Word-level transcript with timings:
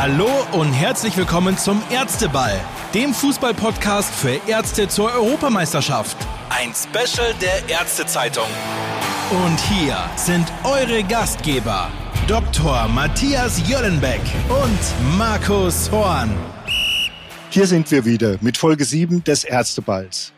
Hallo 0.00 0.30
und 0.52 0.72
herzlich 0.72 1.16
willkommen 1.16 1.58
zum 1.58 1.82
Ärzteball, 1.90 2.60
dem 2.94 3.12
Fußballpodcast 3.12 4.14
für 4.14 4.40
Ärzte 4.46 4.86
zur 4.86 5.12
Europameisterschaft. 5.12 6.16
Ein 6.50 6.72
Special 6.72 7.34
der 7.42 7.68
Ärztezeitung. 7.68 8.46
Und 9.44 9.58
hier 9.58 9.96
sind 10.14 10.52
eure 10.62 11.02
Gastgeber, 11.02 11.90
Dr. 12.28 12.86
Matthias 12.86 13.68
Jöllenbeck 13.68 14.20
und 14.48 15.16
Markus 15.18 15.90
Horn. 15.90 16.30
Hier 17.50 17.66
sind 17.66 17.90
wir 17.90 18.04
wieder 18.04 18.36
mit 18.40 18.56
Folge 18.56 18.84
7 18.84 19.24
des 19.24 19.42
Ärzteballs. 19.42 20.32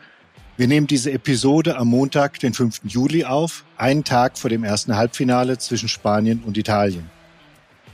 Wir 0.57 0.67
nehmen 0.67 0.87
diese 0.87 1.11
Episode 1.11 1.77
am 1.77 1.89
Montag, 1.89 2.39
den 2.39 2.55
5. 2.55 2.81
Juli 2.85 3.25
auf, 3.25 3.63
einen 3.77 4.03
Tag 4.03 4.39
vor 4.39 4.49
dem 4.49 4.63
ersten 4.63 4.97
Halbfinale 4.97 5.59
zwischen 5.59 5.87
Spanien 5.87 6.41
und 6.43 6.57
Italien. 6.57 7.11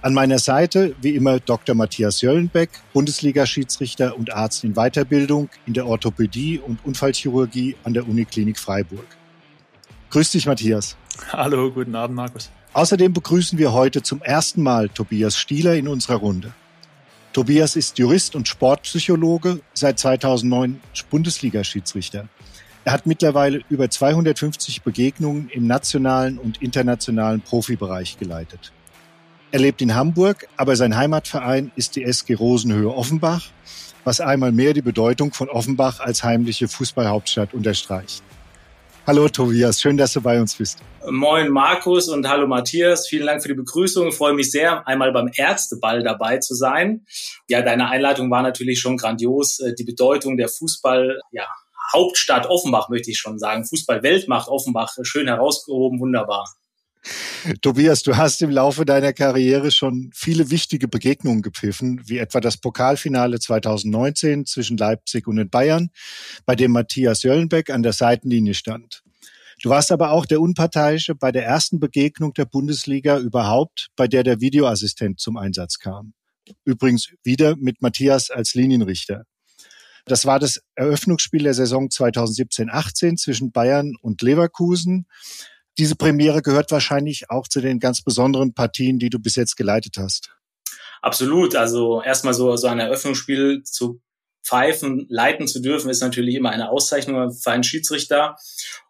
An 0.04 0.14
meiner 0.14 0.38
Seite, 0.38 0.96
wie 1.02 1.16
immer, 1.16 1.40
Dr. 1.40 1.74
Matthias 1.74 2.22
Jöllenbeck, 2.22 2.70
Bundesliga-Schiedsrichter 2.94 4.16
und 4.16 4.32
Arzt 4.32 4.64
in 4.64 4.76
Weiterbildung 4.76 5.50
in 5.66 5.74
der 5.74 5.88
Orthopädie 5.88 6.60
und 6.60 6.86
Unfallchirurgie 6.86 7.76
an 7.84 7.96
der 7.96 8.08
Uniklinik 8.08 8.60
Freiburg. 8.60 9.05
Grüß 10.12 10.32
dich, 10.32 10.46
Matthias. 10.46 10.96
Hallo, 11.34 11.72
guten 11.72 11.96
Abend, 11.96 12.16
Markus. 12.16 12.52
Außerdem 12.74 13.12
begrüßen 13.12 13.58
wir 13.58 13.74
heute 13.74 14.04
zum 14.04 14.22
ersten 14.22 14.62
Mal 14.62 14.88
Tobias 14.88 15.36
Stieler 15.36 15.74
in 15.74 15.88
unserer 15.88 16.18
Runde. 16.18 16.54
Tobias 17.34 17.76
ist 17.76 17.98
Jurist 17.98 18.36
und 18.36 18.48
Sportpsychologe, 18.48 19.62
seit 19.74 19.98
2009 19.98 20.80
Bundesliga-Schiedsrichter. 21.10 22.27
Er 22.86 22.94
hat 22.94 23.08
mittlerweile 23.08 23.62
über 23.70 23.90
250 23.90 24.84
Begegnungen 24.84 25.50
im 25.50 25.66
nationalen 25.66 26.38
und 26.38 26.62
internationalen 26.62 27.41
Profibereich 27.41 28.18
geleitet. 28.20 28.72
Er 29.50 29.60
lebt 29.60 29.82
in 29.82 29.96
Hamburg, 29.96 30.46
aber 30.58 30.76
sein 30.76 30.98
Heimatverein 30.98 31.72
ist 31.78 31.96
die 31.96 32.04
SG 32.04 32.34
Rosenhöhe 32.34 32.94
Offenbach, 32.94 33.44
was 34.04 34.20
einmal 34.20 34.52
mehr 34.52 34.74
die 34.74 34.82
Bedeutung 34.82 35.32
von 35.32 35.48
Offenbach 35.48 36.02
als 36.02 36.21
heimliche 36.21 36.68
Fußballhauptstadt 36.68 37.54
unterstreicht. 37.54 38.24
Hallo 39.05 39.30
Tobias, 39.30 39.80
schön, 39.80 39.96
dass 39.96 40.12
du 40.12 40.20
bei 40.20 40.41
uns 40.41 40.55
bist. 40.55 40.80
Moin 41.10 41.49
Markus 41.49 42.10
und 42.10 42.27
hallo 42.27 42.46
Matthias, 42.46 43.08
vielen 43.08 43.26
Dank 43.26 43.41
für 43.41 43.48
die 43.48 43.54
Begrüßung. 43.54 44.10
Ich 44.10 44.16
freue 44.16 44.34
mich 44.34 44.52
sehr, 44.52 44.86
einmal 44.86 45.13
beim 45.13 45.32
Ärzteball 45.34 46.04
dabei 46.04 46.40
zu 46.40 46.54
sein. 46.54 47.05
Ja, 47.48 47.62
deine 47.62 47.88
Einleitung 47.88 48.30
war 48.30 48.41
natürlich 48.41 48.82
schon 48.82 48.98
grandios. 48.98 49.62
Äh, 49.62 49.76
die 49.76 49.86
Bedeutung 49.86 50.36
der 50.36 50.49
Fußball, 50.49 51.21
ja, 51.32 51.48
Offenbach 51.93 52.90
möchte 52.90 53.12
ich 53.12 53.18
schon 53.18 53.40
sagen. 53.40 53.64
Fußball-Weltmacht 53.64 54.49
Offenbach, 54.49 54.93
schön 55.04 55.27
herausgehoben, 55.27 56.02
wunderbar. 56.02 56.54
Tobias, 57.62 58.04
du 58.04 58.18
hast 58.18 58.41
im 58.41 58.50
Laufe 58.50 58.86
deiner 58.86 59.13
Karriere 59.13 59.72
schon 59.72 60.10
viele 60.13 60.50
wichtige 60.50 60.88
Begegnungen 60.88 61.41
gepfiffen, 61.41 62.02
wie 62.05 62.18
etwa 62.18 62.40
das 62.40 62.58
Pokalfinale 62.58 63.40
2019 63.40 64.46
zwischen 64.46 64.78
Leipzig 64.78 65.28
und 65.28 65.38
den 65.38 65.50
Bayern, 65.50 65.90
bei 66.46 66.56
dem 66.56 66.72
Matthias 66.72 67.24
Jöllenbeck 67.24 67.69
an 67.69 67.84
der 67.84 67.94
Seitenlinie 67.94 68.53
stand. 68.53 69.03
Du 69.64 69.69
warst 69.69 69.91
aber 69.91 70.12
auch 70.12 70.25
der 70.25 70.40
Unparteiische 70.40 71.16
bei 71.16 71.31
der 71.31 71.46
ersten 71.46 71.80
Begegnung 71.80 72.34
der 72.34 72.46
Bundesliga 72.46 73.18
überhaupt, 73.18 73.88
bei 73.96 74.08
der 74.08 74.24
der 74.24 74.40
Videoassistent 74.40 75.19
zum 75.19 75.38
Einsatz 75.38 75.80
kam. 75.80 76.14
Übrigens 76.64 77.09
wieder 77.24 77.56
mit 77.56 77.81
Matthias 77.81 78.30
als 78.30 78.53
Linienrichter. 78.53 79.24
Das 80.06 80.25
war 80.25 80.40
das 80.40 80.62
Eröffnungsspiel 80.75 81.44
der 81.44 81.53
Saison 81.53 81.88
2017-18 81.88 83.18
zwischen 83.18 83.52
Bayern 83.52 83.94
und 84.02 84.22
Leverkusen 84.22 85.06
diese 85.78 85.96
Premiere 85.96 86.42
gehört 86.42 86.72
wahrscheinlich 86.72 87.30
auch 87.30 87.47
zu 87.47 87.62
den 87.62 87.80
ganz 87.80 88.02
besonderen 88.02 88.53
Partien, 88.53 89.00
die 89.00 89.09
du 89.09 89.20
bis 89.20 89.36
jetzt 89.36 89.58
geleitet 89.58 89.97
hast. 89.97 90.31
Absolut. 91.02 91.56
Also 91.56 92.02
erstmal 92.02 92.34
so, 92.34 92.56
so 92.58 92.68
ein 92.68 92.80
Eröffnungsspiel 92.80 93.64
zu 93.64 94.02
pfeifen, 94.44 95.06
leiten 95.09 95.48
zu 95.48 95.62
dürfen, 95.62 95.90
ist 95.90 96.02
natürlich 96.02 96.36
immer 96.36 96.52
eine 96.52 96.70
Auszeichnung 96.70 97.34
für 97.34 97.52
einen 97.52 97.64
Schiedsrichter 97.64 98.38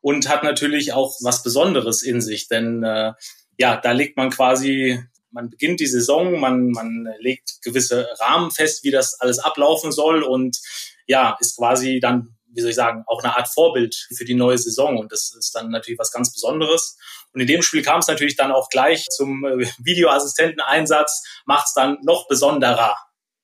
und 0.01 0.29
hat 0.29 0.43
natürlich 0.43 0.93
auch 0.93 1.17
was 1.21 1.41
Besonderes 1.41 2.03
in 2.03 2.21
sich, 2.21 2.47
denn 2.47 2.83
äh, 2.83 3.13
ja, 3.57 3.77
da 3.77 3.91
legt 3.91 4.17
man 4.17 4.29
quasi, 4.29 5.03
man 5.31 5.49
beginnt 5.49 5.79
die 5.79 5.87
Saison, 5.87 6.39
man, 6.39 6.69
man 6.69 7.09
legt 7.19 7.61
gewisse 7.63 8.07
Rahmen 8.19 8.51
fest, 8.51 8.83
wie 8.83 8.91
das 8.91 9.19
alles 9.19 9.39
ablaufen 9.39 9.91
soll 9.91 10.21
und 10.21 10.59
ja, 11.07 11.35
ist 11.39 11.57
quasi 11.57 11.99
dann 11.99 12.36
wie 12.57 12.61
soll 12.61 12.71
ich 12.71 12.75
sagen, 12.75 13.03
auch 13.05 13.23
eine 13.23 13.37
Art 13.37 13.47
Vorbild 13.47 14.07
für 14.15 14.25
die 14.25 14.33
neue 14.33 14.57
Saison. 14.57 14.97
Und 14.97 15.11
das 15.11 15.31
ist 15.37 15.53
dann 15.53 15.69
natürlich 15.69 15.99
was 15.99 16.11
ganz 16.11 16.33
Besonderes. 16.33 16.97
Und 17.33 17.41
in 17.41 17.47
dem 17.47 17.61
Spiel 17.61 17.83
kam 17.83 17.99
es 17.99 18.07
natürlich 18.07 18.35
dann 18.35 18.51
auch 18.51 18.69
gleich 18.69 19.05
zum 19.09 19.45
äh, 19.45 19.67
Videoassistenteneinsatz, 19.77 21.23
macht 21.45 21.67
es 21.67 21.73
dann 21.73 21.99
noch 22.01 22.27
besonderer, 22.27 22.95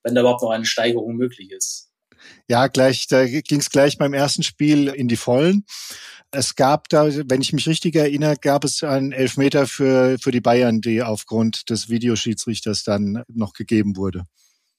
wenn 0.01 0.15
da 0.15 0.21
überhaupt 0.21 0.41
noch 0.41 0.49
eine 0.49 0.65
Steigerung 0.65 1.15
möglich 1.15 1.51
ist. 1.51 1.91
Ja, 2.47 2.67
gleich, 2.67 3.07
da 3.07 3.25
ging 3.25 3.59
es 3.59 3.69
gleich 3.69 3.99
beim 3.99 4.13
ersten 4.13 4.41
Spiel 4.41 4.87
in 4.87 5.07
die 5.07 5.17
Vollen. 5.17 5.65
Es 6.31 6.55
gab 6.55 6.89
da, 6.89 7.07
wenn 7.29 7.41
ich 7.41 7.53
mich 7.53 7.67
richtig 7.67 7.95
erinnere, 7.95 8.37
gab 8.41 8.63
es 8.63 8.81
einen 8.81 9.11
Elfmeter 9.11 9.67
für, 9.67 10.17
für 10.19 10.31
die 10.31 10.41
Bayern, 10.41 10.81
die 10.81 11.03
aufgrund 11.03 11.69
des 11.69 11.89
Videoschiedsrichters 11.89 12.83
dann 12.83 13.23
noch 13.27 13.53
gegeben 13.53 13.95
wurde. 13.95 14.23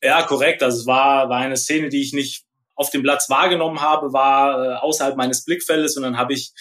Ja, 0.03 0.23
korrekt. 0.25 0.65
Also 0.65 0.81
es 0.81 0.87
war, 0.87 1.29
war 1.29 1.39
eine 1.39 1.57
Szene, 1.57 1.89
die 1.89 2.03
ich 2.03 2.13
nicht 2.13 2.45
auf 2.75 2.91
dem 2.91 3.03
Platz 3.03 3.29
wahrgenommen 3.31 3.81
habe, 3.81 4.13
war 4.13 4.65
äh, 4.65 4.75
außerhalb 4.77 5.17
meines 5.17 5.45
Blickfeldes 5.45 5.97
und 5.97 6.03
dann 6.03 6.19
habe 6.19 6.33
ich 6.33 6.53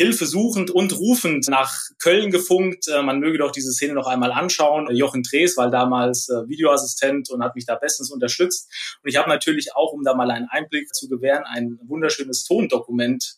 hilfesuchend 0.00 0.70
und 0.70 0.98
rufend 0.98 1.46
nach 1.48 1.74
Köln 2.02 2.30
gefunkt. 2.30 2.88
Äh, 2.88 3.02
man 3.02 3.20
möge 3.20 3.36
doch 3.36 3.50
diese 3.50 3.70
Szene 3.70 3.92
noch 3.92 4.06
einmal 4.06 4.32
anschauen. 4.32 4.88
Jochen 4.94 5.22
Drees 5.22 5.58
war 5.58 5.70
damals 5.70 6.30
äh, 6.30 6.48
Videoassistent 6.48 7.28
und 7.28 7.44
hat 7.44 7.54
mich 7.54 7.66
da 7.66 7.74
bestens 7.74 8.10
unterstützt. 8.10 8.70
Und 9.02 9.10
ich 9.10 9.16
habe 9.16 9.28
natürlich 9.28 9.76
auch, 9.76 9.92
um 9.92 10.02
da 10.02 10.14
mal 10.14 10.30
einen 10.30 10.48
Einblick 10.48 10.94
zu 10.94 11.06
gewähren, 11.08 11.44
ein 11.44 11.78
wunderschönes 11.86 12.44
Tondokument 12.44 13.36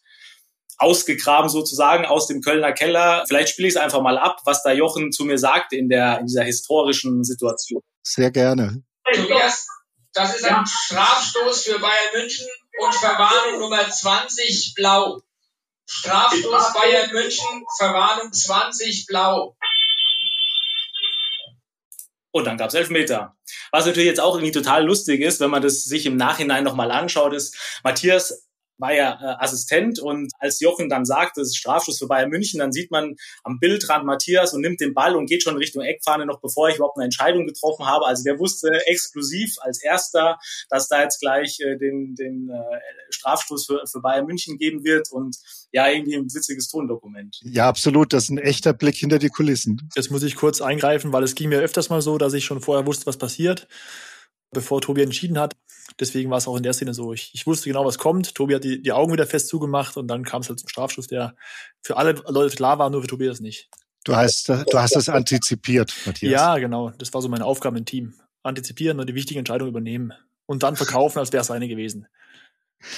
ausgegraben 0.79 1.49
sozusagen 1.49 2.07
aus 2.07 2.29
dem 2.29 2.41
Kölner 2.41 2.73
Keller. 2.73 3.25
Vielleicht 3.27 3.49
spiele 3.49 3.67
ich 3.67 3.75
es 3.75 3.81
einfach 3.81 4.01
mal 4.01 4.17
ab, 4.17 4.39
was 4.45 4.63
da 4.63 4.73
Jochen 4.73 5.11
zu 5.11 5.25
mir 5.25 5.39
sagte 5.39 5.77
in 5.77 5.89
der 5.89 6.21
in 6.21 6.27
dieser 6.27 6.45
historischen 6.45 7.25
Situation. 7.25 7.83
Sehr 9.13 9.27
gerne. 9.27 9.65
Das 10.13 10.37
ist 10.37 10.45
ein 10.45 10.67
Strafstoß 10.67 11.65
für 11.65 11.79
Bayern 11.79 12.15
München 12.15 12.47
und 12.81 12.95
Verwarnung 12.95 13.61
Nummer 13.61 13.89
20 13.89 14.75
blau. 14.75 15.21
Strafstoß 15.87 16.73
Bayern 16.75 17.13
München, 17.13 17.65
Verwarnung 17.79 18.33
20 18.33 19.07
blau. 19.07 19.57
Und 22.31 22.47
dann 22.47 22.57
gab 22.57 22.69
es 22.69 22.75
Elfmeter. 22.75 23.37
Was 23.71 23.87
natürlich 23.87 24.09
jetzt 24.09 24.21
auch 24.21 24.35
irgendwie 24.35 24.53
total 24.53 24.85
lustig 24.85 25.21
ist, 25.21 25.41
wenn 25.41 25.51
man 25.51 25.63
das 25.63 25.85
sich 25.85 26.07
im 26.07 26.17
Nachhinein 26.17 26.65
nochmal 26.65 26.91
anschaut, 26.91 27.35
ist, 27.35 27.57
Matthias 27.83 28.47
war 28.83 28.93
ja 28.93 29.13
äh, 29.13 29.43
Assistent 29.43 30.01
und 30.01 30.33
als 30.41 30.61
Jochen 30.61 30.91
dann 30.91 31.07
sagt, 31.07 31.39
das 31.39 31.49
ist 31.49 31.57
Strafschuss 31.57 31.99
für 31.99 32.09
Bayern 32.09 32.29
München, 32.29 32.59
dann 32.59 32.73
sieht 32.73 32.91
man 32.91 33.15
am 33.45 33.61
Bildrand 33.61 34.05
Matthias 34.05 34.53
und 34.53 34.61
nimmt 34.61 34.81
den 34.81 34.93
Ball 34.93 35.17
und 35.17 35.27
geht 35.27 35.45
schon 35.45 35.57
Richtung 35.57 35.83
Eckfahne, 35.83 36.27
noch 36.27 36.41
bevor 36.41 36.69
ich 36.69 36.77
überhaupt 36.77 36.99
eine 36.99 37.05
Entscheidung 37.05 37.47
getroffen 37.47 37.87
habe. 37.87 38.07
Also 38.07 38.25
der 38.25 38.39
wusste 38.39 38.69
exklusiv 38.87 39.55
als 39.61 39.83
erster, 39.83 40.39
dass 40.69 40.89
da 40.89 41.03
jetzt 41.03 41.21
gleich 41.21 41.61
äh, 41.61 41.79
den, 41.79 42.17
den 42.17 42.51
äh, 42.51 42.81
Strafstoß 43.11 43.67
für, 43.67 43.83
für 43.91 44.01
Bayern 44.01 44.27
München 44.27 44.59
geben 44.59 44.85
wird 44.85 45.11
und 45.13 45.37
ja, 45.71 45.89
irgendwie 45.89 46.17
ein 46.17 46.25
witziges 46.25 46.69
Tondokument. 46.69 47.39
Ja, 47.45 47.69
absolut. 47.69 48.13
Das 48.13 48.25
ist 48.25 48.31
ein 48.31 48.39
echter 48.39 48.73
Blick 48.73 48.97
hinter 48.97 49.21
die 49.21 49.31
Kulissen. 49.31 49.89
Jetzt 49.95 50.11
muss 50.11 50.25
ich 50.25 50.35
kurz 50.35 50.61
eingreifen, 50.61 51.13
weil 51.13 51.23
es 51.23 51.37
ging 51.37 51.49
mir 51.49 51.61
öfters 51.61 51.89
mal 51.89 52.03
so, 52.03 52.19
dass 52.19 52.35
ich 52.35 52.45
schon 52.45 52.61
vorher 52.61 52.87
wusste, 52.87 53.07
was 53.07 53.17
passiert 53.17 53.69
bevor 54.53 54.81
Tobi 54.81 55.03
entschieden 55.03 55.39
hat. 55.39 55.57
Deswegen 56.01 56.31
war 56.31 56.39
es 56.39 56.49
auch 56.49 56.57
in 56.57 56.63
der 56.63 56.73
Szene 56.73 56.95
so. 56.95 57.13
Ich, 57.13 57.31
ich 57.35 57.47
wusste 57.47 57.69
genau, 57.69 57.85
was 57.85 57.99
kommt. 57.99 58.35
Tobi 58.35 58.55
hat 58.55 58.65
die, 58.65 58.83
die 58.83 58.93
Augen 58.93 59.13
wieder 59.13 59.27
fest 59.27 59.49
zugemacht 59.49 59.97
und 59.97 60.09
dann 60.09 60.25
kam 60.25 60.43
es 60.43 60.49
halt 60.49 60.59
zum 60.59 60.69
Strafschuss, 60.69 61.07
der 61.07 61.35
für 61.83 61.97
alle 61.97 62.13
Leute 62.29 62.55
klar 62.57 62.79
war, 62.79 62.91
nur 62.91 63.03
für 63.03 63.09
Tobias 63.09 63.41
nicht. 63.41 63.69
Du 64.05 64.17
hast, 64.17 64.49
du 64.49 64.65
hast 64.75 64.97
das 64.97 65.09
antizipiert, 65.09 65.93
Matthias. 66.07 66.33
Ja, 66.33 66.59
genau. 66.59 66.91
Das 66.99 67.15
war 67.15 67.23
so 67.23 67.29
meine 67.29 67.45
Aufgabe 67.45 67.79
im 67.79 67.85
Team. 67.85 68.15
Antizipieren 68.43 68.99
und 68.99 69.09
die 69.09 69.15
wichtigen 69.15 69.39
Entscheidungen 69.39 69.71
übernehmen. 69.71 70.13
Und 70.47 70.65
dann 70.65 70.75
verkaufen, 70.75 71.21
als 71.21 71.33
wäre 71.33 71.43
es 71.43 71.51
eine 71.51 71.69
gewesen. 71.69 72.09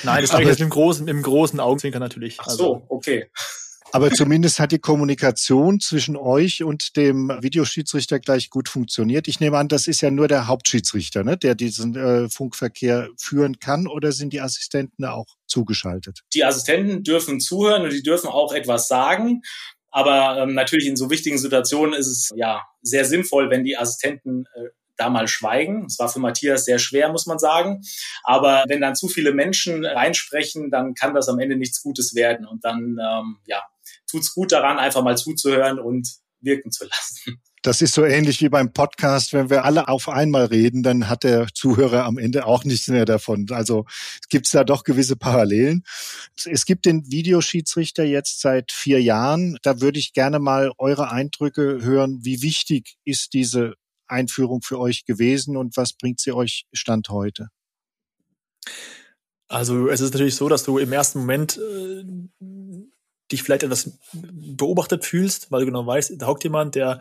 Nein, 0.03 0.23
das 0.23 0.31
sage 0.31 0.45
ich 0.45 0.49
jetzt 0.49 0.61
mit 0.61 0.69
dem 0.69 0.71
großen, 0.71 1.05
mit 1.05 1.15
dem 1.15 1.23
großen 1.23 1.61
Augenzwinkern 1.61 2.01
natürlich. 2.01 2.41
Ach 2.41 2.49
so, 2.49 2.75
also, 2.75 2.87
okay. 2.89 3.31
Aber 3.95 4.11
zumindest 4.11 4.59
hat 4.59 4.73
die 4.73 4.81
Kommunikation 4.81 5.79
zwischen 5.79 6.17
euch 6.17 6.65
und 6.65 6.97
dem 6.97 7.29
Videoschiedsrichter 7.41 8.19
gleich 8.19 8.51
gut 8.51 8.69
funktioniert. 8.69 9.29
Ich 9.29 9.39
nehme 9.39 9.57
an, 9.57 9.69
das 9.69 9.87
ist 9.87 10.01
ja 10.01 10.11
nur 10.11 10.27
der 10.27 10.49
Hauptschiedsrichter, 10.49 11.23
ne, 11.23 11.37
der 11.37 11.55
diesen 11.55 11.95
äh, 11.95 12.29
Funkverkehr 12.29 13.09
führen 13.17 13.61
kann, 13.61 13.87
oder 13.87 14.11
sind 14.11 14.33
die 14.33 14.41
Assistenten 14.41 15.05
auch 15.05 15.37
zugeschaltet? 15.47 16.23
Die 16.35 16.45
Assistenten 16.45 17.05
dürfen 17.05 17.39
zuhören 17.39 17.85
und 17.85 17.93
die 17.93 18.03
dürfen 18.03 18.27
auch 18.27 18.53
etwas 18.53 18.89
sagen. 18.89 19.43
Aber 19.93 20.39
ähm, 20.39 20.55
natürlich 20.55 20.89
in 20.89 20.97
so 20.97 21.09
wichtigen 21.09 21.39
Situationen 21.39 21.95
ist 21.95 22.09
es 22.09 22.31
ja 22.35 22.63
sehr 22.83 23.05
sinnvoll, 23.05 23.49
wenn 23.49 23.63
die 23.63 23.77
Assistenten 23.77 24.47
äh, 24.57 24.71
da 24.97 25.09
mal 25.09 25.29
schweigen. 25.29 25.85
Es 25.87 26.01
war 26.01 26.09
für 26.09 26.19
Matthias 26.19 26.65
sehr 26.65 26.81
schwer, 26.81 27.11
muss 27.11 27.27
man 27.27 27.39
sagen. 27.39 27.83
Aber 28.25 28.65
wenn 28.67 28.81
dann 28.81 28.97
zu 28.97 29.07
viele 29.07 29.33
Menschen 29.33 29.85
reinsprechen, 29.85 30.73
dann 30.73 30.95
kann 30.95 31.15
das 31.15 31.29
am 31.29 31.39
Ende 31.39 31.55
nichts 31.55 31.81
Gutes 31.81 32.17
werden. 32.17 32.45
Und 32.45 32.65
dann, 32.65 32.99
ähm, 33.01 33.39
ja, 33.47 33.63
tut's 34.15 34.35
gut 34.35 34.53
daran, 34.53 34.79
einfach 34.79 35.03
mal 35.03 35.17
zuzuhören 35.17 35.79
und 35.79 36.09
wirken 36.41 36.71
zu 36.71 36.85
lassen. 36.85 37.43
Das 37.63 37.81
ist 37.81 37.95
so 37.95 38.05
ähnlich 38.05 38.43
wie 38.43 38.51
beim 38.51 38.75
Podcast. 38.75 39.33
Wenn 39.33 39.49
wir 39.49 39.65
alle 39.65 39.89
auf 39.89 40.11
einmal 40.11 40.45
reden, 40.45 40.83
dann 40.83 41.09
hat 41.09 41.25
der 41.25 41.49
Zuhörer 41.55 42.05
am 42.05 42.19
Ende 42.19 42.45
auch 42.45 42.65
nichts 42.65 42.89
mehr 42.89 43.07
davon. 43.07 43.47
Also 43.51 43.87
gibt 44.29 44.45
es 44.47 44.53
da 44.53 44.65
doch 44.65 44.85
gewisse 44.85 45.17
Parallelen. 45.17 45.83
Es 46.45 46.67
gibt 46.67 46.85
den 46.85 47.11
Videoschiedsrichter 47.11 48.05
jetzt 48.05 48.43
seit 48.43 48.71
vier 48.71 49.01
Jahren. 49.03 49.57
Da 49.63 49.81
würde 49.81 49.99
ich 49.99 50.13
gerne 50.13 50.41
mal 50.41 50.73
eure 50.77 51.11
Eindrücke 51.11 51.81
hören. 51.81 52.19
Wie 52.23 52.43
wichtig 52.43 52.97
ist 53.05 53.33
diese 53.33 53.77
Einführung 54.07 54.61
für 54.61 54.79
euch 54.79 55.07
gewesen 55.07 55.57
und 55.57 55.79
was 55.79 55.95
bringt 55.95 56.21
sie 56.21 56.33
euch 56.33 56.67
Stand 56.75 57.09
heute? 57.09 57.49
Also 59.49 59.89
es 59.89 60.03
ist 60.03 60.13
natürlich 60.13 60.37
so, 60.37 60.49
dass 60.49 60.65
du 60.65 60.79
im 60.79 60.93
ersten 60.93 61.21
Moment 61.21 61.59
äh, 61.59 62.05
dich 63.33 63.43
vielleicht 63.43 63.63
etwas 63.63 63.99
beobachtet 64.13 65.05
fühlst, 65.05 65.51
weil 65.51 65.61
du 65.61 65.67
genau 65.67 65.87
weißt, 65.87 66.15
da 66.19 66.27
hockt 66.27 66.45
jemand, 66.45 66.75
der 66.75 67.01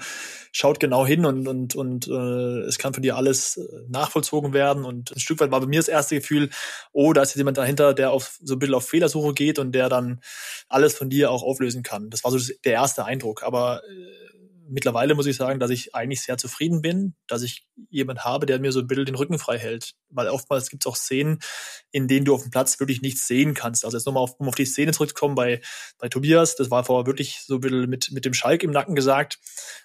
schaut 0.52 0.80
genau 0.80 1.06
hin 1.06 1.26
und, 1.26 1.48
und, 1.48 1.76
und 1.76 2.08
äh, 2.08 2.62
es 2.62 2.78
kann 2.78 2.94
von 2.94 3.04
dir 3.04 3.18
alles 3.18 3.58
äh, 3.58 3.68
nachvollzogen 3.90 4.54
werden. 4.54 4.86
Und 4.86 5.12
ein 5.12 5.20
Stück 5.20 5.40
weit 5.42 5.52
war 5.52 5.60
bei 5.60 5.66
mir 5.68 5.80
das 5.80 5.90
erste 5.90 6.16
Gefühl, 6.16 6.50
oh, 6.94 7.12
da 7.12 7.24
ist 7.24 7.30
jetzt 7.30 7.38
jemand 7.38 7.58
dahinter, 7.58 7.94
der 7.94 8.12
auf 8.12 8.40
so 8.42 8.56
ein 8.56 8.60
bisschen 8.60 8.76
auf 8.76 8.88
Fehlersuche 8.88 9.34
geht 9.34 9.60
und 9.60 9.74
der 9.74 9.90
dann 9.90 10.22
alles 10.70 10.96
von 10.96 11.10
dir 11.10 11.30
auch 11.30 11.44
auflösen 11.44 11.84
kann. 11.84 12.10
Das 12.10 12.24
war 12.24 12.32
so 12.32 12.40
der 12.64 12.74
erste 12.74 13.04
Eindruck. 13.04 13.44
Aber 13.44 13.82
äh, 13.84 14.33
mittlerweile 14.68 15.16
muss 15.16 15.26
ich 15.26 15.36
sagen, 15.36 15.60
dass 15.60 15.72
ich 15.72 15.96
eigentlich 15.96 16.22
sehr 16.22 16.38
zufrieden 16.38 16.82
bin, 16.82 17.16
dass 17.28 17.44
ich 17.44 17.68
jemand 17.90 18.24
habe, 18.24 18.46
der 18.46 18.60
mir 18.60 18.72
so 18.72 18.80
ein 18.80 18.88
bisschen 18.88 19.06
den 19.06 19.16
Rücken 19.16 19.40
frei 19.40 19.58
hält. 19.58 19.94
Weil 20.10 20.28
oftmals 20.30 20.70
gibt 20.70 20.86
es 20.86 20.92
auch 20.92 20.96
Szenen, 20.96 21.40
in 21.92 22.08
denen 22.08 22.26
du 22.26 22.34
auf 22.34 22.44
dem 22.44 22.52
Platz 22.52 22.80
wirklich 22.80 23.02
nichts 23.02 23.28
sehen 23.28 23.54
kannst. 23.54 23.86
Also 23.86 23.98
jetzt 23.98 24.06
nochmal 24.06 24.24
auf, 24.24 24.40
um 24.40 24.48
auf 24.48 24.56
die 24.56 24.66
Szene 24.66 24.92
zurückzukommen 24.92 25.36
bei, 25.36 25.62
bei 25.98 26.10
Tobias, 26.10 26.56
das 26.56 26.72
war 26.72 26.84
vorher 26.84 27.06
wirklich 27.06 27.42
so 27.46 27.56
ein 27.56 27.62
bisschen 27.62 27.90
mit, 27.90 28.12
mit 28.12 28.26
dem 28.26 28.34
Schalk 28.34 28.64
im 28.64 28.72
Nacken 28.72 28.96
gesagt, 28.96 29.40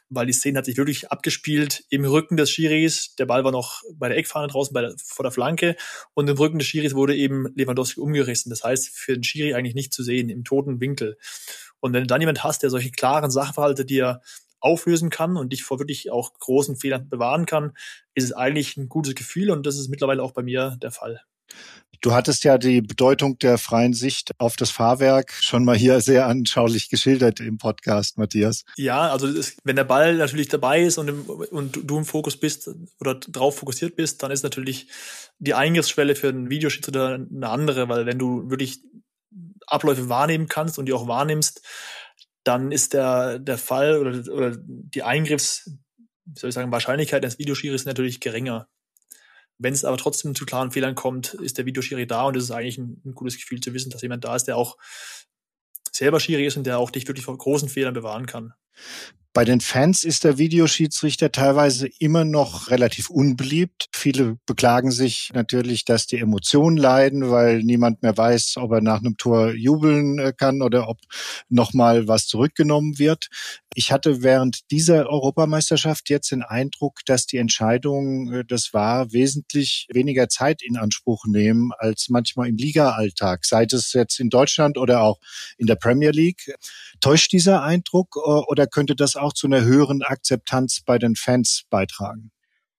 weil 0.09 0.27
die 0.27 0.33
Szene 0.33 0.59
hat 0.59 0.65
sich 0.65 0.77
wirklich 0.77 1.11
abgespielt 1.11 1.85
im 1.91 2.05
Rücken 2.05 2.37
des 2.37 2.51
Schiris. 2.51 3.15
Der 3.17 3.27
Ball 3.27 3.45
war 3.45 3.53
noch 3.53 3.83
bei 3.95 4.09
der 4.09 4.19
Eckfahne 4.19 4.49
draußen 4.49 4.73
bei 4.73 4.83
der, 4.83 4.95
vor 5.03 5.23
der 5.23 5.33
Flanke 5.33 5.77
und 6.15 6.29
im 6.29 6.37
Rücken 6.37 6.59
des 6.59 6.69
Schiris 6.69 6.95
wurde 6.95 7.17
eben 7.17 7.47
Lewandowski 7.55 8.01
umgerissen. 8.01 8.51
Das 8.51 8.65
heißt, 8.65 8.89
für 8.89 9.15
den 9.15 9.25
Schiri 9.25 9.55
eigentlich 9.55 9.75
nicht 9.75 9.93
zu 9.93 10.03
sehen, 10.03 10.29
im 10.31 10.45
toten 10.45 10.81
Winkel. 10.81 11.17
Und 11.81 11.93
wenn 11.93 12.03
du 12.03 12.07
dann 12.07 12.21
jemand 12.21 12.43
hast, 12.43 12.63
der 12.63 12.71
solche 12.71 12.91
klaren 12.91 13.31
Sachverhalte 13.31 13.85
dir 13.85 14.21
auflösen 14.61 15.11
kann 15.11 15.37
und 15.37 15.53
dich 15.53 15.63
vor 15.63 15.79
wirklich 15.79 16.11
auch 16.11 16.33
großen 16.39 16.77
Fehlern 16.77 17.09
bewahren 17.09 17.47
kann, 17.47 17.73
ist 18.15 18.25
es 18.25 18.33
eigentlich 18.33 18.77
ein 18.77 18.89
gutes 18.89 19.15
Gefühl 19.15 19.51
und 19.51 19.67
das 19.67 19.79
ist 19.79 19.89
mittlerweile 19.89 20.23
auch 20.23 20.33
bei 20.33 20.43
mir 20.43 20.77
der 20.83 20.91
Fall. 20.91 21.21
Du 22.01 22.13
hattest 22.13 22.45
ja 22.45 22.59
die 22.59 22.81
Bedeutung 22.81 23.39
der 23.41 23.59
freien 23.59 23.93
Sicht 23.93 24.31
auf 24.39 24.55
das 24.55 24.71
Fahrwerk 24.71 25.33
schon 25.33 25.65
mal 25.65 25.77
hier 25.77 26.01
sehr 26.01 26.27
anschaulich 26.27 26.91
geschildert 26.91 27.41
im 27.41 27.59
Podcast, 27.59 28.19
Matthias. 28.19 28.65
Ja, 28.77 29.11
also 29.11 29.33
das, 29.33 29.57
wenn 29.65 29.75
der 29.75 29.85
Ball 29.85 30.15
natürlich 30.15 30.47
dabei 30.49 30.83
ist 30.83 30.99
und, 30.99 31.09
im, 31.09 31.23
und 31.23 31.81
du 31.83 31.99
im 31.99 32.05
Fokus 32.05 32.39
bist 32.39 32.71
oder 33.01 33.17
drauf 33.17 33.57
fokussiert 33.59 33.97
bist, 33.97 34.23
dann 34.23 34.31
ist 34.31 34.45
natürlich 34.45 34.87
die 35.41 35.55
Eingriffsschwelle 35.55 36.15
für 36.15 36.29
einen 36.29 36.51
Videoschiedsrichter 36.51 37.15
eine 37.15 37.49
andere, 37.49 37.89
weil 37.89 38.07
wenn 38.07 38.19
du 38.19 38.49
wirklich 38.49 38.81
Abläufe 39.67 40.09
wahrnehmen 40.09 40.47
kannst 40.47 40.79
und 40.79 40.87
die 40.87 40.93
auch 40.93 41.09
wahrnimmst, 41.09 41.63
dann 42.45 42.73
ist 42.73 42.95
der, 42.95 43.39
der 43.39 43.59
Fall 43.59 43.99
oder, 43.99 44.33
oder 44.33 44.57
die 44.59 45.03
Eingriffs, 45.03 45.71
soll 46.35 46.49
ich 46.49 46.55
sagen, 46.55 46.73
Wahrscheinlichkeit 46.73 47.25
des 47.25 47.39
Videoschiris 47.39 47.85
natürlich 47.85 48.21
geringer. 48.21 48.69
Wenn 49.59 49.75
es 49.75 49.85
aber 49.85 49.97
trotzdem 49.97 50.35
zu 50.35 50.47
klaren 50.47 50.71
Fehlern 50.71 50.95
kommt, 50.95 51.35
ist 51.35 51.59
der 51.59 51.67
Videoschiri 51.67 52.07
da 52.07 52.25
und 52.25 52.37
es 52.37 52.45
ist 52.45 52.51
eigentlich 52.53 52.79
ein, 52.79 53.03
ein, 53.05 53.15
gutes 53.15 53.37
Gefühl 53.37 53.61
zu 53.61 53.75
wissen, 53.75 53.91
dass 53.91 54.03
jemand 54.03 54.25
da 54.25 54.37
ist, 54.37 54.45
der 54.45 54.57
auch 54.57 54.77
selber 55.91 56.21
Schiri 56.21 56.47
ist 56.47 56.57
und 56.57 56.65
der 56.65 56.79
auch 56.79 56.91
dich 56.93 57.09
wirklich 57.09 57.25
vor 57.25 57.37
großen 57.37 57.69
Fehlern 57.69 57.95
bewahren 57.95 58.27
kann. 58.27 58.55
Bei 59.35 59.45
den 59.45 59.61
Fans 59.61 60.03
ist 60.03 60.25
der 60.25 60.37
Videoschiedsrichter 60.39 61.31
teilweise 61.31 61.89
immer 62.01 62.25
noch 62.25 62.71
relativ 62.71 63.09
unbeliebt. 63.09 63.89
Viele 63.95 64.37
beklagen 64.47 64.91
sich 64.91 65.31
natürlich, 65.33 65.85
dass 65.85 66.09
die 66.09 66.19
Emotionen 66.19 66.77
leiden, 66.77 67.31
weil 67.31 67.63
niemand 67.63 68.03
mehr 68.03 68.17
weiß, 68.17 68.57
ob 68.57 68.73
er 68.73 68.81
nach 68.81 68.99
einem 68.99 69.17
Tor 69.17 69.53
jubeln 69.53 70.19
äh, 70.19 70.33
kann 70.37 70.63
oder 70.63 70.89
ob 70.89 70.99
nochmal 71.49 72.09
was 72.09 72.27
zurückgenommen 72.27 72.99
wird. 72.99 73.29
Ich 73.75 73.93
hatte 73.93 74.23
während 74.23 74.71
dieser 74.73 75.09
Europameisterschaft 75.09 76.11
jetzt 76.11 76.33
den 76.33 76.43
Eindruck, 76.43 77.01
dass 77.07 77.27
die 77.27 77.37
Entscheidung, 77.37 78.33
äh, 78.33 78.45
das 78.45 78.73
war, 78.73 79.13
wesentlich 79.13 79.87
weniger 79.93 80.29
Zeit 80.29 80.63
in 80.63 80.77
Anspruch 80.77 81.27
nehmen 81.27 81.71
als 81.79 82.09
manchmal 82.09 82.49
im 82.49 82.57
Liga-Alltag, 82.57 83.45
sei 83.45 83.67
es 83.71 83.93
jetzt 83.93 84.19
in 84.19 84.31
Deutschland 84.31 84.79
oder 84.79 85.03
auch 85.03 85.21
in 85.59 85.67
der 85.67 85.77
Premier 85.77 86.11
League. 86.11 86.57
Täuscht 87.01 87.31
dieser 87.33 87.63
Eindruck 87.63 88.17
äh, 88.17 88.21
oder 88.21 88.67
könnte 88.69 88.95
das 88.95 89.17
auch 89.17 89.33
zu 89.33 89.47
einer 89.47 89.65
höheren 89.65 90.03
Akzeptanz 90.03 90.81
bei 90.85 90.99
den 90.99 91.17
Fans 91.17 91.65
beitragen? 91.71 92.31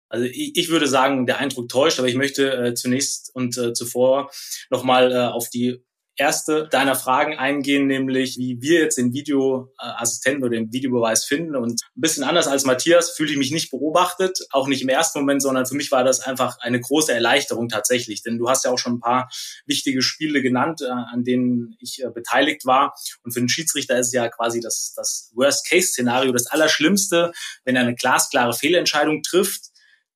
Also 0.10 0.26
ich, 0.26 0.56
ich 0.56 0.70
würde 0.70 0.88
sagen, 0.88 1.26
der 1.28 1.38
Eindruck 1.38 1.70
täuscht, 1.70 2.00
aber 2.00 2.08
ich 2.08 2.16
möchte 2.16 2.52
äh, 2.52 2.74
zunächst 2.74 3.34
und 3.34 3.58
äh, 3.58 3.74
zuvor 3.74 4.32
nochmal 4.70 5.12
äh, 5.12 5.18
auf 5.18 5.50
die 5.50 5.84
erste 6.20 6.68
deiner 6.68 6.96
Fragen 6.96 7.38
eingehen, 7.38 7.88
nämlich 7.88 8.38
wie 8.38 8.62
wir 8.62 8.82
jetzt 8.82 8.98
den 8.98 9.14
Videoassistenten 9.14 10.44
oder 10.44 10.52
den 10.58 10.72
Videobeweis 10.74 11.24
finden. 11.24 11.56
Und 11.56 11.82
ein 11.82 12.02
bisschen 12.02 12.24
anders 12.24 12.48
als 12.48 12.66
Matthias 12.66 13.12
fühle 13.12 13.32
ich 13.32 13.38
mich 13.38 13.52
nicht 13.52 13.72
beobachtet, 13.72 14.40
auch 14.52 14.68
nicht 14.68 14.82
im 14.82 14.90
ersten 14.90 15.20
Moment, 15.20 15.42
sondern 15.42 15.66
für 15.66 15.76
mich 15.76 15.92
war 15.92 16.04
das 16.04 16.20
einfach 16.20 16.58
eine 16.60 16.80
große 16.80 17.14
Erleichterung 17.14 17.70
tatsächlich. 17.70 18.22
Denn 18.22 18.38
du 18.38 18.50
hast 18.50 18.66
ja 18.66 18.72
auch 18.72 18.78
schon 18.78 18.96
ein 18.96 19.00
paar 19.00 19.30
wichtige 19.66 20.02
Spiele 20.02 20.42
genannt, 20.42 20.82
äh, 20.82 20.90
an 20.90 21.24
denen 21.24 21.76
ich 21.80 22.04
äh, 22.04 22.10
beteiligt 22.10 22.66
war. 22.66 22.94
Und 23.24 23.32
für 23.32 23.40
den 23.40 23.50
Schiedsrichter 23.50 23.98
ist 23.98 24.08
es 24.08 24.14
ja 24.14 24.28
quasi 24.28 24.60
das, 24.60 24.94
das 24.96 25.32
Worst-Case-Szenario, 25.36 26.34
das 26.34 26.48
Allerschlimmste, 26.48 27.32
wenn 27.64 27.78
er 27.78 27.84
eine 27.84 27.96
glasklare 27.96 28.54
Fehlentscheidung 28.54 29.24
trifft, 29.24 29.68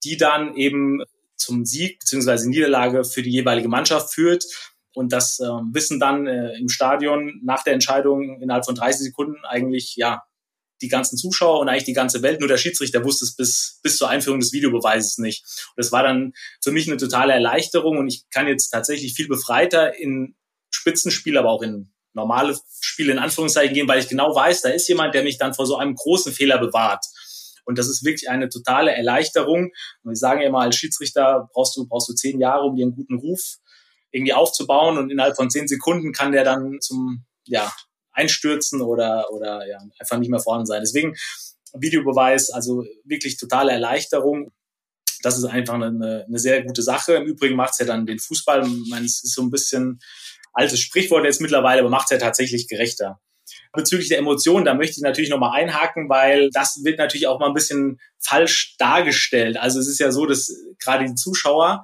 die 0.04 0.18
dann 0.18 0.56
eben 0.56 1.02
zum 1.38 1.66
Sieg 1.66 2.00
bzw. 2.00 2.48
Niederlage 2.48 3.06
für 3.06 3.22
die 3.22 3.32
jeweilige 3.32 3.70
Mannschaft 3.70 4.14
führt 4.14 4.46
und 4.94 5.12
das 5.12 5.40
äh, 5.40 5.46
wissen 5.46 6.00
dann 6.00 6.28
äh, 6.28 6.58
im 6.58 6.70
Stadion 6.70 7.40
nach 7.44 7.64
der 7.64 7.74
Entscheidung 7.74 8.42
innerhalb 8.42 8.66
von 8.66 8.76
30 8.76 9.06
Sekunden 9.06 9.44
eigentlich, 9.46 9.96
ja, 9.96 10.24
die 10.82 10.90
ganzen 10.90 11.18
Zuschauer 11.18 11.60
und 11.60 11.70
eigentlich 11.70 11.86
die 11.86 11.94
ganze 11.94 12.22
Welt. 12.22 12.40
Nur 12.40 12.50
der 12.50 12.58
Schiedsrichter 12.58 13.04
wusste 13.04 13.26
es 13.26 13.36
bis, 13.36 13.80
bis 13.82 13.98
zur 13.98 14.10
Einführung 14.10 14.40
des 14.40 14.52
Videobeweises 14.52 15.18
nicht. 15.18 15.44
Und 15.70 15.84
das 15.84 15.92
war 15.92 16.04
dann 16.04 16.34
für 16.62 16.72
mich 16.72 16.88
eine 16.88 16.98
totale 16.98 17.34
Erleichterung 17.34 17.98
und 17.98 18.08
ich 18.08 18.30
kann 18.30 18.48
jetzt 18.48 18.70
tatsächlich 18.70 19.14
viel 19.14 19.28
befreiter 19.28 19.98
in 19.98 20.36
Spitzenspiele, 20.72 21.40
aber 21.40 21.50
auch 21.50 21.62
in 21.62 21.94
normale 22.14 22.58
Spiele 22.82 23.14
in 23.14 23.20
Anführungszeichen 23.20 23.74
gehen, 23.74 23.88
weil 23.88 24.00
ich 24.00 24.10
genau 24.10 24.36
weiß, 24.36 24.62
da 24.62 24.70
ist 24.70 24.88
jemand, 24.88 25.16
der 25.16 25.24
mich 25.24 25.38
dann 25.38 25.54
vor 25.54 25.66
so 25.66 25.78
einem 25.78 25.96
großen 25.96 26.34
Fehler 26.34 26.60
bewahrt. 26.60 27.06
Und 27.66 27.78
das 27.78 27.88
ist 27.88 28.04
wirklich 28.04 28.30
eine 28.30 28.50
totale 28.50 28.92
Erleichterung. 28.92 29.72
Und 30.04 30.18
sagen 30.18 30.42
ja 30.42 30.48
immer, 30.48 30.60
als 30.60 30.76
Schiedsrichter 30.76 31.50
brauchst 31.54 31.78
du, 31.78 31.88
brauchst 31.88 32.10
du 32.10 32.14
zehn 32.14 32.40
Jahre, 32.40 32.66
um 32.66 32.76
dir 32.76 32.84
einen 32.84 32.96
guten 32.96 33.16
Ruf 33.16 33.58
irgendwie 34.14 34.34
aufzubauen 34.34 34.98
und 34.98 35.10
innerhalb 35.10 35.36
von 35.36 35.50
zehn 35.50 35.68
Sekunden 35.68 36.14
kann 36.14 36.32
der 36.32 36.46
dann 36.46 36.80
zum 36.80 37.26
ja, 37.46 37.74
einstürzen 38.14 38.82
oder, 38.82 39.26
oder 39.32 39.68
ja, 39.68 39.80
einfach 40.00 40.18
nicht 40.18 40.30
mehr 40.30 40.40
vorhanden 40.40 40.68
sein. 40.68 40.82
Deswegen 40.82 41.16
Videobeweis, 41.74 42.52
also 42.52 42.86
wirklich 43.04 43.38
totale 43.38 43.72
Erleichterung. 43.72 44.52
Das 45.24 45.38
ist 45.38 45.46
einfach 45.46 45.74
eine, 45.74 46.26
eine 46.28 46.40
sehr 46.40 46.64
gute 46.64 46.84
Sache. 46.84 47.16
Im 47.16 47.26
Übrigen 47.26 47.56
macht 47.56 47.72
es 47.72 47.80
ja 47.80 47.86
dann 47.86 48.06
den 48.06 48.20
Fußball, 48.20 48.62
ich 48.66 48.90
meine, 48.90 49.06
es 49.06 49.24
ist 49.24 49.34
so 49.34 49.42
ein 49.42 49.50
bisschen 49.50 50.00
altes 50.54 50.80
Sprichwort 50.80 51.26
jetzt 51.26 51.42
mittlerweile, 51.42 51.82
aber 51.82 51.90
macht 51.90 52.06
es 52.06 52.12
ja 52.12 52.18
tatsächlich 52.18 52.68
gerechter. 52.68 53.20
Bezüglich 53.74 54.10
der 54.10 54.20
Emotionen, 54.20 54.66
da 54.66 54.76
möchte 54.76 54.98
ich 54.98 55.02
natürlich 55.02 55.32
nochmal 55.32 55.60
einhaken, 55.60 56.08
weil 56.08 56.50
das 56.52 56.84
wird 56.84 57.00
natürlich 57.00 57.28
auch 57.28 57.40
mal 57.40 57.48
ein 57.48 57.54
bisschen 57.56 58.00
falsch 58.20 58.76
dargestellt. 58.78 59.58
Also 59.58 59.80
es 59.80 59.88
ist 59.88 60.00
ja 60.00 60.12
so, 60.12 60.28
dass 60.28 60.54
gerade 60.80 61.06
die 61.06 61.16
Zuschauer, 61.16 61.84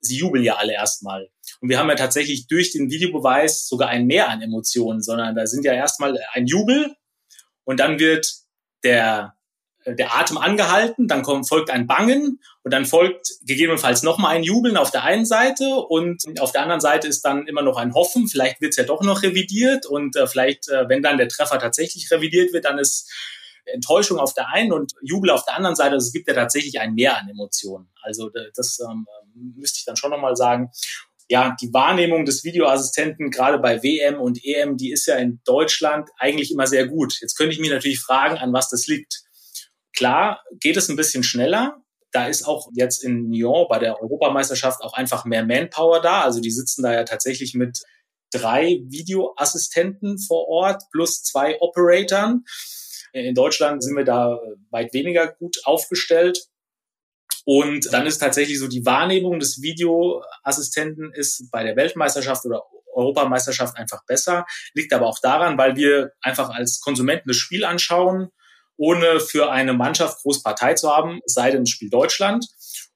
sie 0.00 0.18
jubeln 0.18 0.44
ja 0.44 0.56
alle 0.56 0.74
erstmal. 0.74 1.30
Und 1.60 1.68
wir 1.68 1.78
haben 1.78 1.88
ja 1.88 1.94
tatsächlich 1.94 2.46
durch 2.46 2.72
den 2.72 2.90
Videobeweis 2.90 3.68
sogar 3.68 3.88
ein 3.88 4.06
Mehr 4.06 4.28
an 4.28 4.40
Emotionen, 4.40 5.02
sondern 5.02 5.34
da 5.34 5.46
sind 5.46 5.64
ja 5.64 5.74
erstmal 5.74 6.18
ein 6.32 6.46
Jubel 6.46 6.94
und 7.64 7.80
dann 7.80 7.98
wird 7.98 8.32
der, 8.82 9.34
der 9.84 10.16
Atem 10.16 10.38
angehalten, 10.38 11.06
dann 11.06 11.22
kommt, 11.22 11.48
folgt 11.48 11.70
ein 11.70 11.86
Bangen 11.86 12.40
und 12.62 12.72
dann 12.72 12.86
folgt 12.86 13.28
gegebenenfalls 13.46 14.02
nochmal 14.02 14.36
ein 14.36 14.42
Jubeln 14.42 14.78
auf 14.78 14.90
der 14.90 15.04
einen 15.04 15.26
Seite 15.26 15.74
und 15.74 16.40
auf 16.40 16.52
der 16.52 16.62
anderen 16.62 16.80
Seite 16.80 17.08
ist 17.08 17.22
dann 17.22 17.46
immer 17.46 17.62
noch 17.62 17.76
ein 17.76 17.92
Hoffen, 17.92 18.26
vielleicht 18.26 18.62
wird 18.62 18.70
es 18.70 18.76
ja 18.76 18.84
doch 18.84 19.02
noch 19.02 19.22
revidiert 19.22 19.84
und 19.84 20.16
äh, 20.16 20.26
vielleicht, 20.26 20.68
äh, 20.68 20.88
wenn 20.88 21.02
dann 21.02 21.18
der 21.18 21.28
Treffer 21.28 21.58
tatsächlich 21.58 22.10
revidiert 22.10 22.54
wird, 22.54 22.64
dann 22.64 22.78
ist 22.78 23.10
Enttäuschung 23.66 24.18
auf 24.18 24.32
der 24.32 24.48
einen 24.48 24.72
und 24.72 24.94
Jubel 25.02 25.30
auf 25.30 25.44
der 25.44 25.56
anderen 25.56 25.76
Seite. 25.76 25.92
Also 25.92 26.06
es 26.06 26.12
gibt 26.12 26.26
ja 26.26 26.34
tatsächlich 26.34 26.80
ein 26.80 26.94
Mehr 26.94 27.18
an 27.18 27.28
Emotionen. 27.28 27.90
Also 28.02 28.30
das 28.54 28.78
ähm, 28.80 29.06
müsste 29.34 29.78
ich 29.78 29.84
dann 29.84 29.96
schon 29.96 30.10
nochmal 30.10 30.34
sagen 30.34 30.70
ja, 31.30 31.56
die 31.60 31.72
Wahrnehmung 31.72 32.24
des 32.24 32.42
Videoassistenten 32.42 33.30
gerade 33.30 33.60
bei 33.60 33.84
WM 33.84 34.20
und 34.20 34.44
EM, 34.44 34.76
die 34.76 34.90
ist 34.90 35.06
ja 35.06 35.14
in 35.14 35.40
Deutschland 35.44 36.10
eigentlich 36.18 36.50
immer 36.50 36.66
sehr 36.66 36.88
gut. 36.88 37.18
Jetzt 37.20 37.36
könnte 37.36 37.54
ich 37.54 37.60
mich 37.60 37.70
natürlich 37.70 38.00
fragen, 38.00 38.36
an 38.36 38.52
was 38.52 38.68
das 38.68 38.88
liegt. 38.88 39.22
Klar, 39.94 40.42
geht 40.58 40.76
es 40.76 40.88
ein 40.88 40.96
bisschen 40.96 41.22
schneller. 41.22 41.76
Da 42.10 42.26
ist 42.26 42.48
auch 42.48 42.68
jetzt 42.74 43.04
in 43.04 43.30
Lyon 43.30 43.66
bei 43.68 43.78
der 43.78 44.02
Europameisterschaft 44.02 44.82
auch 44.82 44.94
einfach 44.94 45.24
mehr 45.24 45.46
Manpower 45.46 46.00
da. 46.00 46.22
Also 46.22 46.40
die 46.40 46.50
sitzen 46.50 46.82
da 46.82 46.92
ja 46.92 47.04
tatsächlich 47.04 47.54
mit 47.54 47.78
drei 48.32 48.80
Videoassistenten 48.88 50.18
vor 50.18 50.48
Ort 50.48 50.82
plus 50.90 51.22
zwei 51.22 51.60
Operatoren. 51.60 52.44
In 53.12 53.36
Deutschland 53.36 53.84
sind 53.84 53.96
wir 53.96 54.04
da 54.04 54.40
weit 54.70 54.92
weniger 54.92 55.28
gut 55.28 55.58
aufgestellt. 55.62 56.49
Und 57.44 57.92
dann 57.92 58.06
ist 58.06 58.18
tatsächlich 58.18 58.58
so 58.58 58.68
die 58.68 58.84
Wahrnehmung 58.84 59.38
des 59.38 59.62
Videoassistenten 59.62 61.12
ist 61.12 61.50
bei 61.50 61.64
der 61.64 61.76
Weltmeisterschaft 61.76 62.44
oder 62.44 62.62
Europameisterschaft 62.94 63.76
einfach 63.76 64.04
besser. 64.06 64.46
Liegt 64.74 64.92
aber 64.92 65.06
auch 65.06 65.18
daran, 65.20 65.56
weil 65.58 65.76
wir 65.76 66.12
einfach 66.20 66.50
als 66.50 66.80
Konsumenten 66.80 67.28
das 67.28 67.36
Spiel 67.36 67.64
anschauen, 67.64 68.28
ohne 68.76 69.20
für 69.20 69.50
eine 69.50 69.72
Mannschaft 69.72 70.22
groß 70.22 70.42
Partei 70.42 70.74
zu 70.74 70.90
haben, 70.90 71.20
sei 71.26 71.50
denn 71.50 71.64
das 71.64 71.70
Spiel 71.70 71.90
Deutschland. 71.90 72.46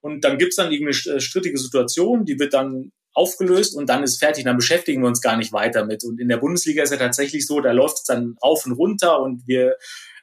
Und 0.00 0.24
dann 0.24 0.38
gibt's 0.38 0.56
dann 0.56 0.72
irgendeine 0.72 1.20
strittige 1.20 1.58
Situation, 1.58 2.24
die 2.24 2.38
wird 2.38 2.54
dann 2.54 2.92
aufgelöst 3.14 3.76
und 3.76 3.88
dann 3.88 4.02
ist 4.02 4.18
fertig, 4.18 4.44
dann 4.44 4.56
beschäftigen 4.56 5.02
wir 5.02 5.08
uns 5.08 5.20
gar 5.20 5.36
nicht 5.36 5.52
weiter 5.52 5.84
mit. 5.86 6.04
Und 6.04 6.20
in 6.20 6.28
der 6.28 6.38
Bundesliga 6.38 6.82
ist 6.82 6.90
ja 6.90 6.96
tatsächlich 6.96 7.46
so, 7.46 7.60
da 7.60 7.72
läuft 7.72 7.98
es 7.98 8.04
dann 8.04 8.36
rauf 8.42 8.66
und 8.66 8.72
runter 8.72 9.20
und 9.20 9.46
wir 9.46 9.76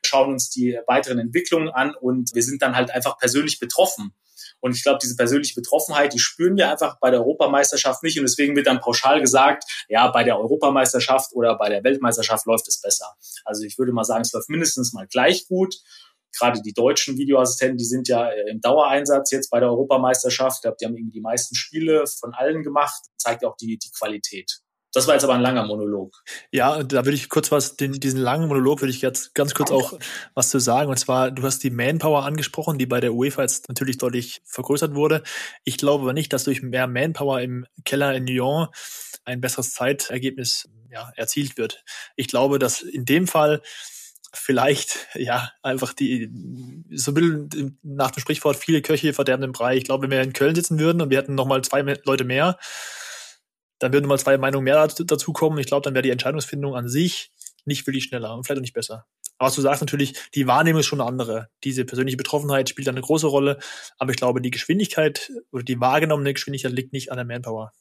schauen 0.05 0.31
uns 0.31 0.49
die 0.49 0.77
weiteren 0.87 1.19
Entwicklungen 1.19 1.69
an 1.69 1.95
und 1.95 2.31
wir 2.33 2.43
sind 2.43 2.61
dann 2.61 2.75
halt 2.75 2.91
einfach 2.91 3.17
persönlich 3.17 3.59
betroffen. 3.59 4.13
Und 4.59 4.75
ich 4.75 4.83
glaube, 4.83 4.99
diese 5.01 5.15
persönliche 5.15 5.55
Betroffenheit, 5.55 6.13
die 6.13 6.19
spüren 6.19 6.55
wir 6.55 6.69
einfach 6.69 6.99
bei 6.99 7.09
der 7.09 7.19
Europameisterschaft 7.21 8.03
nicht. 8.03 8.17
Und 8.19 8.23
deswegen 8.23 8.55
wird 8.55 8.67
dann 8.67 8.79
pauschal 8.79 9.19
gesagt, 9.19 9.63
ja, 9.89 10.07
bei 10.09 10.23
der 10.23 10.39
Europameisterschaft 10.39 11.33
oder 11.33 11.57
bei 11.57 11.69
der 11.69 11.83
Weltmeisterschaft 11.83 12.45
läuft 12.45 12.67
es 12.67 12.79
besser. 12.79 13.15
Also 13.43 13.63
ich 13.63 13.77
würde 13.77 13.91
mal 13.91 14.03
sagen, 14.03 14.21
es 14.21 14.31
läuft 14.31 14.49
mindestens 14.49 14.93
mal 14.93 15.07
gleich 15.07 15.47
gut. 15.47 15.75
Gerade 16.37 16.61
die 16.61 16.73
deutschen 16.73 17.17
Videoassistenten, 17.17 17.77
die 17.77 17.85
sind 17.85 18.07
ja 18.07 18.29
äh, 18.29 18.51
im 18.51 18.61
Dauereinsatz 18.61 19.31
jetzt 19.31 19.49
bei 19.49 19.59
der 19.59 19.69
Europameisterschaft. 19.69 20.57
Ich 20.57 20.61
glaube, 20.61 20.77
die 20.79 20.85
haben 20.85 20.95
irgendwie 20.95 21.11
die 21.11 21.21
meisten 21.21 21.55
Spiele 21.55 22.05
von 22.07 22.33
allen 22.33 22.63
gemacht. 22.63 23.01
Zeigt 23.17 23.43
auch 23.43 23.57
die, 23.57 23.77
die 23.77 23.91
Qualität. 23.91 24.61
Das 24.93 25.07
war 25.07 25.13
jetzt 25.13 25.23
aber 25.23 25.35
ein 25.35 25.41
langer 25.41 25.65
Monolog. 25.65 26.21
Ja, 26.51 26.83
da 26.83 27.05
würde 27.05 27.15
ich 27.15 27.29
kurz 27.29 27.51
was, 27.51 27.77
den, 27.77 27.93
diesen 27.93 28.19
langen 28.19 28.47
Monolog 28.47 28.81
würde 28.81 28.91
ich 28.91 29.01
jetzt 29.01 29.33
ganz 29.33 29.53
kurz 29.53 29.71
auch 29.71 29.97
was 30.33 30.49
zu 30.49 30.59
sagen. 30.59 30.89
Und 30.89 30.97
zwar, 30.97 31.31
du 31.31 31.43
hast 31.43 31.63
die 31.63 31.69
Manpower 31.69 32.25
angesprochen, 32.25 32.77
die 32.77 32.85
bei 32.85 32.99
der 32.99 33.13
UEFA 33.13 33.43
jetzt 33.43 33.69
natürlich 33.69 33.97
deutlich 33.97 34.41
vergrößert 34.45 34.93
wurde. 34.93 35.23
Ich 35.63 35.77
glaube 35.77 36.03
aber 36.03 36.13
nicht, 36.13 36.33
dass 36.33 36.43
durch 36.43 36.61
mehr 36.61 36.87
Manpower 36.87 37.41
im 37.41 37.65
Keller 37.85 38.13
in 38.15 38.27
Lyon 38.27 38.67
ein 39.23 39.39
besseres 39.39 39.73
Zeitergebnis 39.73 40.67
ja, 40.89 41.11
erzielt 41.15 41.57
wird. 41.57 41.83
Ich 42.17 42.27
glaube, 42.27 42.59
dass 42.59 42.81
in 42.81 43.05
dem 43.05 43.27
Fall 43.27 43.61
vielleicht 44.33 45.07
ja 45.13 45.51
einfach 45.61 45.93
die 45.93 46.31
so 46.91 47.11
ein 47.11 47.13
bisschen 47.13 47.79
nach 47.83 48.11
dem 48.11 48.21
Sprichwort 48.21 48.55
viele 48.55 48.81
Köche 48.81 49.13
verderben 49.13 49.41
den 49.41 49.51
Brei. 49.51 49.75
Ich 49.75 49.83
glaube, 49.83 50.03
wenn 50.03 50.11
wir 50.11 50.21
in 50.21 50.33
Köln 50.33 50.55
sitzen 50.55 50.79
würden 50.79 51.01
und 51.01 51.09
wir 51.09 51.17
hätten 51.17 51.35
noch 51.35 51.47
mal 51.47 51.61
zwei 51.61 51.81
Leute 52.05 52.23
mehr, 52.23 52.57
dann 53.81 53.93
würden 53.93 54.07
mal 54.07 54.19
zwei 54.19 54.37
Meinungen 54.37 54.63
mehr 54.63 54.87
dazu 54.87 55.33
kommen. 55.33 55.57
Ich 55.57 55.65
glaube, 55.65 55.83
dann 55.83 55.95
wäre 55.95 56.03
die 56.03 56.11
Entscheidungsfindung 56.11 56.75
an 56.75 56.87
sich 56.87 57.31
nicht 57.65 57.85
wirklich 57.87 58.05
schneller 58.05 58.35
und 58.35 58.45
vielleicht 58.45 58.59
auch 58.59 58.61
nicht 58.61 58.73
besser. 58.73 59.05
Aber 59.39 59.47
was 59.47 59.55
du 59.55 59.61
sagst 59.61 59.81
natürlich, 59.81 60.13
die 60.35 60.45
Wahrnehmung 60.45 60.81
ist 60.81 60.85
schon 60.85 61.01
eine 61.01 61.09
andere. 61.09 61.49
Diese 61.63 61.83
persönliche 61.83 62.17
Betroffenheit 62.17 62.69
spielt 62.69 62.87
eine 62.87 63.01
große 63.01 63.25
Rolle. 63.25 63.57
Aber 63.97 64.11
ich 64.11 64.17
glaube, 64.17 64.39
die 64.39 64.51
Geschwindigkeit 64.51 65.31
oder 65.51 65.63
die 65.63 65.79
wahrgenommene 65.79 66.33
Geschwindigkeit 66.33 66.73
liegt 66.73 66.93
nicht 66.93 67.11
an 67.11 67.17
der 67.17 67.25
Manpower. 67.25 67.73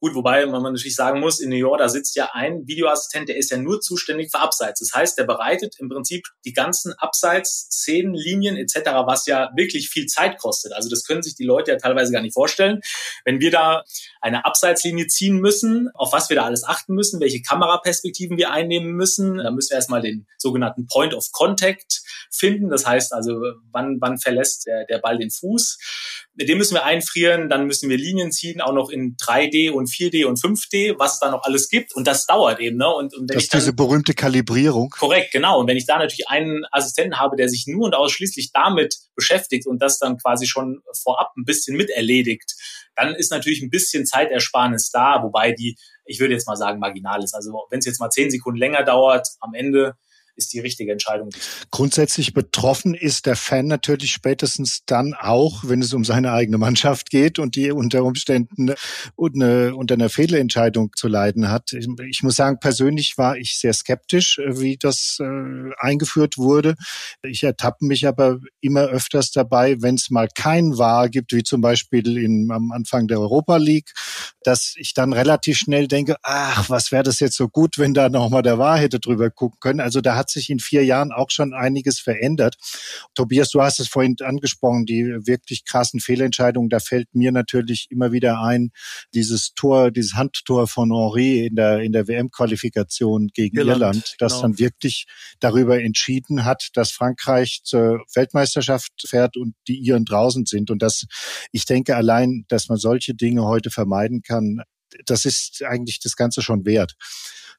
Gut, 0.00 0.14
wobei 0.14 0.46
man 0.46 0.62
natürlich 0.62 0.96
sagen 0.96 1.20
muss, 1.20 1.40
in 1.40 1.50
New 1.50 1.56
York, 1.56 1.78
da 1.78 1.90
sitzt 1.90 2.16
ja 2.16 2.30
ein 2.32 2.66
Videoassistent, 2.66 3.28
der 3.28 3.36
ist 3.36 3.50
ja 3.50 3.58
nur 3.58 3.82
zuständig 3.82 4.30
für 4.30 4.40
Abseits. 4.40 4.80
Das 4.80 4.92
heißt, 4.94 5.18
der 5.18 5.24
bereitet 5.24 5.76
im 5.78 5.90
Prinzip 5.90 6.26
die 6.46 6.54
ganzen 6.54 6.94
Abseits-Szenen, 6.94 8.14
Linien 8.14 8.56
etc., 8.56 8.76
was 9.04 9.26
ja 9.26 9.50
wirklich 9.56 9.90
viel 9.90 10.06
Zeit 10.06 10.38
kostet. 10.38 10.72
Also 10.72 10.88
das 10.88 11.04
können 11.04 11.22
sich 11.22 11.34
die 11.34 11.44
Leute 11.44 11.72
ja 11.72 11.76
teilweise 11.76 12.12
gar 12.12 12.22
nicht 12.22 12.32
vorstellen. 12.32 12.80
Wenn 13.26 13.40
wir 13.40 13.50
da 13.50 13.84
eine 14.22 14.46
Abseitslinie 14.46 15.06
ziehen 15.06 15.38
müssen, 15.38 15.90
auf 15.92 16.14
was 16.14 16.30
wir 16.30 16.36
da 16.36 16.44
alles 16.44 16.64
achten 16.64 16.94
müssen, 16.94 17.20
welche 17.20 17.42
Kameraperspektiven 17.42 18.38
wir 18.38 18.52
einnehmen 18.52 18.92
müssen, 18.92 19.36
dann 19.36 19.54
müssen 19.54 19.70
wir 19.70 19.76
erstmal 19.76 20.00
den 20.00 20.26
sogenannten 20.38 20.86
Point 20.86 21.12
of 21.12 21.30
Contact 21.32 22.00
finden. 22.30 22.70
Das 22.70 22.86
heißt 22.86 23.12
also, 23.12 23.40
wann, 23.72 23.98
wann 24.00 24.18
verlässt 24.18 24.66
der, 24.66 24.84
der 24.86 24.98
Ball 24.98 25.18
den 25.18 25.30
Fuß? 25.30 25.78
Den 26.34 26.58
müssen 26.58 26.74
wir 26.74 26.84
einfrieren, 26.84 27.48
dann 27.48 27.66
müssen 27.66 27.90
wir 27.90 27.98
Linien 27.98 28.32
ziehen, 28.32 28.60
auch 28.60 28.72
noch 28.72 28.88
in 28.90 29.16
3D 29.16 29.70
und 29.70 29.88
4D 29.88 30.24
und 30.24 30.38
5D, 30.38 30.98
was 30.98 31.14
es 31.14 31.20
da 31.20 31.30
noch 31.30 31.42
alles 31.42 31.68
gibt. 31.68 31.94
Und 31.94 32.06
das 32.06 32.26
dauert 32.26 32.60
eben. 32.60 32.76
Ne? 32.76 32.88
Und, 32.88 33.14
und 33.14 33.28
wenn 33.28 33.34
das 33.34 33.44
ist 33.44 33.54
diese 33.54 33.72
berühmte 33.72 34.14
Kalibrierung. 34.14 34.90
Korrekt, 34.90 35.32
genau. 35.32 35.60
Und 35.60 35.66
wenn 35.66 35.76
ich 35.76 35.86
da 35.86 35.98
natürlich 35.98 36.28
einen 36.28 36.64
Assistenten 36.72 37.18
habe, 37.18 37.36
der 37.36 37.48
sich 37.48 37.64
nur 37.66 37.84
und 37.84 37.94
ausschließlich 37.94 38.52
damit 38.52 38.96
beschäftigt 39.14 39.66
und 39.66 39.80
das 39.82 39.98
dann 39.98 40.18
quasi 40.18 40.46
schon 40.46 40.82
vorab 41.02 41.32
ein 41.36 41.44
bisschen 41.44 41.76
miterledigt, 41.76 42.54
dann 42.96 43.14
ist 43.14 43.30
natürlich 43.30 43.62
ein 43.62 43.70
bisschen 43.70 44.06
Zeitersparnis 44.06 44.90
da, 44.90 45.22
wobei 45.22 45.52
die, 45.52 45.76
ich 46.04 46.20
würde 46.20 46.34
jetzt 46.34 46.46
mal 46.46 46.56
sagen, 46.56 46.80
marginal 46.80 47.22
ist. 47.22 47.34
Also 47.34 47.52
wenn 47.70 47.78
es 47.78 47.86
jetzt 47.86 48.00
mal 48.00 48.10
zehn 48.10 48.30
Sekunden 48.30 48.58
länger 48.58 48.84
dauert, 48.84 49.26
am 49.40 49.54
Ende 49.54 49.94
ist 50.40 50.52
die 50.52 50.60
richtige 50.60 50.92
Entscheidung. 50.92 51.30
Grundsätzlich 51.70 52.32
betroffen 52.32 52.94
ist 52.94 53.26
der 53.26 53.36
Fan 53.36 53.66
natürlich 53.66 54.12
spätestens 54.12 54.82
dann 54.86 55.14
auch, 55.14 55.64
wenn 55.64 55.82
es 55.82 55.92
um 55.92 56.04
seine 56.04 56.32
eigene 56.32 56.58
Mannschaft 56.58 57.10
geht 57.10 57.38
und 57.38 57.56
die 57.56 57.70
unter 57.70 58.04
Umständen 58.04 58.74
eine, 59.18 59.74
unter 59.74 59.94
einer 59.94 60.08
Fehlentscheidung 60.08 60.92
zu 60.96 61.08
leiden 61.08 61.50
hat. 61.50 61.72
Ich 62.08 62.22
muss 62.22 62.36
sagen, 62.36 62.58
persönlich 62.58 63.18
war 63.18 63.36
ich 63.36 63.58
sehr 63.58 63.72
skeptisch, 63.72 64.40
wie 64.44 64.76
das 64.76 65.18
äh, 65.20 65.70
eingeführt 65.78 66.38
wurde. 66.38 66.74
Ich 67.22 67.42
ertappe 67.42 67.84
mich 67.84 68.06
aber 68.06 68.38
immer 68.60 68.82
öfters 68.82 69.30
dabei, 69.30 69.80
wenn 69.82 69.96
es 69.96 70.10
mal 70.10 70.28
kein 70.34 70.78
Wahr 70.78 71.08
gibt, 71.08 71.32
wie 71.32 71.42
zum 71.42 71.60
Beispiel 71.60 72.16
in, 72.16 72.50
am 72.50 72.72
Anfang 72.72 73.06
der 73.06 73.20
Europa 73.20 73.56
League, 73.56 73.92
dass 74.42 74.74
ich 74.76 74.94
dann 74.94 75.12
relativ 75.12 75.58
schnell 75.58 75.86
denke, 75.86 76.16
ach, 76.22 76.70
was 76.70 76.92
wäre 76.92 77.02
das 77.02 77.20
jetzt 77.20 77.36
so 77.36 77.48
gut, 77.48 77.78
wenn 77.78 77.94
da 77.94 78.08
nochmal 78.08 78.42
der 78.42 78.58
Wahr 78.58 78.78
hätte 78.78 79.00
drüber 79.00 79.30
gucken 79.30 79.58
können. 79.60 79.80
Also 79.80 80.00
da 80.00 80.16
hat 80.16 80.29
sich 80.30 80.50
in 80.50 80.58
vier 80.58 80.84
Jahren 80.84 81.12
auch 81.12 81.30
schon 81.30 81.54
einiges 81.54 82.00
verändert. 82.00 82.56
Tobias, 83.14 83.50
du 83.50 83.60
hast 83.62 83.80
es 83.80 83.88
vorhin 83.88 84.16
angesprochen, 84.22 84.86
die 84.86 85.04
wirklich 85.26 85.64
krassen 85.64 86.00
Fehlentscheidungen. 86.00 86.70
Da 86.70 86.80
fällt 86.80 87.14
mir 87.14 87.32
natürlich 87.32 87.86
immer 87.90 88.12
wieder 88.12 88.40
ein, 88.40 88.70
dieses 89.14 89.54
Tor, 89.54 89.90
dieses 89.90 90.14
Handtor 90.14 90.66
von 90.66 90.90
Henri 90.92 91.46
in 91.46 91.56
der, 91.56 91.80
in 91.80 91.92
der 91.92 92.08
WM-Qualifikation 92.08 93.28
gegen 93.28 93.56
Irland, 93.56 93.80
Irland 93.80 94.14
das 94.18 94.32
genau. 94.32 94.42
dann 94.42 94.58
wirklich 94.58 95.06
darüber 95.40 95.80
entschieden 95.80 96.44
hat, 96.44 96.68
dass 96.74 96.90
Frankreich 96.90 97.60
zur 97.64 98.00
Weltmeisterschaft 98.14 98.92
fährt 99.06 99.36
und 99.36 99.54
die 99.68 99.78
Iren 99.78 100.04
draußen 100.04 100.46
sind. 100.46 100.70
Und 100.70 100.82
das, 100.82 101.06
ich 101.52 101.64
denke 101.64 101.96
allein, 101.96 102.44
dass 102.48 102.68
man 102.68 102.78
solche 102.78 103.14
Dinge 103.14 103.44
heute 103.44 103.70
vermeiden 103.70 104.22
kann, 104.22 104.62
das 105.06 105.24
ist 105.24 105.62
eigentlich 105.62 106.00
das 106.00 106.16
Ganze 106.16 106.42
schon 106.42 106.64
wert. 106.64 106.94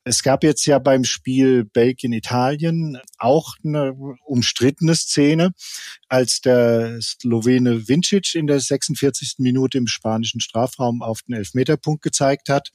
Es 0.04 0.24
gab 0.24 0.44
jetzt 0.44 0.66
ja 0.66 0.80
beim 0.80 1.04
Spiel 1.04 1.64
Belgien-Italien 1.64 3.00
auch 3.20 3.54
eine 3.64 3.94
umstrittene 4.26 4.96
Szene, 4.96 5.52
als 6.12 6.42
der 6.42 7.00
Slowene 7.02 7.88
Vincic 7.88 8.36
in 8.36 8.46
der 8.46 8.60
46. 8.60 9.36
Minute 9.38 9.78
im 9.78 9.88
spanischen 9.88 10.42
Strafraum 10.42 11.02
auf 11.02 11.22
den 11.22 11.36
Elfmeterpunkt 11.36 12.02
gezeigt 12.02 12.50
hat. 12.50 12.72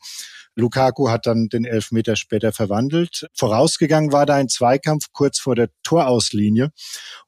Lukaku 0.54 1.10
hat 1.10 1.26
dann 1.26 1.48
den 1.48 1.66
Elfmeter 1.66 2.16
später 2.16 2.50
verwandelt. 2.50 3.26
Vorausgegangen 3.34 4.10
war 4.10 4.24
da 4.24 4.36
ein 4.36 4.48
Zweikampf 4.48 5.08
kurz 5.12 5.38
vor 5.38 5.54
der 5.54 5.68
Torauslinie. 5.82 6.70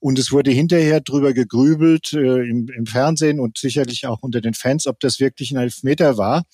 Und 0.01 0.19
es 0.19 0.33
wurde 0.33 0.51
hinterher 0.51 1.03
drüber 1.03 1.35
gegrübelt 1.35 2.15
äh, 2.15 2.49
im, 2.49 2.69
im, 2.75 2.87
Fernsehen 2.87 3.39
und 3.39 3.59
sicherlich 3.59 4.07
auch 4.07 4.23
unter 4.23 4.41
den 4.41 4.55
Fans, 4.55 4.87
ob 4.87 5.01
das 5.01 5.21
wirklich 5.21 5.51
ein 5.51 5.59
Elfmeter 5.59 6.17
war, 6.17 6.45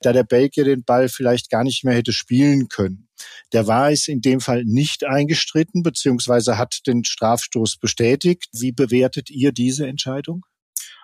da 0.00 0.14
der 0.14 0.24
Belgier 0.24 0.64
den 0.64 0.84
Ball 0.84 1.10
vielleicht 1.10 1.50
gar 1.50 1.64
nicht 1.64 1.84
mehr 1.84 1.94
hätte 1.94 2.14
spielen 2.14 2.68
können. 2.68 3.08
Der 3.52 3.66
war 3.66 3.90
es 3.90 4.08
in 4.08 4.20
dem 4.20 4.40
Fall 4.40 4.64
nicht 4.64 5.04
eingestritten, 5.04 5.82
beziehungsweise 5.82 6.58
hat 6.58 6.80
den 6.86 7.04
Strafstoß 7.04 7.78
bestätigt. 7.78 8.48
Wie 8.52 8.72
bewertet 8.72 9.30
ihr 9.30 9.52
diese 9.52 9.86
Entscheidung? 9.86 10.44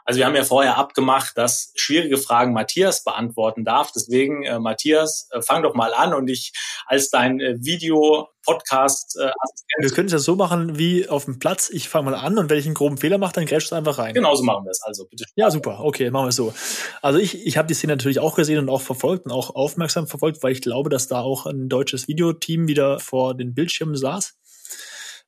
Also 0.08 0.20
wir 0.20 0.24
haben 0.26 0.36
ja 0.36 0.44
vorher 0.44 0.78
abgemacht, 0.78 1.36
dass 1.36 1.70
schwierige 1.74 2.16
Fragen 2.16 2.54
Matthias 2.54 3.04
beantworten 3.04 3.66
darf. 3.66 3.92
Deswegen, 3.94 4.42
äh, 4.42 4.58
Matthias, 4.58 5.28
äh, 5.32 5.42
fang 5.42 5.62
doch 5.62 5.74
mal 5.74 5.92
an 5.92 6.14
und 6.14 6.30
ich 6.30 6.54
als 6.86 7.10
dein 7.10 7.40
äh, 7.40 7.56
Video 7.58 8.30
Podcast 8.42 9.18
äh, 9.20 9.30
Wir 9.78 9.90
können 9.90 10.06
es 10.06 10.12
ja 10.12 10.18
so 10.18 10.34
machen 10.34 10.78
wie 10.78 11.06
auf 11.10 11.26
dem 11.26 11.38
Platz. 11.38 11.68
Ich 11.68 11.90
fange 11.90 12.10
mal 12.10 12.16
an 12.16 12.38
und 12.38 12.48
wenn 12.48 12.56
ich 12.58 12.64
einen 12.64 12.74
groben 12.74 12.96
Fehler 12.96 13.18
mache, 13.18 13.34
dann 13.34 13.44
grätschst 13.44 13.70
du 13.70 13.76
einfach 13.76 13.98
rein. 13.98 14.14
Genauso 14.14 14.44
machen 14.44 14.64
wir 14.64 14.70
es. 14.70 14.80
Also 14.82 15.04
bitte. 15.04 15.26
Ja, 15.36 15.50
super. 15.50 15.80
Okay, 15.80 16.10
machen 16.10 16.24
wir 16.24 16.28
es 16.30 16.36
so. 16.36 16.54
Also 17.02 17.18
ich, 17.18 17.46
ich 17.46 17.58
habe 17.58 17.68
die 17.68 17.74
Szene 17.74 17.92
natürlich 17.92 18.18
auch 18.18 18.34
gesehen 18.34 18.60
und 18.60 18.70
auch 18.70 18.80
verfolgt 18.80 19.26
und 19.26 19.32
auch 19.32 19.54
aufmerksam 19.54 20.06
verfolgt, 20.06 20.42
weil 20.42 20.52
ich 20.52 20.62
glaube, 20.62 20.88
dass 20.88 21.08
da 21.08 21.20
auch 21.20 21.44
ein 21.44 21.68
deutsches 21.68 22.08
Videoteam 22.08 22.66
wieder 22.66 22.98
vor 22.98 23.34
den 23.34 23.52
Bildschirmen 23.52 23.94
saß. 23.94 24.38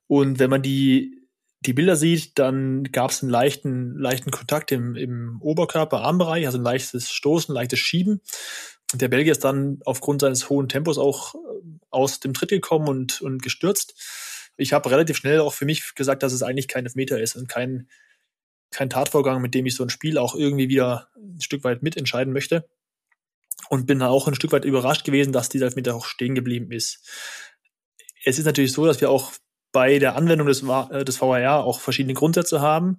Und 0.06 0.38
wenn 0.38 0.48
man 0.48 0.62
die 0.62 1.19
die 1.60 1.74
Bilder 1.74 1.96
sieht, 1.96 2.38
dann 2.38 2.84
gab 2.84 3.10
es 3.10 3.22
einen 3.22 3.30
leichten, 3.30 3.94
leichten 3.98 4.30
Kontakt 4.30 4.72
im, 4.72 4.96
im 4.96 5.40
Oberkörper, 5.42 6.00
Armbereich, 6.00 6.46
also 6.46 6.58
ein 6.58 6.64
leichtes 6.64 7.10
Stoßen, 7.10 7.54
leichtes 7.54 7.78
Schieben. 7.78 8.22
Der 8.94 9.08
Belgier 9.08 9.32
ist 9.32 9.44
dann 9.44 9.80
aufgrund 9.84 10.22
seines 10.22 10.48
hohen 10.48 10.68
Tempos 10.68 10.96
auch 10.96 11.34
äh, 11.34 11.38
aus 11.90 12.20
dem 12.20 12.32
Tritt 12.32 12.50
gekommen 12.50 12.88
und, 12.88 13.20
und 13.20 13.42
gestürzt. 13.42 13.94
Ich 14.56 14.72
habe 14.72 14.90
relativ 14.90 15.16
schnell 15.16 15.40
auch 15.40 15.52
für 15.52 15.66
mich 15.66 15.94
gesagt, 15.94 16.22
dass 16.22 16.32
es 16.32 16.42
eigentlich 16.42 16.66
kein 16.66 16.86
Elfmeter 16.86 17.20
ist 17.20 17.36
und 17.36 17.48
kein, 17.48 17.88
kein 18.70 18.90
Tatvorgang, 18.90 19.42
mit 19.42 19.54
dem 19.54 19.66
ich 19.66 19.74
so 19.74 19.84
ein 19.84 19.90
Spiel 19.90 20.16
auch 20.16 20.34
irgendwie 20.34 20.68
wieder 20.68 21.08
ein 21.16 21.40
Stück 21.42 21.62
weit 21.64 21.82
mitentscheiden 21.82 22.32
möchte. 22.32 22.68
Und 23.68 23.86
bin 23.86 24.02
auch 24.02 24.26
ein 24.26 24.34
Stück 24.34 24.52
weit 24.52 24.64
überrascht 24.64 25.04
gewesen, 25.04 25.32
dass 25.32 25.50
dieser 25.50 25.66
Elfmeter 25.66 25.94
auch 25.94 26.06
stehen 26.06 26.34
geblieben 26.34 26.72
ist. 26.72 27.06
Es 28.24 28.38
ist 28.38 28.46
natürlich 28.46 28.72
so, 28.72 28.86
dass 28.86 29.00
wir 29.00 29.10
auch 29.10 29.32
bei 29.72 29.98
der 29.98 30.16
Anwendung 30.16 30.46
des, 30.46 30.62
äh, 30.62 31.04
des 31.04 31.20
VAR 31.20 31.64
auch 31.64 31.80
verschiedene 31.80 32.14
Grundsätze 32.14 32.60
haben. 32.60 32.98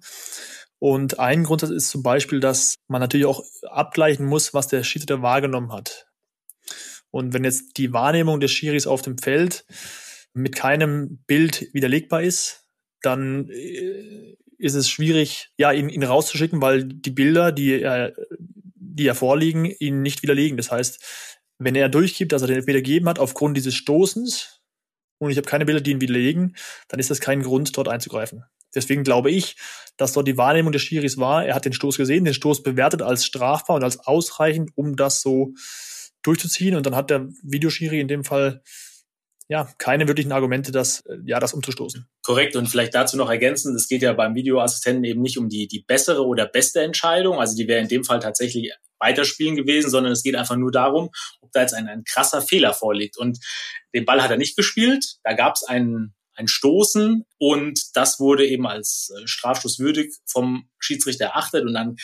Und 0.78 1.18
ein 1.20 1.44
Grundsatz 1.44 1.70
ist 1.70 1.90
zum 1.90 2.02
Beispiel, 2.02 2.40
dass 2.40 2.76
man 2.88 3.00
natürlich 3.00 3.26
auch 3.26 3.44
abgleichen 3.62 4.26
muss, 4.26 4.52
was 4.52 4.68
der 4.68 4.82
Schiedsrichter 4.82 5.22
wahrgenommen 5.22 5.72
hat. 5.72 6.08
Und 7.10 7.34
wenn 7.34 7.44
jetzt 7.44 7.76
die 7.76 7.92
Wahrnehmung 7.92 8.40
des 8.40 8.50
Schiris 8.50 8.86
auf 8.86 9.02
dem 9.02 9.18
Feld 9.18 9.64
mit 10.32 10.56
keinem 10.56 11.18
Bild 11.26 11.68
widerlegbar 11.72 12.22
ist, 12.22 12.64
dann 13.02 13.48
äh, 13.50 14.36
ist 14.58 14.74
es 14.74 14.88
schwierig, 14.88 15.50
ja, 15.58 15.72
ihn, 15.72 15.88
ihn 15.88 16.02
rauszuschicken, 16.02 16.62
weil 16.62 16.84
die 16.84 17.10
Bilder, 17.10 17.52
die 17.52 17.80
er, 17.80 18.12
die 18.76 19.04
ja 19.04 19.14
vorliegen, 19.14 19.66
ihn 19.66 20.02
nicht 20.02 20.22
widerlegen. 20.22 20.56
Das 20.56 20.70
heißt, 20.70 21.04
wenn 21.58 21.74
er 21.74 21.88
durchgibt, 21.88 22.32
dass 22.32 22.42
er 22.42 22.48
den 22.48 22.56
Elfmeter 22.56 22.78
gegeben 22.78 23.08
hat 23.08 23.18
aufgrund 23.18 23.56
dieses 23.56 23.74
Stoßens 23.74 24.61
und 25.24 25.30
ich 25.30 25.36
habe 25.36 25.48
keine 25.48 25.64
Bilder, 25.64 25.80
die 25.80 25.92
ihn 25.92 26.00
widerlegen, 26.00 26.56
dann 26.88 27.00
ist 27.00 27.10
das 27.10 27.20
kein 27.20 27.42
Grund, 27.42 27.76
dort 27.76 27.88
einzugreifen. 27.88 28.44
Deswegen 28.74 29.04
glaube 29.04 29.30
ich, 29.30 29.56
dass 29.96 30.12
dort 30.12 30.26
die 30.26 30.38
Wahrnehmung 30.38 30.72
des 30.72 30.82
Schiris 30.82 31.18
war, 31.18 31.44
er 31.44 31.54
hat 31.54 31.64
den 31.64 31.72
Stoß 31.72 31.96
gesehen, 31.96 32.24
den 32.24 32.34
Stoß 32.34 32.62
bewertet 32.62 33.02
als 33.02 33.24
strafbar 33.24 33.76
und 33.76 33.84
als 33.84 33.98
ausreichend, 33.98 34.70
um 34.74 34.96
das 34.96 35.20
so 35.20 35.52
durchzuziehen. 36.22 36.74
Und 36.74 36.86
dann 36.86 36.96
hat 36.96 37.10
der 37.10 37.28
Videoschiri 37.42 38.00
in 38.00 38.08
dem 38.08 38.24
Fall 38.24 38.62
ja, 39.52 39.68
keine 39.76 40.08
wirklichen 40.08 40.32
Argumente, 40.32 40.72
das, 40.72 41.04
ja, 41.26 41.38
das 41.38 41.52
umzustoßen. 41.52 42.08
Korrekt. 42.22 42.56
Und 42.56 42.68
vielleicht 42.68 42.94
dazu 42.94 43.18
noch 43.18 43.28
ergänzen, 43.28 43.76
es 43.76 43.86
geht 43.86 44.00
ja 44.00 44.14
beim 44.14 44.34
Videoassistenten 44.34 45.04
eben 45.04 45.20
nicht 45.20 45.36
um 45.36 45.50
die, 45.50 45.68
die 45.68 45.84
bessere 45.86 46.26
oder 46.26 46.46
beste 46.46 46.80
Entscheidung. 46.80 47.38
Also 47.38 47.54
die 47.54 47.68
wäre 47.68 47.82
in 47.82 47.88
dem 47.88 48.02
Fall 48.02 48.18
tatsächlich 48.18 48.72
weiterspielen 48.98 49.54
gewesen, 49.54 49.90
sondern 49.90 50.10
es 50.10 50.22
geht 50.22 50.36
einfach 50.36 50.56
nur 50.56 50.72
darum, 50.72 51.10
ob 51.42 51.52
da 51.52 51.60
jetzt 51.60 51.74
ein, 51.74 51.86
ein 51.86 52.02
krasser 52.04 52.40
Fehler 52.40 52.72
vorliegt. 52.72 53.18
Und 53.18 53.40
den 53.94 54.06
Ball 54.06 54.22
hat 54.22 54.30
er 54.30 54.38
nicht 54.38 54.56
gespielt. 54.56 55.16
Da 55.22 55.34
gab 55.34 55.56
es 55.56 55.64
einen, 55.64 56.14
ein 56.34 56.48
Stoßen 56.48 57.26
und 57.36 57.78
das 57.92 58.20
wurde 58.20 58.46
eben 58.46 58.66
als 58.66 59.12
äh, 59.14 59.26
Strafstoß 59.26 59.80
würdig 59.80 60.14
vom 60.24 60.70
Schiedsrichter 60.78 61.26
erachtet 61.26 61.66
und 61.66 61.74
dann 61.74 61.96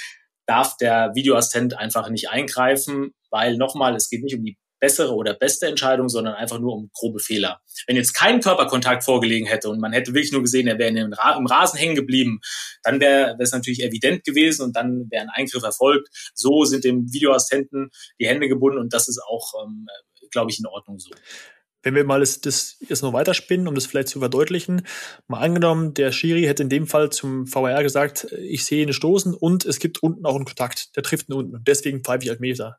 darf 0.45 0.77
der 0.77 1.15
Videoassistent 1.15 1.79
einfach 1.79 2.11
nicht 2.11 2.29
eingreifen, 2.29 3.15
weil 3.31 3.57
nochmal, 3.57 3.97
es 3.97 4.11
geht 4.11 4.23
nicht 4.23 4.37
um 4.37 4.45
die 4.45 4.59
bessere 4.81 5.15
oder 5.15 5.35
beste 5.35 5.67
Entscheidung, 5.67 6.09
sondern 6.09 6.35
einfach 6.35 6.59
nur 6.59 6.75
um 6.75 6.91
grobe 6.93 7.19
Fehler. 7.19 7.61
Wenn 7.87 7.97
jetzt 7.97 8.13
kein 8.13 8.41
Körperkontakt 8.41 9.05
vorgelegen 9.05 9.47
hätte 9.47 9.69
und 9.69 9.81
man 9.81 9.93
hätte 9.93 10.15
wirklich 10.15 10.33
nur 10.33 10.43
gesehen, 10.43 10.67
er 10.67 10.79
wäre 10.79 10.97
im 10.99 11.47
Rasen 11.47 11.79
hängen 11.79 11.95
geblieben, 11.95 12.41
dann 12.83 13.01
wäre 13.01 13.37
es 13.41 13.53
natürlich 13.53 13.83
evident 13.83 14.25
gewesen 14.25 14.63
und 14.63 14.77
dann 14.77 15.07
wäre 15.11 15.23
ein 15.23 15.31
Eingriff 15.31 15.63
erfolgt. 15.63 16.09
So 16.35 16.65
sind 16.65 16.85
dem 16.85 17.13
Videoassistenten 17.13 17.91
die 18.21 18.27
Hände 18.27 18.49
gebunden 18.49 18.79
und 18.79 18.93
das 18.93 19.09
ist 19.09 19.21
auch, 19.23 19.53
ähm, 19.65 19.87
glaube 20.31 20.51
ich, 20.51 20.59
in 20.59 20.67
Ordnung 20.67 20.99
so. 20.99 21.11
Wenn 21.83 21.95
wir 21.95 22.05
mal 22.05 22.21
das, 22.21 22.41
das 22.41 22.77
jetzt 22.81 23.03
noch 23.03 23.13
weiterspinnen, 23.13 23.69
um 23.69 23.75
das 23.75 23.87
vielleicht 23.87 24.09
zu 24.09 24.19
verdeutlichen, 24.19 24.83
mal 25.29 25.41
angenommen, 25.41 25.95
der 25.95 26.11
Schiri 26.11 26.43
hätte 26.43 26.65
in 26.65 26.69
dem 26.69 26.89
Fall 26.89 27.11
zum 27.11 27.47
VR 27.47 27.83
gesagt, 27.85 28.27
ich 28.37 28.65
sehe 28.65 28.83
ihn 28.83 28.93
stoßen 28.93 29.33
und 29.33 29.65
es 29.65 29.79
gibt 29.79 30.03
unten 30.03 30.27
auch 30.27 30.35
einen 30.35 30.45
Kontakt, 30.45 30.97
der 30.97 31.05
trifft 31.05 31.29
ihn 31.29 31.35
unten 31.35 31.55
und 31.55 31.69
deswegen 31.69 32.03
pfeife 32.03 32.25
ich 32.25 32.31
als 32.31 32.41
Meter 32.41 32.79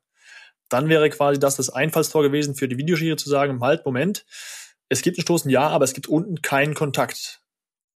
dann 0.69 0.89
wäre 0.89 1.09
quasi 1.09 1.39
das 1.39 1.55
das 1.55 1.69
Einfallstor 1.69 2.23
gewesen 2.23 2.55
für 2.55 2.67
die 2.67 2.77
Videoschiri 2.77 3.17
zu 3.17 3.29
sagen, 3.29 3.59
halt, 3.61 3.85
Moment, 3.85 4.25
es 4.87 5.01
gibt 5.01 5.17
einen 5.17 5.23
Stoßen, 5.23 5.49
ja, 5.49 5.67
aber 5.67 5.85
es 5.85 5.93
gibt 5.93 6.07
unten 6.07 6.41
keinen 6.41 6.73
Kontakt. 6.73 7.41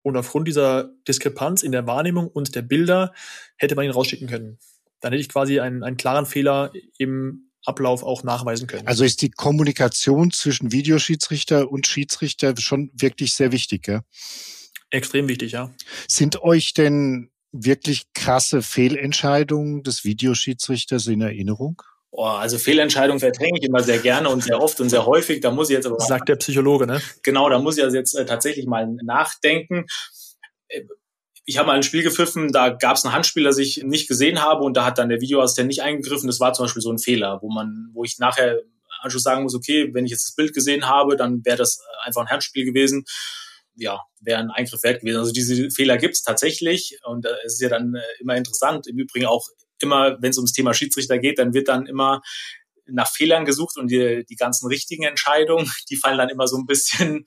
Und 0.01 0.17
aufgrund 0.17 0.47
dieser 0.47 0.91
Diskrepanz 1.07 1.63
in 1.63 1.71
der 1.71 1.87
Wahrnehmung 1.87 2.27
und 2.27 2.55
der 2.55 2.61
Bilder 2.61 3.13
hätte 3.55 3.75
man 3.75 3.85
ihn 3.85 3.91
rausschicken 3.91 4.27
können. 4.27 4.59
Dann 4.99 5.13
hätte 5.13 5.21
ich 5.21 5.29
quasi 5.29 5.59
einen, 5.59 5.83
einen 5.83 5.97
klaren 5.97 6.25
Fehler 6.25 6.71
im 6.97 7.49
Ablauf 7.65 8.03
auch 8.03 8.23
nachweisen 8.23 8.67
können. 8.67 8.87
Also 8.87 9.05
ist 9.05 9.21
die 9.21 9.31
Kommunikation 9.31 10.31
zwischen 10.31 10.71
Videoschiedsrichter 10.71 11.71
und 11.71 11.87
Schiedsrichter 11.87 12.53
schon 12.57 12.91
wirklich 12.93 13.33
sehr 13.33 13.53
wichtig, 13.53 13.87
ja? 13.87 14.03
Extrem 14.89 15.27
wichtig, 15.29 15.53
ja. 15.53 15.73
Sind 16.07 16.41
euch 16.41 16.73
denn 16.73 17.31
wirklich 17.53 18.11
krasse 18.13 18.61
Fehlentscheidungen 18.61 19.83
des 19.83 20.03
Videoschiedsrichters 20.03 21.07
in 21.07 21.21
Erinnerung? 21.21 21.81
Oh, 22.15 22.25
also 22.25 22.59
Fehlentscheidungen 22.59 23.19
verdränge 23.19 23.57
ich 23.57 23.65
immer 23.65 23.81
sehr 23.81 23.97
gerne 23.97 24.29
und 24.29 24.43
sehr 24.43 24.61
oft 24.61 24.79
und 24.79 24.89
sehr 24.89 25.07
häufig. 25.07 25.41
Da 25.41 25.49
muss 25.49 25.71
ich 25.71 25.75
jetzt 25.75 25.87
aber. 25.87 25.99
Sagt 25.99 26.29
der 26.29 26.35
Psychologe, 26.35 26.85
ne? 26.85 27.01
Genau, 27.23 27.49
da 27.49 27.57
muss 27.57 27.75
ich 27.75 27.83
also 27.83 27.97
jetzt 27.97 28.13
äh, 28.13 28.23
tatsächlich 28.23 28.67
mal 28.67 28.87
nachdenken. 29.03 29.87
Äh, 30.67 30.83
ich 31.43 31.57
habe 31.57 31.67
mal 31.67 31.73
ein 31.73 31.81
Spiel 31.81 32.03
gepfiffen, 32.03 32.51
da 32.51 32.69
gab 32.69 32.97
es 32.97 33.03
ein 33.03 33.13
Handspiel, 33.13 33.43
das 33.43 33.57
ich 33.57 33.83
nicht 33.83 34.07
gesehen 34.07 34.43
habe 34.43 34.63
und 34.63 34.77
da 34.77 34.85
hat 34.85 34.99
dann 34.99 35.09
der 35.09 35.21
Videoassistent 35.21 35.67
nicht 35.67 35.81
eingegriffen. 35.81 36.27
Das 36.27 36.39
war 36.39 36.53
zum 36.53 36.65
Beispiel 36.65 36.83
so 36.83 36.91
ein 36.91 36.99
Fehler, 36.99 37.39
wo 37.41 37.49
man, 37.51 37.89
wo 37.93 38.03
ich 38.03 38.19
nachher 38.19 38.59
Anschluss 39.01 39.23
sagen 39.23 39.41
muss, 39.41 39.55
okay, 39.55 39.89
wenn 39.93 40.05
ich 40.05 40.11
jetzt 40.11 40.27
das 40.27 40.35
Bild 40.35 40.53
gesehen 40.53 40.87
habe, 40.87 41.17
dann 41.17 41.43
wäre 41.43 41.57
das 41.57 41.79
äh, 41.79 42.07
einfach 42.07 42.21
ein 42.21 42.29
Handspiel 42.29 42.63
gewesen. 42.63 43.05
Ja, 43.75 44.01
wäre 44.21 44.39
ein 44.39 44.51
Eingriff 44.51 44.83
wert 44.83 45.01
gewesen. 45.01 45.17
Also 45.17 45.31
diese 45.31 45.71
Fehler 45.71 45.97
gibt 45.97 46.13
es 46.13 46.21
tatsächlich 46.21 46.99
und 47.05 47.25
äh, 47.25 47.33
es 47.43 47.53
ist 47.53 47.61
ja 47.61 47.69
dann 47.69 47.95
äh, 47.95 48.01
immer 48.19 48.35
interessant. 48.35 48.85
Im 48.85 48.99
Übrigen 48.99 49.25
auch 49.25 49.47
immer, 49.83 50.17
wenn 50.21 50.31
es 50.31 50.37
ums 50.37 50.53
Thema 50.53 50.73
Schiedsrichter 50.73 51.19
geht, 51.19 51.37
dann 51.37 51.53
wird 51.53 51.67
dann 51.67 51.85
immer 51.85 52.21
nach 52.85 53.09
Fehlern 53.09 53.45
gesucht 53.45 53.77
und 53.77 53.91
die, 53.91 54.25
die 54.29 54.35
ganzen 54.35 54.67
richtigen 54.67 55.03
Entscheidungen, 55.03 55.71
die 55.89 55.97
fallen 55.97 56.17
dann 56.17 56.29
immer 56.29 56.47
so 56.47 56.57
ein 56.57 56.65
bisschen 56.65 57.25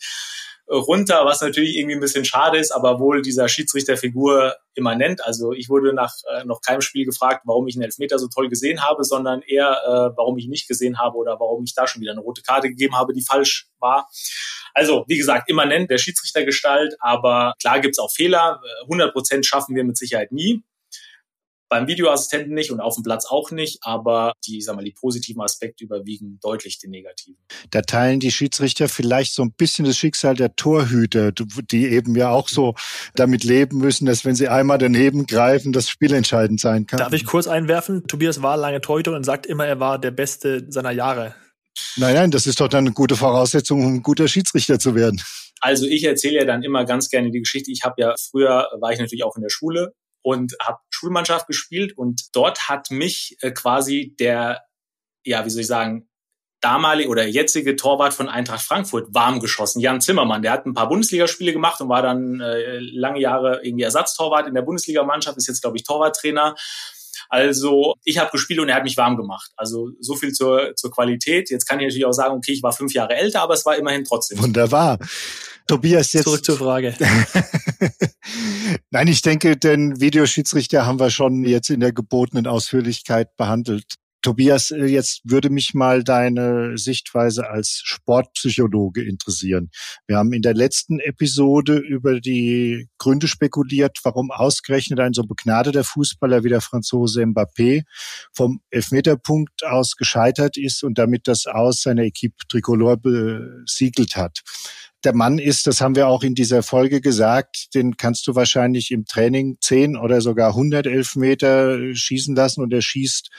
runter, 0.68 1.24
was 1.24 1.40
natürlich 1.40 1.76
irgendwie 1.76 1.94
ein 1.94 2.00
bisschen 2.00 2.24
schade 2.24 2.58
ist, 2.58 2.72
aber 2.72 2.98
wohl 2.98 3.22
dieser 3.22 3.48
Schiedsrichterfigur 3.48 4.56
immanent. 4.74 5.24
Also 5.24 5.52
ich 5.52 5.68
wurde 5.68 5.92
nach 5.92 6.12
äh, 6.28 6.44
noch 6.44 6.60
keinem 6.60 6.80
Spiel 6.80 7.04
gefragt, 7.04 7.42
warum 7.44 7.68
ich 7.68 7.76
einen 7.76 7.84
Elfmeter 7.84 8.18
so 8.18 8.26
toll 8.28 8.48
gesehen 8.48 8.82
habe, 8.82 9.04
sondern 9.04 9.42
eher, 9.42 9.70
äh, 9.84 10.16
warum 10.16 10.36
ich 10.38 10.46
ihn 10.46 10.50
nicht 10.50 10.66
gesehen 10.66 10.98
habe 10.98 11.16
oder 11.16 11.38
warum 11.38 11.62
ich 11.64 11.74
da 11.74 11.86
schon 11.86 12.02
wieder 12.02 12.12
eine 12.12 12.20
rote 12.20 12.42
Karte 12.42 12.68
gegeben 12.68 12.96
habe, 12.96 13.12
die 13.12 13.22
falsch 13.22 13.68
war. 13.78 14.08
Also, 14.74 15.04
wie 15.06 15.16
gesagt, 15.16 15.48
immanent 15.48 15.90
der 15.90 15.98
Schiedsrichtergestalt, 15.98 16.96
aber 16.98 17.54
klar 17.60 17.80
gibt's 17.80 17.98
auch 17.98 18.10
Fehler. 18.12 18.60
100 18.82 19.12
Prozent 19.12 19.46
schaffen 19.46 19.76
wir 19.76 19.84
mit 19.84 19.96
Sicherheit 19.96 20.32
nie 20.32 20.64
beim 21.68 21.86
Videoassistenten 21.86 22.54
nicht 22.54 22.70
und 22.70 22.80
auf 22.80 22.94
dem 22.94 23.02
Platz 23.02 23.26
auch 23.26 23.50
nicht, 23.50 23.78
aber 23.82 24.32
die, 24.46 24.60
sag 24.60 24.76
mal, 24.76 24.84
die 24.84 24.92
positiven 24.92 25.42
Aspekte 25.42 25.84
überwiegen 25.84 26.38
deutlich 26.42 26.78
den 26.78 26.90
negativen. 26.90 27.38
Da 27.70 27.82
teilen 27.82 28.20
die 28.20 28.30
Schiedsrichter 28.30 28.88
vielleicht 28.88 29.34
so 29.34 29.42
ein 29.42 29.52
bisschen 29.52 29.84
das 29.84 29.96
Schicksal 29.96 30.34
der 30.34 30.54
Torhüter, 30.54 31.32
die 31.32 31.86
eben 31.86 32.14
ja 32.16 32.30
auch 32.30 32.48
so 32.48 32.74
damit 33.14 33.44
leben 33.44 33.78
müssen, 33.78 34.06
dass 34.06 34.24
wenn 34.24 34.34
sie 34.34 34.48
einmal 34.48 34.78
daneben 34.78 35.26
greifen, 35.26 35.72
das 35.72 35.88
Spiel 35.88 36.12
entscheidend 36.12 36.60
sein 36.60 36.86
kann. 36.86 36.98
Darf 36.98 37.12
ich 37.12 37.26
kurz 37.26 37.46
einwerfen? 37.46 38.06
Tobias 38.06 38.42
war 38.42 38.56
lange 38.56 38.80
Torhüter 38.80 39.14
und 39.14 39.24
sagt 39.24 39.46
immer, 39.46 39.66
er 39.66 39.80
war 39.80 39.98
der 39.98 40.12
Beste 40.12 40.66
seiner 40.68 40.92
Jahre. 40.92 41.34
Nein, 41.96 42.14
nein, 42.14 42.30
das 42.30 42.46
ist 42.46 42.60
doch 42.60 42.68
dann 42.68 42.86
eine 42.86 42.94
gute 42.94 43.16
Voraussetzung, 43.16 43.84
um 43.84 43.94
ein 43.94 44.02
guter 44.02 44.28
Schiedsrichter 44.28 44.78
zu 44.78 44.94
werden. 44.94 45.20
Also 45.60 45.86
ich 45.86 46.04
erzähle 46.04 46.36
ja 46.36 46.44
dann 46.44 46.62
immer 46.62 46.84
ganz 46.84 47.08
gerne 47.08 47.30
die 47.30 47.40
Geschichte. 47.40 47.70
Ich 47.70 47.82
habe 47.82 47.94
ja 47.98 48.14
früher 48.30 48.68
war 48.80 48.92
ich 48.92 48.98
natürlich 48.98 49.24
auch 49.24 49.36
in 49.36 49.42
der 49.42 49.50
Schule 49.50 49.92
und 50.26 50.56
habe 50.60 50.80
Schulmannschaft 50.90 51.46
gespielt 51.46 51.96
und 51.96 52.34
dort 52.34 52.68
hat 52.68 52.90
mich 52.90 53.36
äh, 53.42 53.52
quasi 53.52 54.16
der, 54.18 54.64
ja, 55.24 55.44
wie 55.44 55.50
soll 55.50 55.60
ich 55.60 55.68
sagen, 55.68 56.08
damalige 56.60 57.08
oder 57.08 57.24
jetzige 57.24 57.76
Torwart 57.76 58.12
von 58.12 58.28
Eintracht 58.28 58.62
Frankfurt 58.62 59.14
warm 59.14 59.38
geschossen, 59.38 59.78
Jan 59.78 60.00
Zimmermann. 60.00 60.42
Der 60.42 60.50
hat 60.50 60.66
ein 60.66 60.74
paar 60.74 60.88
Bundesligaspiele 60.88 61.52
gemacht 61.52 61.80
und 61.80 61.88
war 61.88 62.02
dann 62.02 62.40
äh, 62.40 62.80
lange 62.80 63.20
Jahre 63.20 63.60
irgendwie 63.62 63.84
Ersatztorwart 63.84 64.48
in 64.48 64.54
der 64.54 64.62
Bundesligamannschaft, 64.62 65.36
ist 65.36 65.46
jetzt, 65.46 65.60
glaube 65.60 65.76
ich, 65.76 65.84
Torwarttrainer. 65.84 66.56
Also 67.28 67.94
ich 68.02 68.18
habe 68.18 68.32
gespielt 68.32 68.58
und 68.58 68.68
er 68.68 68.74
hat 68.74 68.82
mich 68.82 68.96
warm 68.96 69.16
gemacht. 69.16 69.52
Also 69.56 69.90
so 70.00 70.16
viel 70.16 70.32
zur, 70.32 70.74
zur 70.74 70.90
Qualität. 70.90 71.50
Jetzt 71.50 71.66
kann 71.66 71.78
ich 71.78 71.86
natürlich 71.86 72.06
auch 72.06 72.12
sagen, 72.12 72.34
okay, 72.34 72.50
ich 72.50 72.64
war 72.64 72.72
fünf 72.72 72.92
Jahre 72.94 73.14
älter, 73.14 73.42
aber 73.42 73.54
es 73.54 73.64
war 73.64 73.76
immerhin 73.76 74.02
trotzdem. 74.02 74.42
Wunderbar. 74.42 74.98
Tobias, 75.66 76.12
jetzt. 76.12 76.24
Zurück 76.24 76.44
zur 76.44 76.56
Frage. 76.56 76.94
Nein, 78.90 79.08
ich 79.08 79.22
denke, 79.22 79.56
den 79.56 80.00
Videoschiedsrichter 80.00 80.86
haben 80.86 81.00
wir 81.00 81.10
schon 81.10 81.44
jetzt 81.44 81.70
in 81.70 81.80
der 81.80 81.92
gebotenen 81.92 82.46
Ausführlichkeit 82.46 83.36
behandelt. 83.36 83.96
Tobias, 84.26 84.72
äh, 84.72 84.86
jetzt 84.86 85.20
würde 85.22 85.50
mich 85.50 85.72
mal 85.72 86.02
deine 86.02 86.76
Sichtweise 86.78 87.48
als 87.48 87.80
Sportpsychologe 87.84 89.04
interessieren. 89.04 89.70
Wir 90.08 90.16
haben 90.16 90.32
in 90.32 90.42
der 90.42 90.54
letzten 90.54 90.98
Episode 90.98 91.76
über 91.76 92.20
die 92.20 92.88
Gründe 92.98 93.28
spekuliert, 93.28 93.98
warum 94.02 94.32
ausgerechnet 94.32 94.98
ein 94.98 95.12
so 95.12 95.22
begnadeter 95.22 95.84
Fußballer 95.84 96.42
wie 96.42 96.48
der 96.48 96.60
Franzose 96.60 97.22
Mbappé 97.22 97.84
vom 98.32 98.60
Elfmeterpunkt 98.70 99.64
aus 99.64 99.94
gescheitert 99.96 100.56
ist 100.56 100.82
und 100.82 100.98
damit 100.98 101.28
das 101.28 101.46
Aus 101.46 101.82
seiner 101.82 102.02
Equipe 102.02 102.48
Tricolore 102.48 102.96
besiegelt 102.96 104.16
hat 104.16 104.42
der 105.06 105.14
Mann 105.14 105.38
ist, 105.38 105.68
das 105.68 105.80
haben 105.80 105.94
wir 105.94 106.08
auch 106.08 106.24
in 106.24 106.34
dieser 106.34 106.64
Folge 106.64 107.00
gesagt, 107.00 107.74
den 107.74 107.96
kannst 107.96 108.26
du 108.26 108.34
wahrscheinlich 108.34 108.90
im 108.90 109.04
Training 109.06 109.56
10 109.60 109.96
oder 109.96 110.20
sogar 110.20 110.48
100 110.50 110.86
Elfmeter 110.86 111.94
schießen 111.94 112.34
lassen 112.34 112.60
und 112.60 112.72
er 112.72 112.82
schießt 112.82 113.30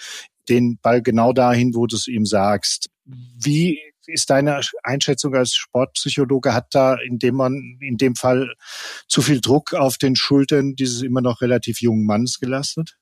den 0.47 0.79
Ball 0.81 1.01
genau 1.01 1.33
dahin, 1.33 1.75
wo 1.75 1.85
du 1.85 1.97
es 1.97 2.07
ihm 2.07 2.25
sagst. 2.25 2.87
Wie 3.03 3.81
ist 4.05 4.29
deine 4.29 4.61
Einschätzung 4.81 5.35
als 5.35 5.55
Sportpsychologe? 5.55 6.53
Hat 6.53 6.67
da 6.71 6.95
in 6.95 7.19
dem 7.19 7.35
man 7.35 7.77
in 7.81 7.97
dem 7.97 8.15
Fall 8.15 8.53
zu 9.09 9.21
viel 9.21 9.41
Druck 9.41 9.73
auf 9.73 9.97
den 9.97 10.15
Schultern 10.15 10.75
dieses 10.75 11.01
immer 11.01 11.19
noch 11.19 11.41
relativ 11.41 11.81
jungen 11.81 12.05
Mannes 12.05 12.39
gelastet? 12.39 12.95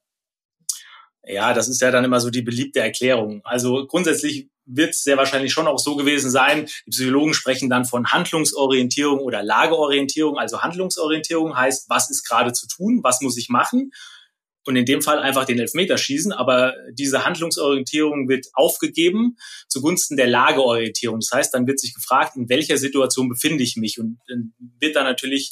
Ja, 1.23 1.54
das 1.54 1.67
ist 1.67 1.82
ja 1.82 1.91
dann 1.91 2.04
immer 2.04 2.19
so 2.19 2.32
die 2.32 2.41
beliebte 2.41 2.80
Erklärung. 2.80 3.41
Also 3.43 3.86
grundsätzlich 3.86 4.49
wird 4.65 4.91
es 4.91 5.04
sehr 5.04 5.17
wahrscheinlich 5.17 5.54
schon 5.54 5.67
auch 5.67 5.80
so 5.80 5.95
gewesen 5.95 6.30
sein. 6.32 6.67
Die 6.86 6.91
Psychologen 6.91 7.34
sprechen 7.34 7.69
dann 7.69 7.86
von 7.86 8.08
Handlungsorientierung 8.08 9.19
oder 9.19 9.43
Lageorientierung. 9.43 10.38
Also 10.38 10.62
Handlungsorientierung 10.62 11.56
heißt, 11.56 11.89
was 11.89 12.10
ist 12.10 12.28
gerade 12.28 12.54
zu 12.54 12.67
tun, 12.67 13.01
was 13.04 13.21
muss 13.21 13.38
ich 13.38 13.49
machen? 13.49 13.91
und 14.65 14.75
in 14.75 14.86
dem 14.86 15.01
Fall 15.01 15.19
einfach 15.19 15.45
den 15.45 15.60
Elfmeter 15.60 15.97
schießen. 15.97 16.32
Aber 16.32 16.73
diese 16.91 17.23
Handlungsorientierung 17.23 18.28
wird 18.28 18.47
aufgegeben 18.54 19.38
zugunsten 19.67 20.17
der 20.17 20.28
Lageorientierung. 20.28 21.19
Das 21.19 21.32
heißt, 21.32 21.54
dann 21.54 21.67
wird 21.67 21.80
sich 21.80 21.93
gefragt, 21.93 22.36
in 22.36 22.49
welcher 22.49 22.78
Situation 22.78 23.30
befinde 23.30 23.63
ich 23.63 23.78
mich 23.78 23.99
und 23.99 24.19
dann 24.28 24.54
wird 24.80 24.95
dann 24.95 25.06
natürlich 25.06 25.51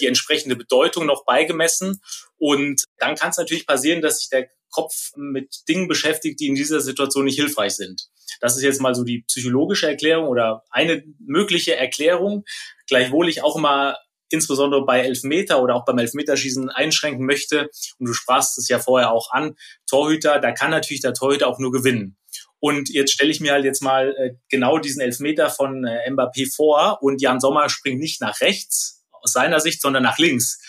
die 0.00 0.06
entsprechende 0.06 0.56
Bedeutung 0.56 1.06
noch 1.06 1.24
beigemessen. 1.24 2.00
Und 2.36 2.84
dann 2.98 3.14
kann 3.14 3.30
es 3.30 3.36
natürlich 3.36 3.66
passieren, 3.66 4.02
dass 4.02 4.20
sich 4.20 4.28
der 4.28 4.48
Kopf 4.70 5.12
mit 5.16 5.68
Dingen 5.68 5.88
beschäftigt, 5.88 6.40
die 6.40 6.48
in 6.48 6.54
dieser 6.54 6.80
Situation 6.80 7.24
nicht 7.24 7.36
hilfreich 7.36 7.74
sind. 7.74 8.08
Das 8.40 8.56
ist 8.56 8.62
jetzt 8.62 8.80
mal 8.80 8.94
so 8.94 9.04
die 9.04 9.22
psychologische 9.22 9.88
Erklärung 9.88 10.28
oder 10.28 10.64
eine 10.70 11.02
mögliche 11.18 11.76
Erklärung. 11.76 12.44
Gleichwohl 12.86 13.28
ich 13.28 13.42
auch 13.42 13.56
immer 13.56 13.96
insbesondere 14.30 14.84
bei 14.84 15.00
Elfmeter 15.00 15.62
oder 15.62 15.74
auch 15.74 15.84
beim 15.84 15.98
Elfmeterschießen 15.98 16.68
einschränken 16.70 17.24
möchte, 17.24 17.70
und 17.98 18.06
du 18.06 18.12
sprachst 18.12 18.58
es 18.58 18.68
ja 18.68 18.78
vorher 18.78 19.10
auch 19.10 19.30
an, 19.32 19.56
Torhüter, 19.88 20.38
da 20.38 20.52
kann 20.52 20.70
natürlich 20.70 21.00
der 21.00 21.14
Torhüter 21.14 21.46
auch 21.46 21.58
nur 21.58 21.72
gewinnen. 21.72 22.16
Und 22.60 22.88
jetzt 22.90 23.12
stelle 23.12 23.30
ich 23.30 23.40
mir 23.40 23.52
halt 23.52 23.64
jetzt 23.64 23.82
mal 23.82 24.14
äh, 24.18 24.34
genau 24.48 24.78
diesen 24.78 25.00
Elfmeter 25.00 25.48
von 25.48 25.84
äh, 25.84 26.10
Mbappé 26.10 26.52
vor 26.54 26.98
und 27.02 27.22
Jan 27.22 27.40
Sommer 27.40 27.68
springt 27.68 28.00
nicht 28.00 28.20
nach 28.20 28.40
rechts 28.40 29.06
aus 29.12 29.32
seiner 29.32 29.60
Sicht, 29.60 29.80
sondern 29.80 30.02
nach 30.02 30.18
links. 30.18 30.60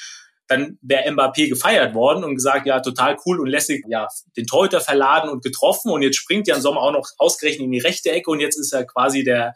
Dann 0.49 0.77
wäre 0.81 1.09
Mbappé 1.09 1.47
gefeiert 1.47 1.93
worden 1.93 2.23
und 2.23 2.35
gesagt, 2.35 2.65
ja, 2.65 2.81
total 2.81 3.15
cool 3.25 3.39
und 3.39 3.47
lässig, 3.47 3.85
ja, 3.87 4.07
den 4.35 4.45
Torhüter 4.45 4.81
verladen 4.81 5.29
und 5.29 5.43
getroffen 5.43 5.91
und 5.91 6.01
jetzt 6.01 6.17
springt 6.17 6.47
Jan 6.47 6.61
Sommer 6.61 6.81
auch 6.81 6.91
noch 6.91 7.07
ausgerechnet 7.17 7.65
in 7.65 7.71
die 7.71 7.79
rechte 7.79 8.11
Ecke 8.11 8.29
und 8.31 8.41
jetzt 8.41 8.57
ist 8.57 8.73
er 8.73 8.85
quasi 8.85 9.23
der, 9.23 9.53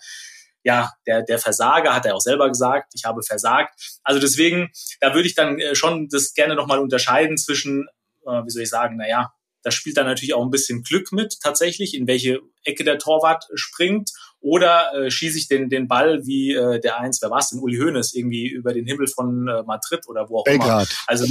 ja, 0.63 0.91
der, 1.06 1.23
der 1.23 1.39
Versager, 1.39 1.93
hat 1.93 2.06
er 2.06 2.15
auch 2.15 2.21
selber 2.21 2.47
gesagt, 2.47 2.93
ich 2.95 3.06
habe 3.06 3.21
versagt. 3.23 3.99
Also 4.03 4.21
deswegen, 4.21 4.71
da 5.01 5.13
würde 5.13 5.27
ich 5.27 5.36
dann 5.36 5.60
äh, 5.60 5.75
schon 5.75 6.08
das 6.10 6.34
gerne 6.34 6.56
nochmal 6.56 6.79
unterscheiden 6.79 7.38
zwischen, 7.38 7.88
äh, 8.25 8.43
wie 8.45 8.49
soll 8.49 8.63
ich 8.63 8.69
sagen, 8.69 8.97
naja, 8.97 9.34
da 9.63 9.71
spielt 9.71 9.97
dann 9.97 10.06
natürlich 10.06 10.34
auch 10.34 10.43
ein 10.43 10.51
bisschen 10.51 10.84
Glück 10.84 11.12
mit, 11.12 11.38
tatsächlich, 11.41 11.95
in 11.95 12.06
welche 12.06 12.39
Ecke 12.63 12.84
der 12.84 12.99
Torwart 12.99 13.45
springt. 13.56 14.12
Oder 14.43 14.91
äh, 14.93 15.10
schieße 15.10 15.38
ich 15.38 15.47
den, 15.47 15.69
den 15.69 15.88
Ball 15.88 16.25
wie 16.25 16.53
äh, 16.53 16.77
der 16.82 16.99
eins, 16.99 17.21
wer 17.21 17.29
war 17.32 17.39
es 17.39 17.49
denn, 17.49 17.60
Uli 17.60 17.77
Hoeneß, 17.77 18.13
irgendwie 18.13 18.49
über 18.49 18.73
den 18.73 18.86
Himmel 18.86 19.08
von 19.08 19.47
äh, 19.47 19.63
Madrid 19.63 20.01
oder 20.08 20.27
wo 20.27 20.39
auch 20.39 20.43
Belgrad. 20.43 20.89
immer. 20.89 20.99
Also 21.08 21.25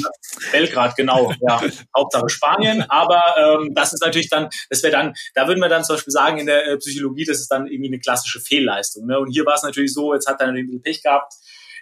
Belgrad, 0.51 0.97
genau, 0.97 1.31
ja, 1.47 1.61
Hauptsache 1.97 2.31
Spanien. 2.31 2.87
Aber 2.89 3.23
ähm, 3.39 3.75
das 3.75 3.93
ist 3.93 4.03
natürlich 4.03 4.31
dann, 4.31 4.49
das 4.71 4.83
wäre 4.83 4.93
dann, 4.93 5.13
da 5.35 5.47
würden 5.47 5.61
wir 5.61 5.69
dann 5.69 5.85
zum 5.85 5.97
Beispiel 5.97 6.11
sagen, 6.11 6.39
in 6.39 6.47
der 6.47 6.67
äh, 6.67 6.79
Psychologie, 6.79 7.27
das 7.27 7.41
ist 7.41 7.49
dann 7.49 7.67
irgendwie 7.67 7.91
eine 7.91 8.01
klassische 8.01 8.41
Fehlleistung. 8.41 9.07
Ne? 9.07 9.19
Und 9.19 9.31
hier 9.31 9.45
war 9.45 9.57
es 9.57 9.63
natürlich 9.63 9.93
so, 9.93 10.15
jetzt 10.15 10.27
hat 10.27 10.41
er 10.41 10.47
natürlich 10.47 10.65
ein 10.65 10.67
bisschen 10.69 10.83
Pech 10.83 11.03
gehabt, 11.03 11.35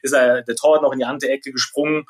ist 0.02 0.12
er 0.12 0.42
der 0.42 0.56
Torwart 0.56 0.82
noch 0.82 0.92
in 0.92 0.98
die 0.98 1.04
andere 1.04 1.30
Ecke 1.30 1.52
gesprungen 1.52 2.06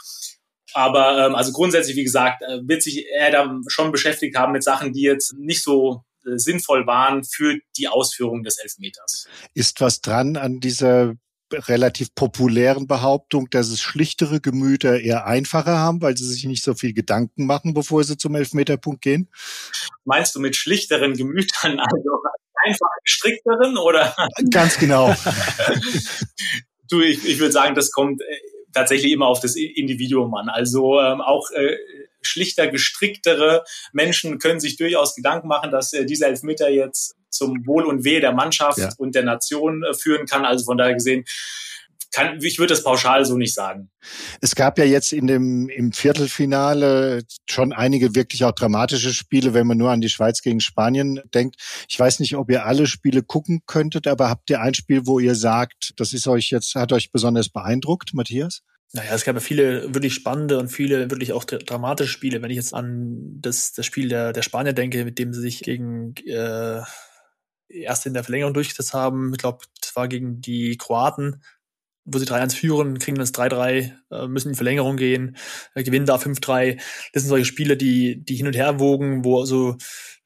aber 0.72 1.26
ähm, 1.26 1.34
also 1.34 1.52
grundsätzlich, 1.52 1.96
wie 1.96 2.04
gesagt, 2.04 2.42
äh, 2.42 2.60
wird 2.62 2.82
sich 2.82 3.06
er 3.12 3.30
da 3.30 3.52
schon 3.66 3.90
beschäftigt 3.90 4.36
haben 4.36 4.52
mit 4.52 4.62
Sachen, 4.62 4.92
die 4.92 5.02
jetzt 5.02 5.34
nicht 5.36 5.62
so 5.62 6.04
sinnvoll 6.24 6.86
waren 6.86 7.24
für 7.24 7.58
die 7.76 7.88
Ausführung 7.88 8.42
des 8.42 8.58
Elfmeters. 8.58 9.28
Ist 9.54 9.80
was 9.80 10.00
dran 10.00 10.36
an 10.36 10.60
dieser 10.60 11.14
relativ 11.52 12.14
populären 12.14 12.86
Behauptung, 12.86 13.48
dass 13.50 13.68
es 13.68 13.80
schlichtere 13.80 14.40
Gemüter 14.40 15.00
eher 15.00 15.26
einfacher 15.26 15.78
haben, 15.78 16.00
weil 16.00 16.16
sie 16.16 16.24
sich 16.26 16.44
nicht 16.44 16.62
so 16.62 16.74
viel 16.74 16.92
Gedanken 16.92 17.46
machen, 17.46 17.74
bevor 17.74 18.04
sie 18.04 18.16
zum 18.16 18.34
Elfmeterpunkt 18.34 19.02
gehen? 19.02 19.28
Meinst 20.04 20.34
du 20.34 20.40
mit 20.40 20.56
schlichteren 20.56 21.14
Gemütern, 21.14 21.80
also 21.80 22.22
einfach 22.64 22.88
gestrickteren 23.04 23.76
oder? 23.78 24.14
Ganz 24.50 24.78
genau. 24.78 25.14
du, 26.88 27.00
ich, 27.00 27.26
ich 27.26 27.38
würde 27.38 27.52
sagen, 27.52 27.74
das 27.74 27.90
kommt 27.90 28.20
äh, 28.20 28.24
tatsächlich 28.72 29.12
immer 29.12 29.26
auf 29.26 29.40
das 29.40 29.56
Individuum 29.56 30.34
an. 30.34 30.48
Also 30.48 31.00
ähm, 31.00 31.20
auch 31.20 31.50
äh, 31.52 31.76
schlichter, 32.22 32.68
gestricktere 32.68 33.64
Menschen 33.92 34.38
können 34.38 34.60
sich 34.60 34.76
durchaus 34.76 35.14
Gedanken 35.14 35.48
machen, 35.48 35.70
dass 35.70 35.92
äh, 35.92 36.04
dieser 36.04 36.28
Elfmeter 36.28 36.68
jetzt 36.68 37.14
zum 37.30 37.66
Wohl 37.66 37.84
und 37.84 38.04
Wehe 38.04 38.20
der 38.20 38.32
Mannschaft 38.32 38.78
ja. 38.78 38.92
und 38.98 39.14
der 39.14 39.24
Nation 39.24 39.82
äh, 39.84 39.94
führen 39.94 40.26
kann. 40.26 40.44
Also 40.44 40.64
von 40.64 40.76
daher 40.76 40.94
gesehen, 40.94 41.24
kann, 42.12 42.40
ich 42.42 42.58
würde 42.58 42.74
das 42.74 42.82
pauschal 42.82 43.24
so 43.24 43.36
nicht 43.36 43.54
sagen. 43.54 43.90
Es 44.40 44.54
gab 44.54 44.78
ja 44.78 44.84
jetzt 44.84 45.12
in 45.12 45.26
dem, 45.26 45.68
im 45.68 45.92
Viertelfinale 45.92 47.22
schon 47.48 47.72
einige 47.72 48.14
wirklich 48.14 48.44
auch 48.44 48.52
dramatische 48.52 49.14
Spiele, 49.14 49.54
wenn 49.54 49.66
man 49.66 49.78
nur 49.78 49.90
an 49.90 50.00
die 50.00 50.08
Schweiz 50.08 50.42
gegen 50.42 50.60
Spanien 50.60 51.20
denkt. 51.32 51.56
Ich 51.88 51.98
weiß 51.98 52.18
nicht, 52.20 52.36
ob 52.36 52.50
ihr 52.50 52.66
alle 52.66 52.86
Spiele 52.86 53.22
gucken 53.22 53.62
könntet, 53.66 54.06
aber 54.06 54.28
habt 54.28 54.50
ihr 54.50 54.60
ein 54.60 54.74
Spiel, 54.74 55.06
wo 55.06 55.20
ihr 55.20 55.34
sagt, 55.34 55.92
das 55.96 56.12
ist 56.12 56.26
euch 56.26 56.50
jetzt, 56.50 56.74
hat 56.74 56.92
euch 56.92 57.12
besonders 57.12 57.48
beeindruckt, 57.48 58.12
Matthias? 58.12 58.62
Naja, 58.92 59.14
es 59.14 59.24
gab 59.24 59.36
ja 59.36 59.40
viele 59.40 59.94
wirklich 59.94 60.14
spannende 60.14 60.58
und 60.58 60.68
viele 60.68 61.10
wirklich 61.10 61.32
auch 61.32 61.44
dramatische 61.44 62.10
Spiele. 62.10 62.42
Wenn 62.42 62.50
ich 62.50 62.56
jetzt 62.56 62.74
an 62.74 63.38
das, 63.40 63.72
das 63.72 63.86
Spiel 63.86 64.08
der, 64.08 64.32
der 64.32 64.42
Spanier 64.42 64.72
denke, 64.72 65.04
mit 65.04 65.18
dem 65.18 65.32
sie 65.32 65.40
sich 65.40 65.60
gegen 65.60 66.14
äh, 66.26 66.82
erst 67.68 68.06
in 68.06 68.14
der 68.14 68.24
Verlängerung 68.24 68.52
durchgesetzt 68.52 68.92
haben, 68.92 69.32
ich 69.32 69.38
glaube, 69.38 69.64
das 69.80 69.94
war 69.94 70.08
gegen 70.08 70.40
die 70.40 70.76
Kroaten, 70.76 71.40
wo 72.04 72.18
sie 72.18 72.26
3-1 72.26 72.56
führen, 72.56 72.98
kriegen 72.98 73.18
das 73.18 73.32
3-3, 73.32 73.92
äh, 74.10 74.26
müssen 74.26 74.48
in 74.48 74.52
die 74.54 74.56
Verlängerung 74.56 74.96
gehen, 74.96 75.36
äh, 75.74 75.84
gewinnen 75.84 76.06
da 76.06 76.16
5-3. 76.16 76.80
Das 77.12 77.22
sind 77.22 77.28
solche 77.28 77.44
Spiele, 77.44 77.76
die, 77.76 78.24
die 78.24 78.34
hin 78.34 78.48
und 78.48 78.56
her 78.56 78.80
wogen, 78.80 79.24
wo 79.24 79.38
also 79.38 79.76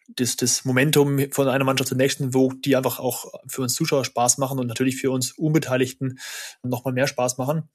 das, 0.09 0.37
das 0.37 0.65
Momentum 0.65 1.31
von 1.31 1.49
einer 1.49 1.65
Mannschaft 1.65 1.89
zur 1.89 1.97
nächsten 1.97 2.35
wogt, 2.35 2.67
die 2.67 2.77
einfach 2.77 2.99
auch 2.99 3.33
für 3.47 3.63
uns 3.63 3.75
Zuschauer 3.75 4.05
Spaß 4.05 4.39
machen 4.39 4.59
und 4.59 4.67
natürlich 4.67 4.97
für 4.97 5.11
uns 5.11 5.33
Unbeteiligten 5.33 6.19
nochmal 6.63 6.93
mehr 6.93 7.07
Spaß 7.07 7.39
machen. 7.39 7.69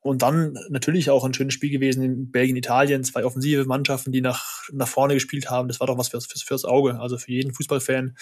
Und 0.00 0.22
dann 0.22 0.56
natürlich 0.68 1.10
auch 1.10 1.24
ein 1.24 1.34
schönes 1.34 1.54
Spiel 1.54 1.70
gewesen 1.70 2.02
in 2.02 2.30
Belgien, 2.30 2.56
Italien, 2.56 3.04
zwei 3.04 3.24
offensive 3.24 3.64
Mannschaften, 3.64 4.12
die 4.12 4.20
nach, 4.20 4.62
nach 4.72 4.88
vorne 4.88 5.14
gespielt 5.14 5.50
haben. 5.50 5.68
Das 5.68 5.80
war 5.80 5.86
doch 5.86 5.98
was 5.98 6.08
fürs, 6.08 6.26
fürs, 6.26 6.42
fürs 6.42 6.64
Auge. 6.64 7.00
Also 7.00 7.18
für 7.18 7.32
jeden 7.32 7.52
Fußballfan 7.52 8.16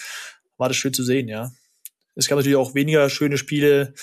war 0.56 0.68
das 0.68 0.76
schön 0.76 0.94
zu 0.94 1.02
sehen, 1.02 1.28
ja. 1.28 1.50
Es 2.14 2.28
gab 2.28 2.36
natürlich 2.36 2.56
auch 2.56 2.74
weniger 2.74 3.08
schöne 3.08 3.38
Spiele, 3.38 3.94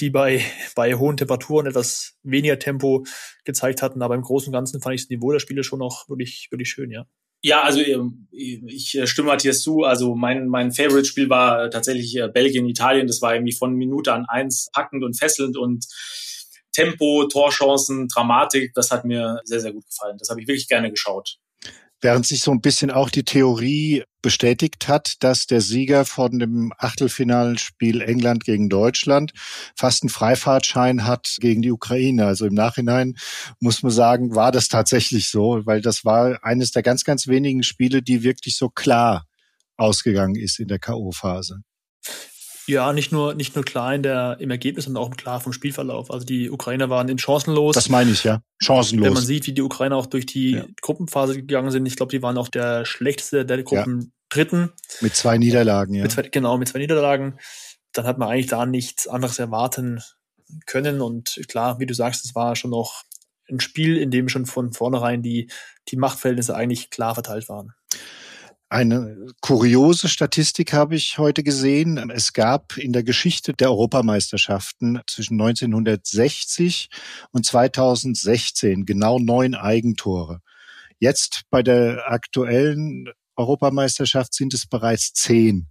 die 0.00 0.10
bei, 0.10 0.44
bei 0.74 0.94
hohen 0.94 1.16
Temperaturen 1.16 1.66
etwas 1.66 2.16
weniger 2.22 2.58
Tempo 2.58 3.04
gezeigt 3.44 3.80
hatten. 3.82 4.02
Aber 4.02 4.14
im 4.14 4.22
Großen 4.22 4.48
und 4.48 4.52
Ganzen 4.52 4.80
fand 4.80 4.94
ich 4.94 5.02
das 5.02 5.10
Niveau 5.10 5.32
der 5.32 5.40
Spiele 5.40 5.64
schon 5.64 5.78
noch 5.78 6.08
wirklich, 6.08 6.48
wirklich 6.50 6.68
schön, 6.68 6.90
ja. 6.90 7.06
Ja, 7.42 7.62
also 7.62 7.80
ähm, 7.80 8.26
ich 8.32 9.00
stimme 9.04 9.28
Matthias 9.28 9.60
zu. 9.60 9.84
Also 9.84 10.14
mein, 10.14 10.48
mein 10.48 10.72
Favorite-Spiel 10.72 11.30
war 11.30 11.70
tatsächlich 11.70 12.16
äh, 12.16 12.28
Belgien, 12.28 12.66
Italien. 12.66 13.06
Das 13.06 13.22
war 13.22 13.34
irgendwie 13.34 13.52
von 13.52 13.74
Minute 13.74 14.12
an 14.12 14.26
eins 14.26 14.68
packend 14.72 15.04
und 15.04 15.18
fesselnd 15.18 15.56
und 15.56 15.86
Tempo, 16.72 17.26
Torchancen, 17.30 18.08
Dramatik. 18.08 18.72
Das 18.74 18.90
hat 18.90 19.04
mir 19.04 19.40
sehr, 19.44 19.60
sehr 19.60 19.72
gut 19.72 19.86
gefallen. 19.86 20.16
Das 20.18 20.30
habe 20.30 20.40
ich 20.40 20.48
wirklich 20.48 20.68
gerne 20.68 20.90
geschaut. 20.90 21.38
Während 22.00 22.26
sich 22.26 22.42
so 22.42 22.52
ein 22.52 22.60
bisschen 22.60 22.90
auch 22.90 23.10
die 23.10 23.24
Theorie 23.24 24.04
bestätigt 24.22 24.86
hat, 24.88 25.14
dass 25.20 25.46
der 25.46 25.60
Sieger 25.60 26.04
von 26.04 26.38
dem 26.38 26.72
Achtelfinalspiel 26.78 28.02
England 28.02 28.44
gegen 28.44 28.68
Deutschland 28.68 29.32
fast 29.76 30.02
einen 30.02 30.10
Freifahrtschein 30.10 31.04
hat 31.04 31.36
gegen 31.40 31.62
die 31.62 31.72
Ukraine. 31.72 32.26
Also 32.26 32.46
im 32.46 32.54
Nachhinein 32.54 33.14
muss 33.60 33.82
man 33.82 33.90
sagen, 33.92 34.34
war 34.34 34.52
das 34.52 34.68
tatsächlich 34.68 35.28
so, 35.28 35.62
weil 35.66 35.80
das 35.80 36.04
war 36.04 36.44
eines 36.44 36.70
der 36.70 36.82
ganz, 36.82 37.04
ganz 37.04 37.26
wenigen 37.26 37.62
Spiele, 37.62 38.02
die 38.02 38.22
wirklich 38.22 38.56
so 38.56 38.68
klar 38.68 39.24
ausgegangen 39.76 40.36
ist 40.36 40.60
in 40.60 40.68
der 40.68 40.78
K.O.-Phase. 40.78 41.62
Ja, 42.68 42.92
nicht 42.92 43.12
nur, 43.12 43.34
nicht 43.34 43.54
nur 43.54 43.64
klar 43.64 43.94
in 43.94 44.02
der, 44.02 44.36
im 44.40 44.50
Ergebnis, 44.50 44.84
sondern 44.84 45.02
auch 45.02 45.10
klar 45.16 45.40
vom 45.40 45.52
Spielverlauf. 45.52 46.10
Also 46.10 46.26
die 46.26 46.50
Ukrainer 46.50 46.90
waren 46.90 47.08
in 47.08 47.18
chancenlos. 47.18 47.74
Das 47.74 47.88
meine 47.88 48.10
ich, 48.10 48.24
ja. 48.24 48.42
Chancenlos. 48.58 49.06
Wenn 49.06 49.14
man 49.14 49.24
sieht, 49.24 49.46
wie 49.46 49.52
die 49.52 49.62
Ukrainer 49.62 49.96
auch 49.96 50.06
durch 50.06 50.26
die 50.26 50.52
ja. 50.52 50.66
Gruppenphase 50.82 51.34
gegangen 51.34 51.70
sind, 51.70 51.86
ich 51.86 51.96
glaube, 51.96 52.10
die 52.10 52.22
waren 52.22 52.36
auch 52.36 52.48
der 52.48 52.84
schlechteste 52.84 53.44
der 53.44 53.62
Gruppen. 53.62 54.12
Dritten. 54.28 54.72
Mit 55.00 55.16
zwei 55.16 55.38
Niederlagen, 55.38 55.94
ja. 55.94 56.02
Mit 56.02 56.12
zwei, 56.12 56.22
genau, 56.22 56.58
mit 56.58 56.68
zwei 56.68 56.80
Niederlagen. 56.80 57.38
Dann 57.94 58.04
hat 58.06 58.18
man 58.18 58.28
eigentlich 58.28 58.48
da 58.48 58.66
nichts 58.66 59.08
anderes 59.08 59.38
erwarten 59.38 60.02
können. 60.66 61.00
Und 61.00 61.40
klar, 61.48 61.78
wie 61.78 61.86
du 61.86 61.94
sagst, 61.94 62.26
es 62.26 62.34
war 62.34 62.54
schon 62.54 62.70
noch 62.70 63.04
ein 63.50 63.60
Spiel, 63.60 63.96
in 63.96 64.10
dem 64.10 64.28
schon 64.28 64.44
von 64.44 64.72
vornherein 64.74 65.22
die, 65.22 65.50
die 65.88 65.96
Machtverhältnisse 65.96 66.54
eigentlich 66.54 66.90
klar 66.90 67.14
verteilt 67.14 67.48
waren. 67.48 67.72
Eine 68.70 69.32
kuriose 69.40 70.08
Statistik 70.08 70.74
habe 70.74 70.94
ich 70.94 71.16
heute 71.16 71.42
gesehen. 71.42 72.10
Es 72.10 72.34
gab 72.34 72.76
in 72.76 72.92
der 72.92 73.02
Geschichte 73.02 73.54
der 73.54 73.70
Europameisterschaften 73.70 75.00
zwischen 75.06 75.40
1960 75.40 76.90
und 77.30 77.46
2016 77.46 78.84
genau 78.84 79.18
neun 79.18 79.54
Eigentore. 79.54 80.40
Jetzt 80.98 81.44
bei 81.48 81.62
der 81.62 82.12
aktuellen 82.12 83.08
Europameisterschaft 83.36 84.34
sind 84.34 84.52
es 84.52 84.66
bereits 84.66 85.14
zehn. 85.14 85.68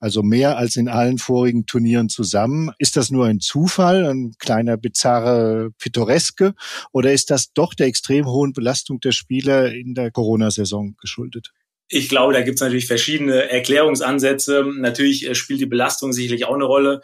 Also 0.00 0.22
mehr 0.22 0.56
als 0.56 0.76
in 0.76 0.88
allen 0.88 1.18
vorigen 1.18 1.66
Turnieren 1.66 2.08
zusammen. 2.08 2.70
Ist 2.78 2.96
das 2.96 3.10
nur 3.10 3.26
ein 3.26 3.40
Zufall, 3.40 4.06
ein 4.06 4.32
kleiner 4.38 4.78
bizarre 4.78 5.72
Pittoreske, 5.78 6.54
oder 6.90 7.12
ist 7.12 7.30
das 7.30 7.52
doch 7.52 7.74
der 7.74 7.86
extrem 7.86 8.24
hohen 8.24 8.54
Belastung 8.54 9.00
der 9.00 9.12
Spieler 9.12 9.74
in 9.74 9.94
der 9.94 10.10
Corona-Saison 10.10 10.96
geschuldet? 10.98 11.52
Ich 11.88 12.08
glaube, 12.08 12.32
da 12.32 12.42
gibt 12.42 12.56
es 12.56 12.62
natürlich 12.62 12.86
verschiedene 12.86 13.50
Erklärungsansätze. 13.50 14.64
Natürlich 14.78 15.28
äh, 15.28 15.34
spielt 15.34 15.60
die 15.60 15.66
Belastung 15.66 16.12
sicherlich 16.12 16.46
auch 16.46 16.54
eine 16.54 16.64
Rolle. 16.64 17.00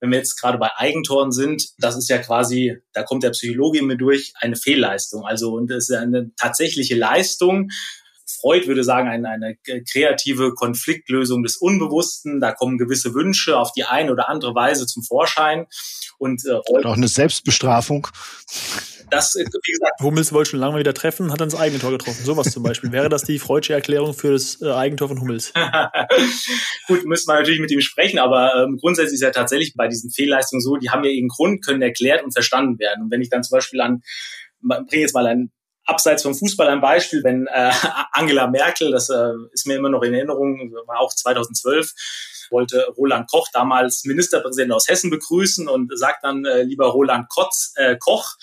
Wenn 0.00 0.10
wir 0.10 0.18
jetzt 0.18 0.36
gerade 0.40 0.58
bei 0.58 0.70
Eigentoren 0.76 1.32
sind, 1.32 1.70
das 1.78 1.96
ist 1.96 2.08
ja 2.08 2.18
quasi, 2.18 2.76
da 2.92 3.02
kommt 3.02 3.24
der 3.24 3.30
Psychologe 3.30 3.78
immer 3.78 3.96
durch, 3.96 4.32
eine 4.36 4.54
Fehlleistung. 4.54 5.24
Also 5.24 5.54
und 5.54 5.70
das 5.70 5.88
ist 5.88 5.96
eine 5.96 6.30
tatsächliche 6.36 6.94
Leistung. 6.94 7.70
Freud 8.40 8.66
würde 8.66 8.84
sagen, 8.84 9.08
eine, 9.08 9.28
eine 9.28 9.56
kreative 9.90 10.54
Konfliktlösung 10.54 11.42
des 11.42 11.56
Unbewussten. 11.56 12.40
Da 12.40 12.52
kommen 12.52 12.78
gewisse 12.78 13.14
Wünsche 13.14 13.58
auf 13.58 13.72
die 13.72 13.84
eine 13.84 14.12
oder 14.12 14.28
andere 14.28 14.54
Weise 14.54 14.86
zum 14.86 15.02
Vorschein. 15.02 15.66
Und, 16.18 16.44
äh, 16.46 16.58
und 16.70 16.86
auch 16.86 16.96
eine 16.96 17.08
Selbstbestrafung 17.08 18.08
das, 19.10 19.34
wie 19.34 19.72
gesagt. 19.72 20.00
Hummels 20.00 20.32
wollte 20.32 20.50
schon 20.50 20.60
lange 20.60 20.74
mal 20.74 20.78
wieder 20.80 20.94
treffen, 20.94 21.32
hat 21.32 21.40
dann 21.40 21.48
das 21.48 21.58
eigene 21.58 21.80
Tor 21.80 21.90
getroffen. 21.90 22.24
Sowas 22.24 22.50
zum 22.50 22.62
Beispiel. 22.62 22.92
Wäre 22.92 23.08
das 23.08 23.22
die 23.22 23.38
freudsche 23.38 23.72
Erklärung 23.72 24.14
für 24.14 24.32
das 24.32 24.60
äh, 24.60 24.70
Eigentor 24.70 25.08
von 25.08 25.20
Hummels? 25.20 25.52
Gut, 26.86 27.04
müssen 27.04 27.28
wir 27.28 27.34
natürlich 27.34 27.60
mit 27.60 27.70
ihm 27.70 27.80
sprechen, 27.80 28.18
aber 28.18 28.64
ähm, 28.64 28.78
grundsätzlich 28.78 29.14
ist 29.14 29.22
ja 29.22 29.30
tatsächlich 29.30 29.74
bei 29.74 29.88
diesen 29.88 30.10
Fehlleistungen 30.10 30.60
so, 30.60 30.76
die 30.76 30.90
haben 30.90 31.04
ja 31.04 31.10
ihren 31.10 31.28
Grund, 31.28 31.64
können 31.64 31.82
erklärt 31.82 32.22
und 32.24 32.32
verstanden 32.32 32.78
werden. 32.78 33.04
Und 33.04 33.10
wenn 33.10 33.22
ich 33.22 33.30
dann 33.30 33.42
zum 33.42 33.56
Beispiel 33.56 33.80
an, 33.80 34.02
bringe 34.60 35.02
jetzt 35.02 35.14
mal 35.14 35.26
ein 35.26 35.50
abseits 35.88 36.22
vom 36.22 36.34
Fußball 36.34 36.68
ein 36.68 36.80
Beispiel, 36.80 37.24
wenn 37.24 37.46
äh, 37.46 37.72
Angela 38.12 38.46
Merkel, 38.46 38.92
das 38.92 39.08
äh, 39.08 39.32
ist 39.52 39.66
mir 39.66 39.76
immer 39.76 39.88
noch 39.88 40.02
in 40.02 40.14
Erinnerung, 40.14 40.72
war 40.86 41.00
auch 41.00 41.14
2012, 41.14 41.92
wollte 42.50 42.86
Roland 42.96 43.30
Koch, 43.30 43.48
damals 43.52 44.04
Ministerpräsident 44.04 44.72
aus 44.72 44.88
Hessen, 44.88 45.10
begrüßen 45.10 45.68
und 45.68 45.90
sagt 45.96 46.24
dann, 46.24 46.44
äh, 46.44 46.62
lieber 46.62 46.86
Roland 46.86 47.28
Kotz, 47.28 47.72
äh, 47.76 47.96
Koch. 47.98 48.36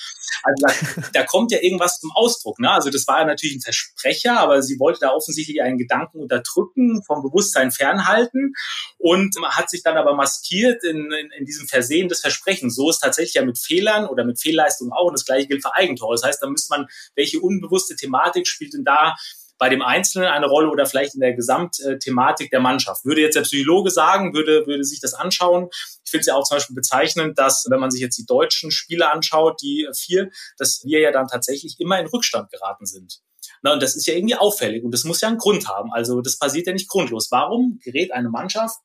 Also 0.44 0.66
da, 0.66 1.02
da 1.14 1.24
kommt 1.24 1.52
ja 1.52 1.60
irgendwas 1.62 2.00
zum 2.00 2.12
Ausdruck. 2.12 2.60
Ne? 2.60 2.72
Also 2.72 2.90
das 2.90 3.08
war 3.08 3.20
ja 3.20 3.26
natürlich 3.26 3.56
ein 3.56 3.62
Versprecher, 3.62 4.40
aber 4.40 4.62
sie 4.62 4.80
wollte 4.80 5.00
da 5.02 5.12
offensichtlich 5.12 5.62
einen 5.62 5.78
Gedanken 5.78 6.20
unterdrücken, 6.20 7.04
vom 7.04 7.22
Bewusstsein 7.22 7.72
fernhalten 7.72 8.54
und 8.98 9.36
hat 9.50 9.70
sich 9.70 9.84
dann 9.84 9.98
aber 9.98 10.16
maskiert 10.16 10.84
in, 10.84 11.12
in, 11.12 11.32
in 11.32 11.46
diesem 11.46 11.68
Versehen 11.68 12.10
des 12.10 12.22
Versprechens. 12.22 12.76
So 12.76 12.90
ist 12.90 13.00
tatsächlich 13.00 13.36
ja 13.36 13.46
mit 13.46 13.60
Fehlern 13.60 14.08
oder 14.08 14.24
mit 14.24 14.40
Fehlleistungen 14.40 14.94
auch 14.94 15.08
und 15.08 15.14
das 15.14 15.26
gleiche 15.26 15.48
gilt 15.48 15.62
für 15.62 15.74
Eigentore. 15.76 16.16
Das 16.16 16.24
heißt, 16.24 16.42
da 16.42 16.48
müsste 16.48 16.76
man, 16.76 16.88
welche 17.16 17.40
unbewusste 17.40 17.96
Thematik 17.96 18.48
spielt 18.48 18.74
denn 18.74 18.84
da 18.84 19.16
bei 19.58 19.70
dem 19.70 19.82
Einzelnen 19.82 20.28
eine 20.28 20.48
Rolle 20.48 20.70
oder 20.70 20.86
vielleicht 20.86 21.16
in 21.16 21.22
der 21.22 21.34
Gesamtthematik 21.34 22.50
der 22.52 22.60
Mannschaft. 22.60 23.06
Würde 23.06 23.22
jetzt 23.22 23.36
der 23.36 23.42
Psychologe 23.42 23.90
sagen, 23.90 24.34
würde, 24.34 24.68
würde 24.68 24.84
sich 24.84 25.00
das 25.00 25.14
anschauen. 25.14 25.70
Ich 26.04 26.12
finde 26.12 26.22
es 26.22 26.28
ja 26.28 26.36
auch 26.36 26.44
zum 26.44 26.58
Beispiel 26.58 26.76
bezeichnend, 26.76 27.40
dass, 27.40 27.66
wenn 27.70 27.80
man 27.80 27.92
sich 27.92 28.02
jetzt 28.02 28.18
die 28.18 28.26
deutschen 28.26 28.72
Spiele 28.72 29.12
anschaut, 29.12 29.62
die 29.62 29.88
vier, 29.96 30.30
dass 30.58 30.82
wir 30.84 31.00
ja 31.00 31.12
dann 31.12 31.28
tatsächlich 31.28 31.80
immer 31.80 32.00
in 32.00 32.08
Rückstand 32.08 32.52
geraten 32.52 32.86
sind. 32.86 33.22
Na, 33.62 33.74
und 33.74 33.82
das 33.82 33.96
ist 33.96 34.08
ja 34.08 34.14
irgendwie 34.14 34.36
auffällig 34.36 34.84
und 34.84 34.92
das 34.92 35.04
muss 35.04 35.22
ja 35.22 35.28
einen 35.28 35.38
Grund 35.38 35.68
haben. 35.68 35.92
Also 35.94 36.22
das 36.22 36.38
passiert 36.38 36.68
ja 36.68 36.74
nicht 36.74 36.90
grundlos. 36.90 37.30
Warum 37.32 37.80
gerät 37.84 38.12
eine 38.12 38.30
Mannschaft 38.30 38.78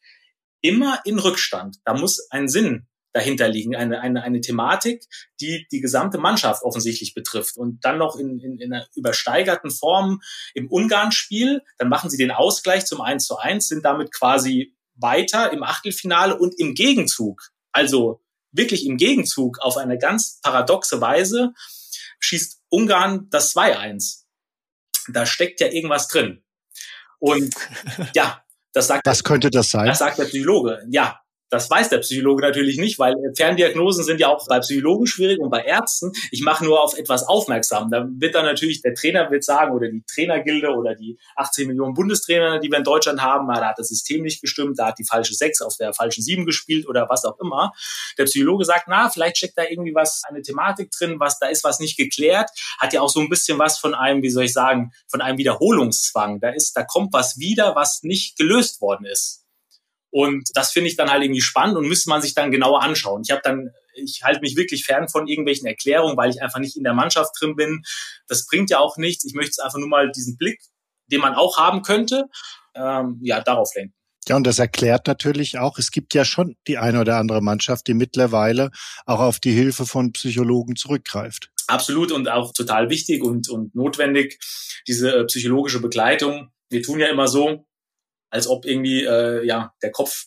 immer 0.61 1.01
in 1.05 1.19
Rückstand? 1.19 1.79
Da 1.85 1.95
muss 1.95 2.29
ein 2.31 2.49
Sinn 2.49 2.87
dahinter 3.13 3.49
liegen, 3.49 3.75
eine, 3.75 4.01
eine, 4.01 4.23
eine 4.23 4.41
Thematik, 4.41 5.05
die 5.41 5.67
die 5.73 5.81
gesamte 5.81 6.19
Mannschaft 6.19 6.63
offensichtlich 6.63 7.15
betrifft. 7.15 7.57
Und 7.57 7.85
dann 7.85 7.99
noch 7.99 8.17
in, 8.17 8.39
in, 8.39 8.59
in 8.59 8.73
einer 8.73 8.87
übersteigerten 8.95 9.71
Form 9.71 10.21
im 10.55 10.69
Ungarn-Spiel, 10.69 11.63
dann 11.79 11.89
machen 11.89 12.11
sie 12.11 12.17
den 12.17 12.31
Ausgleich 12.31 12.87
zum 12.87 13.01
1 13.01 13.27
zu 13.27 13.37
1, 13.39 13.69
sind 13.69 13.85
damit 13.85 14.13
quasi 14.13 14.75
weiter 14.95 15.53
im 15.53 15.63
Achtelfinale 15.63 16.39
und 16.39 16.59
im 16.59 16.75
Gegenzug, 16.75 17.51
also 17.73 18.23
wirklich 18.53 18.87
im 18.87 18.97
Gegenzug 18.97 19.59
auf 19.61 19.77
eine 19.77 19.99
ganz 19.99 20.41
paradoxe 20.43 21.01
Weise, 21.01 21.53
schießt 22.19 22.61
Ungarn 22.69 23.29
das 23.31 23.55
2-1. 23.57 24.25
Da 25.09 25.27
steckt 25.27 25.61
ja 25.61 25.69
irgendwas 25.69 26.09
drin. 26.09 26.43
Und 27.19 27.55
ja, 28.15 28.45
das 28.73 28.87
sagt. 28.87 29.07
Was 29.07 29.25
könnte 29.25 29.51
das 29.51 29.71
sein? 29.71 29.87
Das 29.87 29.99
sagt 29.99 30.19
der 30.19 30.25
Psychologe. 30.25 30.85
Ja, 30.91 31.21
das 31.51 31.69
weiß 31.69 31.89
der 31.89 31.99
Psychologe 31.99 32.43
natürlich 32.43 32.79
nicht, 32.79 32.99
weil 32.99 33.15
Ferndiagnosen 33.37 34.05
sind 34.05 34.21
ja 34.21 34.29
auch 34.29 34.47
bei 34.47 34.61
Psychologen 34.61 35.07
schwierig 35.07 35.39
und 35.41 35.51
bei 35.51 35.63
Ärzten. 35.63 36.13
Ich 36.31 36.43
mache 36.43 36.65
nur 36.65 36.83
auf 36.83 36.97
etwas 36.97 37.27
aufmerksam. 37.27 37.91
Da 37.91 38.07
wird 38.09 38.35
dann 38.35 38.45
natürlich, 38.45 38.83
der 38.83 38.95
Trainer 38.95 39.31
wird 39.31 39.45
sagen, 39.45 39.75
oder 39.75 39.89
die 39.89 40.03
Trainergilde 40.07 40.71
oder 40.71 40.95
die 40.95 41.19
18 41.37 41.67
Millionen 41.67 41.95
Bundestrainer, 41.95 42.61
die 42.61 42.71
wir 42.71 42.79
in 42.79 42.85
Deutschland 42.85 43.21
haben, 43.21 43.49
da 43.49 43.69
hat 43.69 43.79
das 43.79 43.89
System 43.89 44.23
nicht 44.23 44.41
gestimmt, 44.41 44.79
da 44.79 44.87
hat 44.87 44.99
die 44.99 45.05
falsche 45.05 45.35
6 45.35 45.63
auf 45.63 45.77
der 45.77 45.93
falschen 45.93 46.23
7 46.23 46.47
gespielt 46.47 46.89
oder 46.89 47.09
was 47.09 47.25
auch 47.25 47.39
immer. 47.41 47.73
Der 48.17 48.25
Psychologe 48.25 48.65
sagt, 48.65 48.85
na, 48.89 49.11
vielleicht 49.11 49.39
steckt 49.39 49.59
da 49.59 49.65
irgendwie 49.69 49.95
was, 49.95 50.23
eine 50.29 50.43
Thematik 50.43 50.91
drin, 50.93 51.19
was, 51.19 51.39
da 51.39 51.49
ist 51.49 51.65
was 51.65 51.81
nicht 51.81 51.97
geklärt, 51.97 52.51
hat 52.79 52.93
ja 52.93 53.01
auch 53.01 53.11
so 53.11 53.21
ein 53.21 53.29
bisschen 53.29 53.59
was 53.59 53.79
von 53.79 53.95
einem, 53.95 54.23
wie 54.23 54.31
soll 54.31 54.45
ich 54.45 54.53
sagen, 54.53 54.93
von 55.09 55.21
einem 55.21 55.39
Wiederholungszwang. 55.39 56.41
Da 56.41 56.51
ist, 56.51 56.77
da 56.77 56.85
kommt 56.85 57.13
was 57.13 57.39
wieder, 57.39 57.75
was 57.75 58.03
nicht 58.03 58.39
gelöst 58.39 58.81
worden 58.81 59.07
ist. 59.07 59.40
Und 60.11 60.49
das 60.55 60.73
finde 60.73 60.91
ich 60.91 60.97
dann 60.97 61.11
halt 61.11 61.23
irgendwie 61.23 61.41
spannend 61.41 61.77
und 61.77 61.87
müsste 61.87 62.11
man 62.11 62.21
sich 62.21 62.35
dann 62.35 62.51
genauer 62.51 62.83
anschauen. 62.83 63.23
Ich 63.25 63.31
habe 63.31 63.43
dann, 63.45 63.71
ich 63.95 64.23
halte 64.25 64.41
mich 64.41 64.57
wirklich 64.57 64.85
fern 64.85 65.09
von 65.09 65.29
irgendwelchen 65.29 65.67
Erklärungen, 65.67 66.17
weil 66.17 66.31
ich 66.31 66.43
einfach 66.43 66.59
nicht 66.59 66.77
in 66.77 66.85
der 66.85 66.95
Mannschaft 66.95 67.31
drin 67.41 67.55
bin. 67.55 67.83
Das 68.27 68.47
bringt 68.47 68.71
ja 68.71 68.79
auch 68.81 68.97
nichts. 68.97 69.25
Ich 69.25 69.35
möchte 69.35 69.63
einfach 69.63 69.79
nur 69.79 69.89
mal 69.89 70.11
diesen 70.11 70.37
Blick, 70.37 70.61
den 71.07 71.21
man 71.21 71.35
auch 71.35 71.59
haben 71.59 71.83
könnte, 71.83 72.25
ähm, 72.75 73.19
ja, 73.23 73.41
darauf 73.41 73.71
lenken. 73.75 73.95
Ja, 74.29 74.37
und 74.37 74.47
das 74.47 74.59
erklärt 74.59 75.07
natürlich 75.07 75.59
auch, 75.59 75.79
es 75.79 75.91
gibt 75.91 76.15
ja 76.15 76.25
schon 76.25 76.57
die 76.67 76.79
eine 76.79 77.01
oder 77.01 77.17
andere 77.17 77.41
Mannschaft, 77.41 77.87
die 77.87 77.95
mittlerweile 77.95 78.71
auch 79.07 79.21
auf 79.21 79.41
die 79.41 79.53
Hilfe 79.53 79.87
von 79.87 80.13
Psychologen 80.13 80.77
zurückgreift. 80.77 81.51
Absolut 81.69 82.13
und 82.13 82.29
auch 82.29 82.53
total 82.53 82.91
wichtig 82.91 83.23
und, 83.23 83.49
und 83.49 83.75
notwendig, 83.75 84.39
diese 84.87 85.17
äh, 85.17 85.25
psychologische 85.25 85.81
Begleitung. 85.81 86.51
Wir 86.69 86.83
tun 86.83 87.01
ja 87.01 87.09
immer 87.09 87.29
so, 87.29 87.67
als 88.31 88.49
ob 88.49 88.65
irgendwie 88.65 89.05
äh, 89.05 89.45
ja 89.47 89.75
der 89.83 89.91
Kopf 89.91 90.27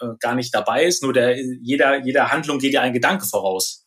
äh, 0.00 0.06
gar 0.20 0.34
nicht 0.34 0.54
dabei 0.54 0.84
ist. 0.84 1.02
Nur 1.02 1.12
der 1.12 1.40
jeder 1.40 2.04
jeder 2.04 2.30
Handlung 2.30 2.58
geht 2.58 2.74
ja 2.74 2.82
ein 2.82 2.92
Gedanke 2.92 3.26
voraus. 3.26 3.86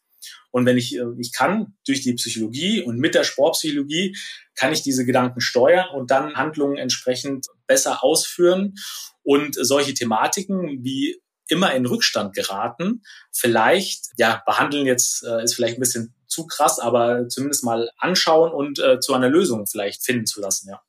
Und 0.51 0.65
wenn 0.65 0.77
ich 0.77 0.95
äh, 0.97 1.05
ich 1.19 1.33
kann 1.33 1.75
durch 1.85 2.01
die 2.01 2.13
Psychologie 2.13 2.81
und 2.81 2.97
mit 2.97 3.15
der 3.15 3.23
Sportpsychologie 3.23 4.15
kann 4.55 4.73
ich 4.73 4.81
diese 4.81 5.05
Gedanken 5.05 5.41
steuern 5.41 5.89
und 5.93 6.11
dann 6.11 6.35
Handlungen 6.35 6.77
entsprechend 6.77 7.45
besser 7.67 8.03
ausführen 8.03 8.75
und 9.23 9.55
solche 9.59 9.93
Thematiken 9.93 10.83
wie 10.83 11.21
immer 11.49 11.73
in 11.73 11.85
Rückstand 11.85 12.33
geraten, 12.35 13.03
vielleicht 13.31 14.07
ja 14.17 14.41
behandeln 14.45 14.85
jetzt 14.85 15.23
äh, 15.23 15.43
ist 15.43 15.53
vielleicht 15.53 15.77
ein 15.77 15.81
bisschen 15.81 16.13
zu 16.27 16.45
krass, 16.45 16.79
aber 16.79 17.29
zumindest 17.29 17.63
mal 17.63 17.89
anschauen 17.97 18.51
und 18.51 18.79
äh, 18.79 18.99
zu 18.99 19.13
einer 19.13 19.29
Lösung 19.29 19.65
vielleicht 19.65 20.03
finden 20.03 20.25
zu 20.25 20.41
lassen, 20.41 20.69
ja 20.69 20.81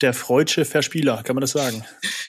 der 0.00 0.14
freudsche 0.14 0.64
Verspieler, 0.64 1.22
kann 1.22 1.34
man 1.34 1.42
das 1.42 1.52
sagen? 1.52 1.84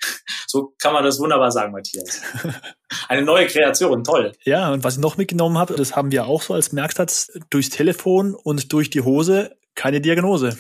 So 0.52 0.74
kann 0.82 0.94
man 0.94 1.04
das 1.04 1.20
wunderbar 1.20 1.52
sagen, 1.52 1.72
Matthias. 1.72 2.24
Eine 3.08 3.22
neue 3.22 3.46
Kreation, 3.46 4.04
toll. 4.04 4.32
Ja, 4.46 4.72
und 4.72 4.84
was 4.84 4.96
ich 4.96 5.00
noch 5.00 5.16
mitgenommen 5.16 5.60
habe, 5.60 5.76
das 5.76 5.96
haben 5.96 6.12
wir 6.12 6.26
auch 6.26 6.42
so 6.42 6.56
als 6.56 6.72
Merksatz, 6.72 7.32
durchs 7.52 7.70
Telefon 7.70 8.34
und 8.34 8.74
durch 8.74 8.90
die 8.90 9.02
Hose 9.02 9.56
keine 9.76 10.02
Diagnose. 10.02 10.58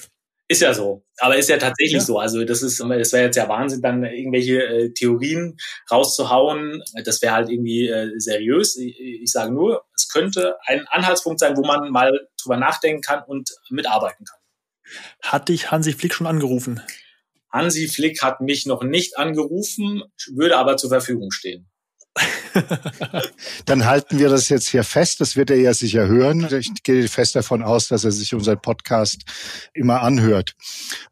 Ist 0.47 0.61
ja 0.61 0.73
so, 0.73 1.03
aber 1.19 1.37
ist 1.37 1.49
ja 1.49 1.57
tatsächlich 1.57 1.93
ja. 1.93 1.99
so. 2.01 2.17
Also 2.17 2.43
das 2.43 2.63
ist, 2.63 2.79
das 2.79 3.13
wäre 3.13 3.25
jetzt 3.25 3.35
ja 3.35 3.47
Wahnsinn, 3.49 3.81
dann 3.81 4.03
irgendwelche 4.03 4.63
äh, 4.63 4.93
Theorien 4.93 5.57
rauszuhauen. 5.91 6.83
Das 7.03 7.21
wäre 7.21 7.33
halt 7.33 7.49
irgendwie 7.49 7.87
äh, 7.87 8.11
seriös. 8.17 8.75
Ich, 8.77 8.99
ich 8.99 9.31
sage 9.31 9.51
nur, 9.51 9.85
es 9.95 10.07
könnte 10.09 10.55
ein 10.65 10.87
Anhaltspunkt 10.87 11.39
sein, 11.39 11.55
wo 11.55 11.61
man 11.61 11.91
mal 11.91 12.11
drüber 12.41 12.57
nachdenken 12.57 13.01
kann 13.01 13.23
und 13.27 13.49
mitarbeiten 13.69 14.25
kann. 14.25 14.39
Hat 15.21 15.49
dich 15.49 15.71
Hansi 15.71 15.93
Flick 15.93 16.13
schon 16.13 16.27
angerufen? 16.27 16.81
Hansi 17.51 17.87
Flick 17.87 18.21
hat 18.21 18.41
mich 18.41 18.65
noch 18.65 18.83
nicht 18.83 19.17
angerufen, 19.17 20.03
würde 20.33 20.57
aber 20.57 20.77
zur 20.77 20.89
Verfügung 20.89 21.31
stehen. 21.31 21.69
Dann 23.65 23.85
halten 23.85 24.19
wir 24.19 24.29
das 24.29 24.49
jetzt 24.49 24.69
hier 24.69 24.83
fest. 24.83 25.21
Das 25.21 25.35
wird 25.35 25.49
er 25.49 25.57
ja 25.57 25.73
sicher 25.73 26.07
hören. 26.07 26.47
Ich 26.53 26.71
gehe 26.83 27.07
fest 27.07 27.35
davon 27.35 27.63
aus, 27.63 27.87
dass 27.87 28.03
er 28.03 28.11
sich 28.11 28.33
unseren 28.33 28.61
Podcast 28.61 29.23
immer 29.73 30.01
anhört. 30.01 30.55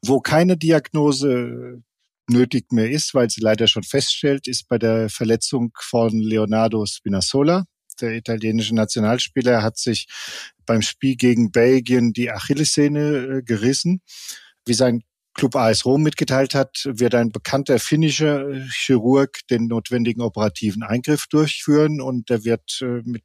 Wo 0.04 0.20
keine 0.20 0.58
Diagnose 0.58 1.82
nötig 2.30 2.72
mehr 2.72 2.90
ist, 2.90 3.14
weil 3.14 3.30
sie 3.30 3.42
leider 3.42 3.68
schon 3.68 3.84
feststellt, 3.84 4.48
ist 4.48 4.68
bei 4.68 4.78
der 4.78 5.10
Verletzung 5.10 5.72
von 5.80 6.20
Leonardo 6.20 6.86
Spinazzola 6.86 7.66
der 8.02 8.12
italienische 8.12 8.76
Nationalspieler 8.76 9.64
hat 9.64 9.78
sich 9.78 10.08
beim 10.66 10.82
Spiel 10.82 11.16
gegen 11.16 11.52
Belgien 11.52 12.14
die 12.14 12.32
Achillessehne 12.32 13.40
äh, 13.40 13.42
gerissen. 13.44 14.02
Wie 14.66 14.74
sein 14.74 15.04
Club 15.38 15.56
AS 15.56 15.86
Rom 15.86 16.02
mitgeteilt 16.02 16.56
hat, 16.56 16.84
wird 16.86 17.14
ein 17.14 17.32
bekannter 17.32 17.80
finnischer 17.80 18.50
äh, 18.50 18.68
Chirurg 18.72 19.40
den 19.50 19.68
notwendigen 19.68 20.22
operativen 20.22 20.84
Eingriff 20.84 21.28
durchführen 21.28 22.02
und 22.02 22.30
der 22.30 22.44
wird 22.44 22.80
äh, 22.82 23.02
mit 23.06 23.24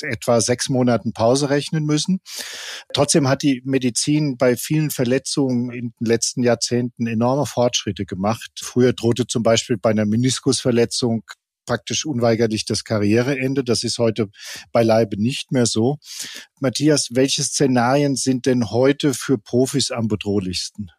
etwa 0.00 0.40
sechs 0.40 0.70
Monaten 0.70 1.12
Pause 1.12 1.50
rechnen 1.50 1.84
müssen. 1.84 2.20
Trotzdem 2.94 3.28
hat 3.28 3.42
die 3.42 3.60
Medizin 3.64 4.38
bei 4.38 4.56
vielen 4.56 4.90
Verletzungen 4.90 5.70
in 5.70 5.92
den 6.00 6.06
letzten 6.06 6.42
Jahrzehnten 6.42 7.06
enorme 7.06 7.44
Fortschritte 7.44 8.06
gemacht. 8.06 8.50
Früher 8.62 8.94
drohte 8.94 9.26
zum 9.26 9.42
Beispiel 9.42 9.76
bei 9.76 9.90
einer 9.90 10.06
Meniskusverletzung 10.06 11.22
praktisch 11.70 12.04
unweigerlich 12.04 12.64
das 12.64 12.82
Karriereende. 12.82 13.62
Das 13.62 13.84
ist 13.84 13.98
heute 13.98 14.28
beileibe 14.72 15.22
nicht 15.22 15.52
mehr 15.52 15.66
so. 15.66 15.98
Matthias, 16.58 17.10
welche 17.12 17.44
Szenarien 17.44 18.16
sind 18.16 18.46
denn 18.46 18.72
heute 18.72 19.14
für 19.14 19.38
Profis 19.38 19.92
am 19.92 20.08
bedrohlichsten? 20.08 20.90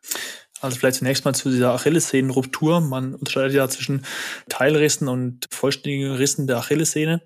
Also 0.61 0.77
vielleicht 0.77 0.99
zunächst 0.99 1.25
mal 1.25 1.33
zu 1.33 1.49
dieser 1.49 1.73
Achillessehnenruptur. 1.73 2.79
Man 2.79 3.15
unterscheidet 3.15 3.53
ja 3.53 3.67
zwischen 3.67 4.05
Teilrissen 4.47 5.09
und 5.09 5.47
vollständigen 5.51 6.13
Rissen 6.13 6.47
der 6.47 6.59
Achillessehne. 6.59 7.21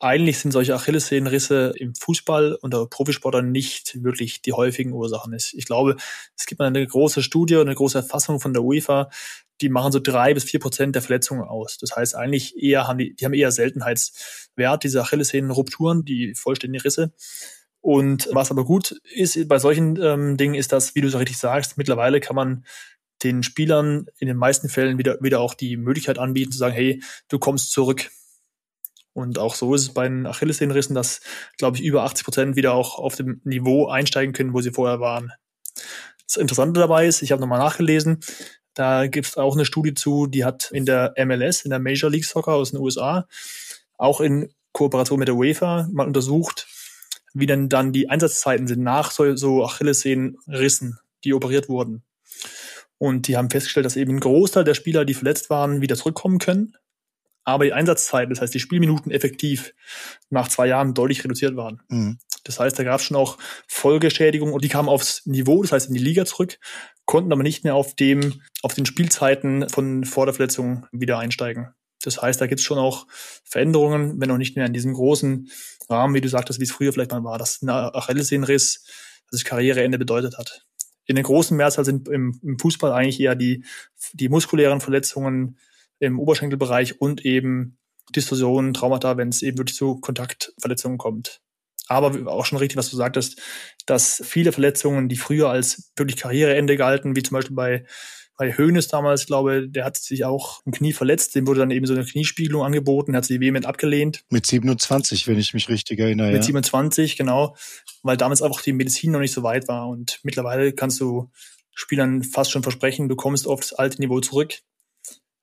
Eigentlich 0.00 0.38
sind 0.38 0.50
solche 0.50 0.74
Achillessehnenrisse 0.74 1.74
im 1.76 1.94
Fußball 1.94 2.58
unter 2.62 2.86
Profisportlern 2.86 3.52
nicht 3.52 4.02
wirklich 4.02 4.42
die 4.42 4.54
häufigen 4.54 4.92
Ursachen. 4.92 5.32
Ich 5.34 5.66
glaube, 5.66 5.96
es 6.36 6.46
gibt 6.46 6.60
eine 6.62 6.84
große 6.84 7.22
Studie, 7.22 7.58
eine 7.58 7.76
große 7.76 7.98
Erfassung 7.98 8.40
von 8.40 8.54
der 8.54 8.64
UEFA, 8.64 9.10
die 9.62 9.68
machen 9.68 9.92
so 9.92 10.00
drei 10.00 10.34
bis 10.34 10.44
vier 10.44 10.60
Prozent 10.60 10.94
der 10.94 11.02
Verletzungen 11.02 11.42
aus. 11.42 11.78
Das 11.78 11.96
heißt 11.96 12.14
eigentlich 12.14 12.60
eher 12.60 12.86
haben 12.88 12.98
die, 12.98 13.14
die 13.14 13.24
haben 13.24 13.34
eher 13.34 13.52
Seltenheitswert, 13.52 14.84
diese 14.84 15.00
Achillessehnenrupturen, 15.00 16.04
die 16.04 16.34
vollständigen 16.34 16.82
Risse. 16.82 17.12
Und 17.80 18.28
was 18.32 18.50
aber 18.50 18.64
gut 18.64 19.00
ist 19.12 19.48
bei 19.48 19.58
solchen 19.58 20.00
ähm, 20.00 20.36
Dingen, 20.36 20.54
ist, 20.54 20.72
dass, 20.72 20.94
wie 20.94 21.00
du 21.00 21.08
so 21.08 21.18
richtig 21.18 21.38
sagst, 21.38 21.78
mittlerweile 21.78 22.20
kann 22.20 22.36
man 22.36 22.64
den 23.22 23.42
Spielern 23.42 24.06
in 24.18 24.28
den 24.28 24.36
meisten 24.36 24.68
Fällen 24.68 24.98
wieder, 24.98 25.18
wieder 25.20 25.40
auch 25.40 25.54
die 25.54 25.76
Möglichkeit 25.76 26.18
anbieten, 26.18 26.52
zu 26.52 26.58
sagen, 26.58 26.74
hey, 26.74 27.02
du 27.28 27.38
kommst 27.38 27.72
zurück. 27.72 28.10
Und 29.14 29.38
auch 29.38 29.54
so 29.54 29.74
ist 29.74 29.82
es 29.82 29.94
bei 29.94 30.08
den 30.08 30.26
Achillessehnenrissen, 30.26 30.94
dass, 30.94 31.20
glaube 31.58 31.76
ich, 31.76 31.82
über 31.82 32.04
80 32.04 32.24
Prozent 32.24 32.56
wieder 32.56 32.72
auch 32.72 32.98
auf 32.98 33.16
dem 33.16 33.40
Niveau 33.44 33.88
einsteigen 33.88 34.32
können, 34.32 34.54
wo 34.54 34.60
sie 34.60 34.70
vorher 34.70 35.00
waren. 35.00 35.32
Das 36.26 36.36
Interessante 36.36 36.80
dabei 36.80 37.06
ist, 37.06 37.20
ich 37.20 37.30
habe 37.30 37.40
nochmal 37.40 37.58
nachgelesen, 37.58 38.20
da 38.74 39.06
gibt 39.06 39.26
es 39.26 39.36
auch 39.36 39.54
eine 39.54 39.64
Studie 39.64 39.94
zu, 39.94 40.26
die 40.26 40.44
hat 40.44 40.70
in 40.72 40.86
der 40.86 41.14
MLS, 41.18 41.62
in 41.62 41.70
der 41.70 41.78
Major 41.78 42.10
League 42.10 42.24
Soccer 42.24 42.52
aus 42.52 42.70
den 42.70 42.80
USA, 42.80 43.26
auch 43.98 44.20
in 44.20 44.52
Kooperation 44.72 45.18
mit 45.18 45.28
der 45.28 45.36
UEFA 45.36 45.88
mal 45.92 46.06
untersucht, 46.06 46.66
wie 47.34 47.46
denn 47.46 47.68
dann 47.68 47.92
die 47.92 48.08
Einsatzzeiten 48.08 48.66
sind 48.66 48.82
nach 48.82 49.10
so, 49.10 49.36
so 49.36 49.64
Achillessehnenrissen, 49.64 50.98
die 51.24 51.34
operiert 51.34 51.68
wurden. 51.68 52.02
Und 52.98 53.26
die 53.26 53.36
haben 53.36 53.50
festgestellt, 53.50 53.86
dass 53.86 53.96
eben 53.96 54.14
ein 54.16 54.20
Großteil 54.20 54.64
der 54.64 54.74
Spieler, 54.74 55.04
die 55.04 55.14
verletzt 55.14 55.50
waren, 55.50 55.80
wieder 55.80 55.96
zurückkommen 55.96 56.38
können. 56.38 56.76
Aber 57.44 57.64
die 57.64 57.72
Einsatzzeiten, 57.72 58.30
das 58.32 58.40
heißt 58.40 58.54
die 58.54 58.60
Spielminuten 58.60 59.10
effektiv 59.10 59.74
nach 60.30 60.48
zwei 60.48 60.68
Jahren 60.68 60.94
deutlich 60.94 61.24
reduziert 61.24 61.56
waren. 61.56 61.82
Mhm. 61.88 62.18
Das 62.44 62.60
heißt, 62.60 62.78
da 62.78 62.84
gab 62.84 63.00
es 63.00 63.06
schon 63.06 63.16
auch 63.16 63.38
Folgeschädigungen 63.66 64.54
und 64.54 64.62
die 64.62 64.68
kamen 64.68 64.88
aufs 64.88 65.26
Niveau, 65.26 65.62
das 65.62 65.72
heißt 65.72 65.88
in 65.88 65.94
die 65.94 66.02
Liga 66.02 66.24
zurück, 66.24 66.58
konnten 67.12 67.30
aber 67.30 67.42
nicht 67.42 67.62
mehr 67.62 67.74
auf 67.74 67.94
dem, 67.94 68.40
auf 68.62 68.72
den 68.72 68.86
Spielzeiten 68.86 69.68
von 69.68 70.06
vor 70.06 70.24
der 70.24 70.34
Verletzung 70.34 70.86
wieder 70.92 71.18
einsteigen. 71.18 71.74
Das 72.02 72.22
heißt, 72.22 72.40
da 72.40 72.46
gibt 72.46 72.60
es 72.60 72.64
schon 72.64 72.78
auch 72.78 73.06
Veränderungen, 73.44 74.18
wenn 74.18 74.30
auch 74.30 74.38
nicht 74.38 74.56
mehr 74.56 74.64
in 74.64 74.72
diesem 74.72 74.94
großen 74.94 75.50
Rahmen, 75.90 76.14
wie 76.14 76.22
du 76.22 76.30
sagtest, 76.30 76.58
wie 76.58 76.64
es 76.64 76.72
früher 76.72 76.90
vielleicht 76.90 77.10
mal 77.10 77.22
war, 77.22 77.36
dass 77.36 77.60
ein 77.60 77.68
Achillessehnenriss 77.68 78.86
das 79.30 79.44
Karriereende 79.44 79.98
bedeutet 79.98 80.38
hat. 80.38 80.64
In 81.04 81.16
den 81.16 81.24
großen 81.26 81.54
Mehrzahl 81.54 81.84
sind 81.84 82.08
im, 82.08 82.40
im 82.42 82.58
Fußball 82.58 82.92
eigentlich 82.92 83.20
eher 83.20 83.34
die, 83.34 83.62
die 84.14 84.30
muskulären 84.30 84.80
Verletzungen 84.80 85.58
im 85.98 86.18
Oberschenkelbereich 86.18 86.98
und 86.98 87.26
eben 87.26 87.76
Distorsionen, 88.16 88.72
Traumata, 88.72 89.18
wenn 89.18 89.28
es 89.28 89.42
eben 89.42 89.58
wirklich 89.58 89.76
zu 89.76 90.00
Kontaktverletzungen 90.00 90.96
kommt. 90.96 91.42
Aber 91.92 92.30
auch 92.30 92.46
schon 92.46 92.58
richtig, 92.58 92.76
was 92.76 92.90
du 92.90 92.96
sagtest, 92.96 93.40
dass 93.86 94.22
viele 94.24 94.52
Verletzungen, 94.52 95.08
die 95.08 95.16
früher 95.16 95.48
als 95.50 95.92
wirklich 95.96 96.16
Karriereende 96.16 96.76
galten, 96.76 97.16
wie 97.16 97.22
zum 97.22 97.36
Beispiel 97.36 97.56
bei 97.56 97.84
bei 98.38 98.52
Hoeneß 98.56 98.88
damals, 98.88 99.26
glaube 99.26 99.68
der 99.68 99.84
hat 99.84 99.96
sich 99.96 100.24
auch 100.24 100.62
im 100.64 100.72
Knie 100.72 100.92
verletzt, 100.92 101.34
dem 101.34 101.46
wurde 101.46 101.60
dann 101.60 101.70
eben 101.70 101.86
so 101.86 101.94
eine 101.94 102.04
Kniespiegelung 102.04 102.64
angeboten, 102.64 103.14
hat 103.14 103.24
sie 103.24 103.40
vehement 103.40 103.66
abgelehnt. 103.66 104.24
Mit 104.30 104.46
27, 104.46 105.28
wenn 105.28 105.38
ich 105.38 105.54
mich 105.54 105.68
richtig 105.68 106.00
erinnere. 106.00 106.28
Mit 106.28 106.36
ja. 106.36 106.42
27, 106.42 107.16
genau, 107.16 107.56
weil 108.02 108.16
damals 108.16 108.42
einfach 108.42 108.62
die 108.62 108.72
Medizin 108.72 109.12
noch 109.12 109.20
nicht 109.20 109.32
so 109.32 109.42
weit 109.42 109.68
war 109.68 109.88
und 109.88 110.18
mittlerweile 110.22 110.72
kannst 110.72 111.00
du 111.00 111.30
Spielern 111.74 112.22
fast 112.22 112.50
schon 112.50 112.62
versprechen, 112.62 113.08
du 113.08 113.16
kommst 113.16 113.46
auf 113.46 113.60
das 113.60 113.72
alte 113.72 114.00
Niveau 114.00 114.20
zurück. 114.20 114.58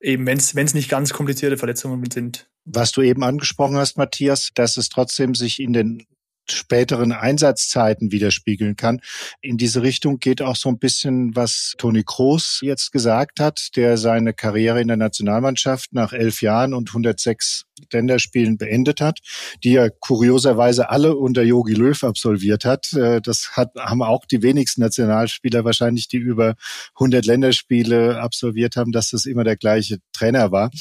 Eben, 0.01 0.25
wenn 0.25 0.37
es 0.37 0.73
nicht 0.73 0.89
ganz 0.89 1.11
komplizierte 1.11 1.57
Verletzungen 1.57 2.09
sind. 2.11 2.49
Was 2.65 2.91
du 2.91 3.01
eben 3.01 3.23
angesprochen 3.23 3.75
hast, 3.75 3.97
Matthias, 3.97 4.49
dass 4.53 4.77
es 4.77 4.89
trotzdem 4.89 5.35
sich 5.35 5.59
in 5.59 5.73
den 5.73 6.05
späteren 6.51 7.11
Einsatzzeiten 7.11 8.11
widerspiegeln 8.11 8.75
kann. 8.75 9.01
In 9.41 9.57
diese 9.57 9.81
Richtung 9.81 10.19
geht 10.19 10.41
auch 10.41 10.55
so 10.55 10.69
ein 10.69 10.79
bisschen, 10.79 11.35
was 11.35 11.75
Toni 11.77 12.03
Kroos 12.03 12.59
jetzt 12.61 12.91
gesagt 12.91 13.39
hat, 13.39 13.75
der 13.75 13.97
seine 13.97 14.33
Karriere 14.33 14.81
in 14.81 14.87
der 14.87 14.97
Nationalmannschaft 14.97 15.93
nach 15.93 16.13
elf 16.13 16.41
Jahren 16.41 16.73
und 16.73 16.89
106 16.89 17.65
Länderspielen 17.91 18.57
beendet 18.57 19.01
hat, 19.01 19.19
die 19.63 19.75
er 19.75 19.89
kurioserweise 19.89 20.89
alle 20.89 21.15
unter 21.15 21.43
Jogi 21.43 21.73
Löw 21.73 22.03
absolviert 22.03 22.65
hat. 22.65 22.93
Äh, 22.93 23.21
das 23.21 23.51
hat, 23.53 23.71
haben 23.77 24.01
auch 24.01 24.25
die 24.25 24.41
wenigsten 24.41 24.81
Nationalspieler 24.81 25.65
wahrscheinlich, 25.65 26.07
die 26.07 26.17
über 26.17 26.55
100 26.95 27.25
Länderspiele 27.25 28.19
absolviert 28.19 28.75
haben, 28.75 28.91
dass 28.91 29.09
das 29.11 29.25
immer 29.25 29.43
der 29.43 29.57
gleiche 29.57 29.97
Trainer 30.13 30.51
war. 30.51 30.71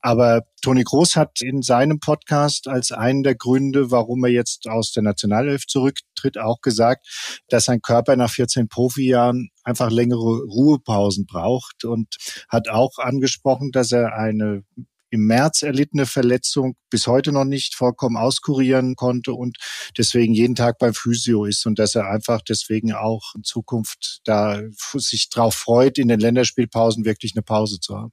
Aber 0.00 0.42
Toni 0.60 0.82
Groß 0.82 1.16
hat 1.16 1.40
in 1.40 1.62
seinem 1.62 2.00
Podcast 2.00 2.66
als 2.66 2.90
einen 2.90 3.22
der 3.22 3.36
Gründe, 3.36 3.90
warum 3.90 4.24
er 4.24 4.30
jetzt 4.30 4.68
aus 4.68 4.92
der 4.92 5.04
Nationalelf 5.04 5.66
zurücktritt, 5.66 6.38
auch 6.38 6.60
gesagt, 6.60 7.06
dass 7.48 7.66
sein 7.66 7.80
Körper 7.80 8.16
nach 8.16 8.30
14 8.30 8.68
Profijahren 8.68 9.50
einfach 9.62 9.90
längere 9.90 10.42
Ruhepausen 10.44 11.26
braucht 11.26 11.84
und 11.84 12.16
hat 12.48 12.68
auch 12.68 12.98
angesprochen, 12.98 13.70
dass 13.70 13.92
er 13.92 14.14
eine 14.14 14.64
im 15.10 15.26
März 15.26 15.62
erlittene 15.62 16.06
Verletzung 16.06 16.74
bis 16.90 17.06
heute 17.06 17.32
noch 17.32 17.44
nicht 17.44 17.74
vollkommen 17.74 18.16
auskurieren 18.16 18.96
konnte 18.96 19.32
und 19.32 19.56
deswegen 19.96 20.34
jeden 20.34 20.54
Tag 20.54 20.78
beim 20.78 20.94
Physio 20.94 21.44
ist 21.44 21.66
und 21.66 21.78
dass 21.78 21.94
er 21.94 22.10
einfach 22.10 22.40
deswegen 22.42 22.92
auch 22.92 23.34
in 23.34 23.44
Zukunft 23.44 24.20
da 24.24 24.60
sich 24.94 25.30
drauf 25.30 25.54
freut, 25.54 25.98
in 25.98 26.08
den 26.08 26.20
Länderspielpausen 26.20 27.04
wirklich 27.04 27.32
eine 27.34 27.42
Pause 27.42 27.80
zu 27.80 27.96
haben. 27.96 28.12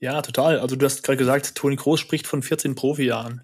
Ja, 0.00 0.22
total. 0.22 0.58
Also 0.58 0.76
du 0.76 0.86
hast 0.86 1.02
gerade 1.02 1.18
gesagt, 1.18 1.54
Toni 1.54 1.76
Kroos 1.76 2.00
spricht 2.00 2.26
von 2.26 2.42
14 2.42 2.74
Profijahren. 2.74 3.42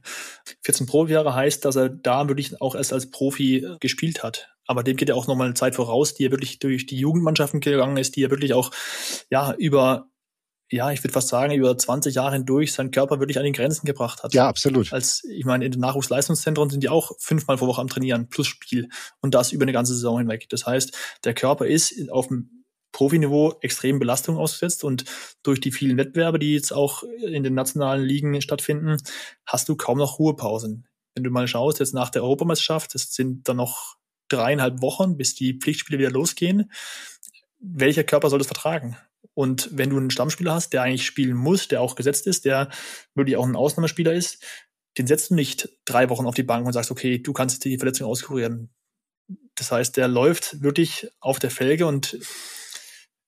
14 0.64 0.87
Profijahre 0.87 1.35
heißt, 1.35 1.64
dass 1.64 1.76
er 1.76 1.90
da 1.90 2.28
wirklich 2.28 2.61
auch 2.61 2.74
erst 2.74 2.92
als 2.92 3.11
Profi 3.11 3.66
gespielt 3.81 4.22
hat. 4.22 4.48
Aber 4.66 4.83
dem 4.83 4.96
geht 4.96 5.09
ja 5.09 5.14
auch 5.14 5.26
nochmal 5.26 5.46
eine 5.46 5.54
Zeit 5.54 5.74
voraus, 5.74 6.14
die 6.14 6.26
er 6.26 6.31
wirklich 6.31 6.59
durch 6.59 6.87
die 6.87 6.98
Jugendmannschaften 6.98 7.61
gegangen 7.61 7.96
ist, 7.96 8.16
die 8.16 8.24
er 8.24 8.31
wirklich 8.31 8.54
auch 8.54 8.70
ja 9.31 9.54
über 9.54 10.11
ja, 10.70 10.90
ich 10.92 11.02
würde 11.02 11.12
fast 11.12 11.28
sagen, 11.28 11.52
über 11.54 11.76
20 11.76 12.14
Jahre 12.14 12.35
hindurch 12.35 12.72
seinen 12.72 12.90
Körper 12.90 13.20
wirklich 13.20 13.38
an 13.38 13.44
den 13.44 13.54
Grenzen 13.54 13.87
gebracht 13.87 14.22
hat. 14.22 14.35
Ja, 14.35 14.48
absolut. 14.48 14.92
Als, 14.92 15.24
ich 15.24 15.44
meine, 15.44 15.64
in 15.64 15.72
den 15.72 15.81
Nachwuchsleistungszentren 15.81 16.68
sind 16.68 16.83
die 16.83 16.88
auch 16.88 17.12
fünfmal 17.18 17.57
pro 17.57 17.66
Woche 17.66 17.81
am 17.81 17.88
Trainieren 17.88 18.28
plus 18.28 18.46
Spiel 18.46 18.88
und 19.20 19.35
das 19.35 19.52
über 19.52 19.64
eine 19.64 19.72
ganze 19.72 19.94
Saison 19.94 20.18
hinweg. 20.18 20.48
Das 20.50 20.66
heißt, 20.66 20.96
der 21.24 21.35
Körper 21.35 21.66
ist 21.66 22.11
auf 22.11 22.28
dem 22.28 22.64
Profiniveau 22.92 23.54
extrem 23.61 23.98
Belastung 23.98 24.37
ausgesetzt 24.37 24.85
und 24.85 25.04
durch 25.42 25.61
die 25.61 25.72
vielen 25.72 25.96
Wettbewerbe, 25.96 26.38
die 26.38 26.54
jetzt 26.54 26.72
auch 26.72 27.02
in 27.02 27.42
den 27.42 27.54
nationalen 27.54 28.04
Ligen 28.04 28.40
stattfinden, 28.40 28.96
hast 29.46 29.68
du 29.68 29.76
kaum 29.76 29.98
noch 29.98 30.18
Ruhepausen. 30.18 30.87
Wenn 31.14 31.24
du 31.24 31.31
mal 31.31 31.48
schaust, 31.48 31.81
jetzt 31.81 31.94
nach 31.94 32.11
der 32.11 32.22
Europameisterschaft, 32.22 32.94
es 32.94 33.14
sind 33.14 33.48
dann 33.48 33.57
noch 33.57 33.96
dreieinhalb 34.28 34.83
Wochen, 34.83 35.16
bis 35.16 35.35
die 35.35 35.59
Pflichtspiele 35.59 35.98
wieder 35.98 36.11
losgehen. 36.11 36.70
Welcher 37.59 38.04
Körper 38.04 38.31
soll 38.31 38.38
das 38.38 38.48
vertragen? 38.48 38.96
Und 39.38 39.68
wenn 39.70 39.90
du 39.90 39.96
einen 39.96 40.11
Stammspieler 40.11 40.53
hast, 40.53 40.72
der 40.72 40.83
eigentlich 40.83 41.07
spielen 41.07 41.37
muss, 41.37 41.68
der 41.68 41.81
auch 41.81 41.94
gesetzt 41.94 42.27
ist, 42.27 42.44
der 42.44 42.70
wirklich 43.14 43.37
auch 43.37 43.46
ein 43.46 43.55
Ausnahmespieler 43.55 44.12
ist, 44.12 44.44
den 44.98 45.07
setzt 45.07 45.31
du 45.31 45.37
nicht 45.37 45.68
drei 45.85 46.09
Wochen 46.09 46.27
auf 46.27 46.35
die 46.35 46.42
Bank 46.42 46.66
und 46.66 46.72
sagst, 46.72 46.90
okay, 46.90 47.20
du 47.20 47.33
kannst 47.33 47.64
die 47.64 47.79
Verletzung 47.79 48.09
auskurieren. 48.09 48.74
Das 49.55 49.70
heißt, 49.70 49.96
der 49.96 50.09
läuft 50.09 50.61
wirklich 50.61 51.07
auf 51.20 51.38
der 51.38 51.53
Felge 51.53 51.87
und 51.87 52.18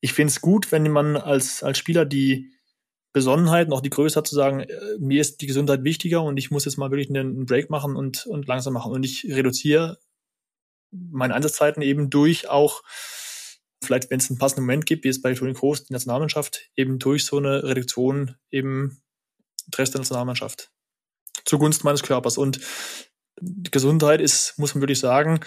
ich 0.00 0.12
finde 0.12 0.32
es 0.32 0.40
gut, 0.40 0.72
wenn 0.72 0.90
man 0.90 1.16
als, 1.16 1.62
als 1.62 1.78
Spieler 1.78 2.04
die 2.04 2.50
Besonnenheit 3.12 3.68
und 3.68 3.72
auch 3.72 3.80
die 3.80 3.90
Größe 3.90 4.16
hat 4.16 4.26
zu 4.26 4.34
sagen, 4.34 4.62
äh, 4.62 4.98
mir 4.98 5.20
ist 5.20 5.40
die 5.40 5.46
Gesundheit 5.46 5.84
wichtiger 5.84 6.24
und 6.24 6.38
ich 6.38 6.50
muss 6.50 6.64
jetzt 6.64 6.76
mal 6.76 6.90
wirklich 6.90 7.10
einen 7.10 7.46
Break 7.46 7.70
machen 7.70 7.94
und, 7.94 8.26
und 8.26 8.48
langsam 8.48 8.72
machen. 8.72 8.90
Und 8.90 9.04
ich 9.04 9.26
reduziere 9.26 10.00
meine 10.90 11.34
Einsatzzeiten 11.34 11.82
eben 11.82 12.10
durch 12.10 12.48
auch, 12.48 12.82
vielleicht 13.82 14.10
wenn 14.10 14.18
es 14.18 14.30
einen 14.30 14.38
passenden 14.38 14.64
Moment 14.64 14.86
gibt, 14.86 15.04
wie 15.04 15.08
es 15.08 15.22
bei 15.22 15.34
Toni 15.34 15.54
Kroos, 15.54 15.84
die 15.84 15.92
Nationalmannschaft, 15.92 16.70
eben 16.76 16.98
durch 16.98 17.24
so 17.24 17.38
eine 17.38 17.62
Reduktion 17.62 18.36
eben 18.50 19.00
Rest 19.76 19.94
der 19.94 20.00
Nationalmannschaft. 20.00 20.70
Zugunsten 21.44 21.86
meines 21.86 22.02
Körpers. 22.02 22.38
Und 22.38 22.60
Gesundheit 23.40 24.20
ist, 24.20 24.54
muss 24.58 24.74
man 24.74 24.82
wirklich 24.82 25.00
sagen, 25.00 25.40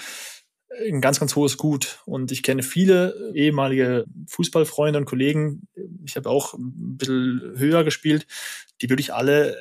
ein 0.88 1.02
ganz, 1.02 1.20
ganz 1.20 1.36
hohes 1.36 1.58
Gut. 1.58 2.00
Und 2.06 2.32
ich 2.32 2.44
kenne 2.44 2.64
viele 2.64 3.32
ehemalige 3.36 4.06
Fußballfreunde 4.28 4.98
und 5.00 5.06
Kollegen, 5.06 5.68
ich 6.06 6.16
habe 6.16 6.30
auch 6.30 6.54
ein 6.54 6.98
bisschen 6.98 7.54
höher 7.58 7.84
gespielt, 7.84 8.26
die 8.82 8.90
wirklich 8.90 9.14
alle 9.14 9.58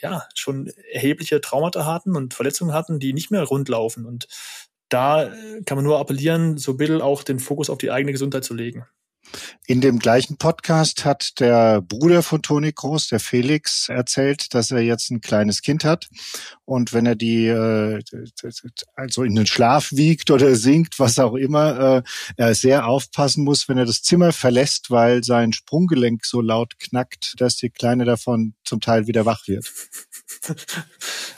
ja 0.00 0.28
schon 0.34 0.66
erhebliche 0.92 1.40
Traumata 1.40 1.86
hatten 1.86 2.16
und 2.16 2.34
Verletzungen 2.34 2.74
hatten, 2.74 2.98
die 2.98 3.12
nicht 3.12 3.30
mehr 3.30 3.44
rund 3.44 3.68
laufen. 3.68 4.04
Und 4.04 4.26
da 4.88 5.30
kann 5.64 5.76
man 5.76 5.84
nur 5.84 5.98
appellieren, 5.98 6.58
so 6.58 6.72
ein 6.72 6.76
bisschen 6.76 7.00
auch 7.00 7.22
den 7.22 7.38
Fokus 7.38 7.70
auf 7.70 7.78
die 7.78 7.90
eigene 7.90 8.12
Gesundheit 8.12 8.44
zu 8.44 8.54
legen. 8.54 8.86
In 9.66 9.80
dem 9.80 9.98
gleichen 9.98 10.36
Podcast 10.36 11.04
hat 11.04 11.40
der 11.40 11.82
Bruder 11.82 12.22
von 12.22 12.42
Toni 12.42 12.72
Kroos, 12.72 13.08
der 13.08 13.18
Felix, 13.18 13.88
erzählt, 13.88 14.54
dass 14.54 14.70
er 14.70 14.80
jetzt 14.80 15.10
ein 15.10 15.20
kleines 15.20 15.62
Kind 15.62 15.84
hat 15.84 16.08
und 16.64 16.92
wenn 16.92 17.06
er 17.06 17.16
die 17.16 17.46
äh, 17.46 18.00
also 18.94 19.24
in 19.24 19.34
den 19.34 19.46
Schlaf 19.46 19.90
wiegt 19.92 20.30
oder 20.30 20.54
singt, 20.54 20.98
was 20.98 21.18
auch 21.18 21.34
immer, 21.34 21.96
äh, 21.96 22.02
er 22.36 22.54
sehr 22.54 22.86
aufpassen 22.86 23.44
muss, 23.44 23.68
wenn 23.68 23.78
er 23.78 23.86
das 23.86 24.02
Zimmer 24.02 24.32
verlässt, 24.32 24.90
weil 24.90 25.24
sein 25.24 25.52
Sprunggelenk 25.52 26.24
so 26.24 26.40
laut 26.40 26.78
knackt, 26.78 27.34
dass 27.38 27.56
die 27.56 27.70
Kleine 27.70 28.04
davon 28.04 28.54
zum 28.64 28.80
Teil 28.80 29.06
wieder 29.06 29.26
wach 29.26 29.48
wird. 29.48 29.68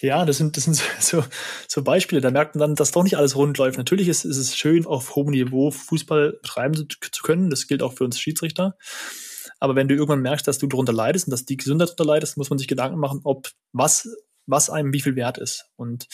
Ja, 0.00 0.24
das 0.24 0.38
sind, 0.38 0.56
das 0.56 0.64
sind 0.64 0.82
so, 1.00 1.24
so 1.68 1.82
Beispiele. 1.82 2.20
Da 2.20 2.30
merkt 2.30 2.54
man 2.54 2.60
dann, 2.60 2.74
dass 2.74 2.92
doch 2.92 3.02
nicht 3.02 3.16
alles 3.16 3.36
rund 3.36 3.58
läuft. 3.58 3.78
Natürlich 3.78 4.08
ist, 4.08 4.24
ist 4.24 4.36
es 4.36 4.56
schön, 4.56 4.86
auf 4.86 5.14
hohem 5.16 5.30
Niveau 5.30 5.70
Fußball 5.70 6.32
betreiben 6.42 6.74
zu, 6.74 6.86
zu 6.86 7.22
können. 7.22 7.50
Das 7.50 7.66
gilt 7.66 7.82
auch 7.82 7.92
für 7.92 8.04
uns 8.04 8.20
Schiedsrichter. 8.20 8.76
Aber 9.58 9.76
wenn 9.76 9.88
du 9.88 9.94
irgendwann 9.94 10.22
merkst, 10.22 10.48
dass 10.48 10.58
du 10.58 10.66
darunter 10.66 10.92
leidest 10.92 11.26
und 11.26 11.32
dass 11.32 11.44
die 11.44 11.56
Gesundheit 11.56 11.88
darunter 11.88 12.04
leidest, 12.06 12.36
muss 12.36 12.50
man 12.50 12.58
sich 12.58 12.68
Gedanken 12.68 12.98
machen, 12.98 13.20
ob 13.24 13.50
was, 13.72 14.08
was 14.46 14.70
einem 14.70 14.92
wie 14.92 15.00
viel 15.00 15.16
wert 15.16 15.38
ist. 15.38 15.66
Und 15.76 16.08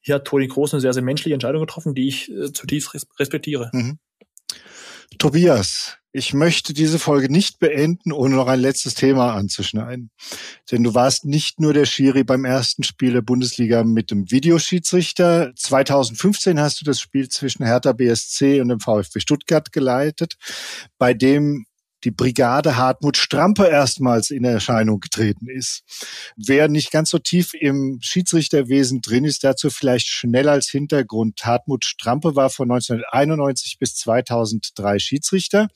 hier 0.00 0.16
hat 0.16 0.26
Toni 0.26 0.46
Groß 0.46 0.74
eine 0.74 0.80
sehr, 0.80 0.92
sehr 0.92 1.02
menschliche 1.02 1.34
Entscheidung 1.34 1.62
getroffen, 1.62 1.94
die 1.94 2.08
ich 2.08 2.30
äh, 2.30 2.52
zutiefst 2.52 2.94
respektiere. 3.18 3.70
Mhm. 3.72 3.98
Tobias, 5.18 5.98
ich 6.16 6.32
möchte 6.32 6.72
diese 6.72 7.00
Folge 7.00 7.30
nicht 7.30 7.58
beenden, 7.58 8.12
ohne 8.12 8.36
noch 8.36 8.46
ein 8.46 8.60
letztes 8.60 8.94
Thema 8.94 9.34
anzuschneiden. 9.34 10.10
Denn 10.70 10.84
du 10.84 10.94
warst 10.94 11.24
nicht 11.24 11.58
nur 11.58 11.74
der 11.74 11.86
Schiri 11.86 12.22
beim 12.22 12.44
ersten 12.44 12.84
Spiel 12.84 13.14
der 13.14 13.22
Bundesliga 13.22 13.82
mit 13.82 14.12
dem 14.12 14.30
Videoschiedsrichter. 14.30 15.52
2015 15.56 16.60
hast 16.60 16.80
du 16.80 16.84
das 16.84 17.00
Spiel 17.00 17.28
zwischen 17.28 17.64
Hertha 17.64 17.92
BSC 17.92 18.60
und 18.60 18.68
dem 18.68 18.78
VfB 18.78 19.18
Stuttgart 19.18 19.72
geleitet, 19.72 20.36
bei 20.98 21.14
dem 21.14 21.66
die 22.04 22.10
Brigade 22.10 22.76
Hartmut 22.76 23.16
Strampe 23.16 23.66
erstmals 23.66 24.30
in 24.30 24.44
Erscheinung 24.44 25.00
getreten 25.00 25.48
ist. 25.48 25.82
Wer 26.36 26.68
nicht 26.68 26.90
ganz 26.90 27.10
so 27.10 27.18
tief 27.18 27.54
im 27.54 27.98
Schiedsrichterwesen 28.02 29.00
drin 29.00 29.24
ist, 29.24 29.44
dazu 29.44 29.70
vielleicht 29.70 30.08
schnell 30.08 30.48
als 30.48 30.68
Hintergrund. 30.68 31.44
Hartmut 31.44 31.84
Strampe 31.84 32.36
war 32.36 32.50
von 32.50 32.70
1991 32.70 33.78
bis 33.78 33.96
2003 33.96 34.98
Schiedsrichter. 34.98 35.68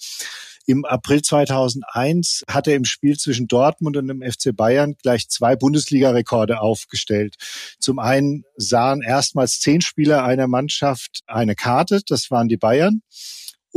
Im 0.66 0.84
April 0.84 1.22
2001 1.22 2.44
hat 2.46 2.68
er 2.68 2.74
im 2.74 2.84
Spiel 2.84 3.16
zwischen 3.16 3.48
Dortmund 3.48 3.96
und 3.96 4.06
dem 4.08 4.20
FC 4.20 4.54
Bayern 4.54 4.96
gleich 5.02 5.30
zwei 5.30 5.56
Bundesliga-Rekorde 5.56 6.60
aufgestellt. 6.60 7.36
Zum 7.80 7.98
einen 7.98 8.44
sahen 8.54 9.00
erstmals 9.00 9.60
zehn 9.60 9.80
Spieler 9.80 10.24
einer 10.24 10.46
Mannschaft 10.46 11.22
eine 11.26 11.54
Karte, 11.54 12.02
das 12.06 12.30
waren 12.30 12.48
die 12.48 12.58
Bayern. 12.58 13.00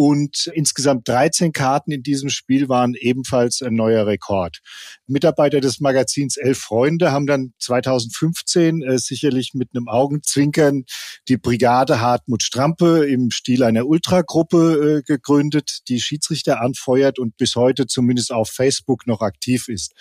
Und 0.03 0.49
insgesamt 0.55 1.07
13 1.07 1.53
Karten 1.53 1.91
in 1.91 2.01
diesem 2.01 2.29
Spiel 2.31 2.69
waren 2.69 2.95
ebenfalls 2.95 3.61
ein 3.61 3.75
neuer 3.75 4.07
Rekord. 4.07 4.57
Mitarbeiter 5.05 5.61
des 5.61 5.79
Magazins 5.79 6.37
Elf 6.37 6.57
Freunde 6.57 7.11
haben 7.11 7.27
dann 7.27 7.53
2015 7.59 8.81
äh, 8.81 8.97
sicherlich 8.97 9.51
mit 9.53 9.69
einem 9.75 9.87
Augenzwinkern 9.87 10.85
die 11.27 11.37
Brigade 11.37 12.01
Hartmut 12.01 12.41
Strampe 12.41 13.05
im 13.07 13.29
Stil 13.29 13.61
einer 13.61 13.85
Ultragruppe 13.85 15.01
äh, 15.01 15.01
gegründet, 15.03 15.81
die 15.87 16.01
Schiedsrichter 16.01 16.61
anfeuert 16.61 17.19
und 17.19 17.37
bis 17.37 17.55
heute 17.55 17.85
zumindest 17.85 18.31
auf 18.31 18.49
Facebook 18.49 19.05
noch 19.05 19.21
aktiv 19.21 19.67
ist. 19.67 19.93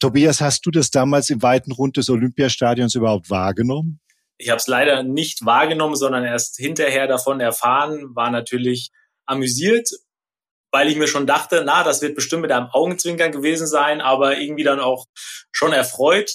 Tobias, 0.00 0.40
hast 0.40 0.64
du 0.64 0.70
das 0.70 0.90
damals 0.90 1.28
im 1.28 1.42
weiten 1.42 1.72
Rund 1.72 1.98
des 1.98 2.08
Olympiastadions 2.08 2.94
überhaupt 2.94 3.28
wahrgenommen? 3.28 4.00
Ich 4.38 4.48
habe 4.48 4.56
es 4.56 4.68
leider 4.68 5.02
nicht 5.02 5.44
wahrgenommen, 5.44 5.96
sondern 5.96 6.24
erst 6.24 6.56
hinterher 6.56 7.06
davon 7.08 7.40
erfahren, 7.40 8.16
war 8.16 8.30
natürlich 8.30 8.90
amüsiert, 9.28 9.88
weil 10.72 10.88
ich 10.88 10.96
mir 10.96 11.06
schon 11.06 11.26
dachte, 11.26 11.62
na, 11.64 11.84
das 11.84 12.02
wird 12.02 12.14
bestimmt 12.14 12.42
mit 12.42 12.52
einem 12.52 12.68
Augenzwinkern 12.70 13.32
gewesen 13.32 13.66
sein, 13.66 14.00
aber 14.00 14.38
irgendwie 14.38 14.64
dann 14.64 14.80
auch 14.80 15.06
schon 15.52 15.72
erfreut, 15.72 16.32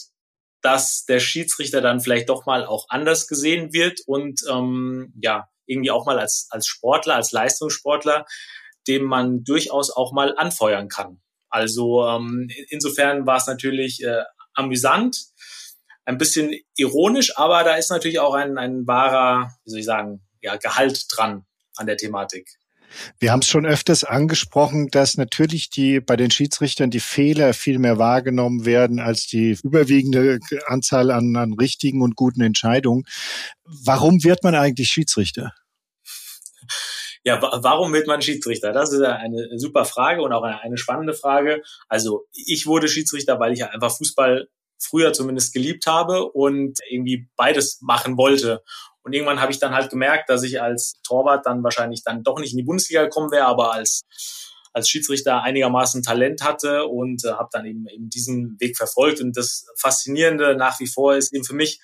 dass 0.61 1.05
der 1.05 1.19
Schiedsrichter 1.19 1.81
dann 1.81 1.99
vielleicht 1.99 2.29
doch 2.29 2.45
mal 2.45 2.65
auch 2.65 2.85
anders 2.89 3.27
gesehen 3.27 3.73
wird 3.73 3.99
und 4.05 4.41
ähm, 4.49 5.13
ja, 5.21 5.49
irgendwie 5.65 5.91
auch 5.91 6.05
mal 6.05 6.19
als, 6.19 6.47
als 6.49 6.67
Sportler, 6.67 7.15
als 7.15 7.31
Leistungssportler, 7.31 8.25
dem 8.87 9.03
man 9.03 9.43
durchaus 9.43 9.91
auch 9.91 10.13
mal 10.13 10.35
anfeuern 10.37 10.87
kann. 10.87 11.21
Also 11.49 12.05
ähm, 12.07 12.49
insofern 12.69 13.25
war 13.25 13.37
es 13.37 13.47
natürlich 13.47 14.03
äh, 14.03 14.23
amüsant, 14.53 15.17
ein 16.05 16.17
bisschen 16.17 16.53
ironisch, 16.75 17.37
aber 17.37 17.63
da 17.63 17.75
ist 17.75 17.91
natürlich 17.91 18.19
auch 18.19 18.33
ein, 18.33 18.57
ein 18.57 18.87
wahrer, 18.87 19.53
wie 19.63 19.69
soll 19.69 19.79
ich 19.79 19.85
sagen, 19.85 20.21
ja, 20.41 20.57
Gehalt 20.57 21.05
dran 21.09 21.45
an 21.77 21.87
der 21.87 21.97
Thematik. 21.97 22.49
Wir 23.19 23.31
haben 23.31 23.39
es 23.41 23.47
schon 23.47 23.65
öfters 23.65 24.03
angesprochen, 24.03 24.89
dass 24.89 25.17
natürlich 25.17 25.69
die 25.69 25.99
bei 25.99 26.15
den 26.15 26.31
Schiedsrichtern 26.31 26.89
die 26.89 26.99
Fehler 26.99 27.53
viel 27.53 27.79
mehr 27.79 27.97
wahrgenommen 27.97 28.65
werden 28.65 28.99
als 28.99 29.27
die 29.27 29.57
überwiegende 29.63 30.39
Anzahl 30.65 31.11
an, 31.11 31.35
an 31.35 31.53
richtigen 31.53 32.01
und 32.01 32.15
guten 32.15 32.41
Entscheidungen. 32.41 33.03
Warum 33.63 34.23
wird 34.23 34.43
man 34.43 34.55
eigentlich 34.55 34.89
Schiedsrichter? 34.89 35.53
Ja, 37.25 37.41
warum 37.41 37.93
wird 37.93 38.07
man 38.07 38.21
Schiedsrichter? 38.21 38.73
Das 38.73 38.91
ist 38.91 39.01
eine 39.01 39.57
super 39.57 39.85
Frage 39.85 40.21
und 40.21 40.33
auch 40.33 40.43
eine, 40.43 40.77
spannende 40.77 41.13
Frage. 41.13 41.63
Also 41.87 42.25
ich 42.33 42.67
wurde 42.67 42.89
Schiedsrichter, 42.89 43.39
weil 43.39 43.53
ich 43.53 43.63
einfach 43.63 43.95
Fußball 43.95 44.49
früher 44.77 45.13
zumindest 45.13 45.53
geliebt 45.53 45.87
habe 45.87 46.25
und 46.31 46.79
irgendwie 46.89 47.29
beides 47.37 47.79
machen 47.81 48.17
wollte. 48.17 48.61
Und 49.03 49.13
irgendwann 49.13 49.41
habe 49.41 49.51
ich 49.51 49.59
dann 49.59 49.73
halt 49.73 49.89
gemerkt, 49.89 50.29
dass 50.29 50.43
ich 50.43 50.61
als 50.61 50.95
Torwart 51.03 51.45
dann 51.45 51.63
wahrscheinlich 51.63 52.03
dann 52.03 52.23
doch 52.23 52.39
nicht 52.39 52.51
in 52.51 52.57
die 52.57 52.63
Bundesliga 52.63 53.03
gekommen 53.03 53.31
wäre, 53.31 53.45
aber 53.45 53.73
als 53.73 54.05
als 54.73 54.89
Schiedsrichter 54.89 55.43
einigermaßen 55.43 56.01
Talent 56.01 56.43
hatte 56.43 56.85
und 56.85 57.23
äh, 57.23 57.33
habe 57.33 57.49
dann 57.51 57.65
eben, 57.65 57.87
eben 57.87 58.09
diesen 58.09 58.59
Weg 58.59 58.75
verfolgt. 58.75 59.21
Und 59.21 59.37
das 59.37 59.67
Faszinierende 59.77 60.55
nach 60.55 60.79
wie 60.79 60.87
vor 60.87 61.15
ist 61.15 61.31
eben 61.31 61.43
für 61.43 61.53
mich, 61.53 61.79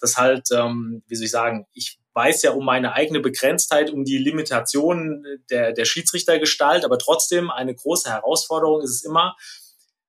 dass 0.00 0.16
halt, 0.16 0.48
ähm, 0.50 1.02
wie 1.06 1.16
soll 1.16 1.26
ich 1.26 1.30
sagen, 1.30 1.66
ich 1.74 2.00
weiß 2.14 2.42
ja 2.42 2.52
um 2.52 2.64
meine 2.64 2.94
eigene 2.94 3.20
Begrenztheit, 3.20 3.90
um 3.90 4.04
die 4.04 4.18
Limitationen 4.18 5.44
der, 5.50 5.72
der 5.72 5.84
Schiedsrichtergestalt, 5.84 6.84
aber 6.84 6.98
trotzdem 6.98 7.50
eine 7.50 7.74
große 7.74 8.10
Herausforderung 8.10 8.82
ist 8.82 8.90
es 8.90 9.04
immer, 9.04 9.36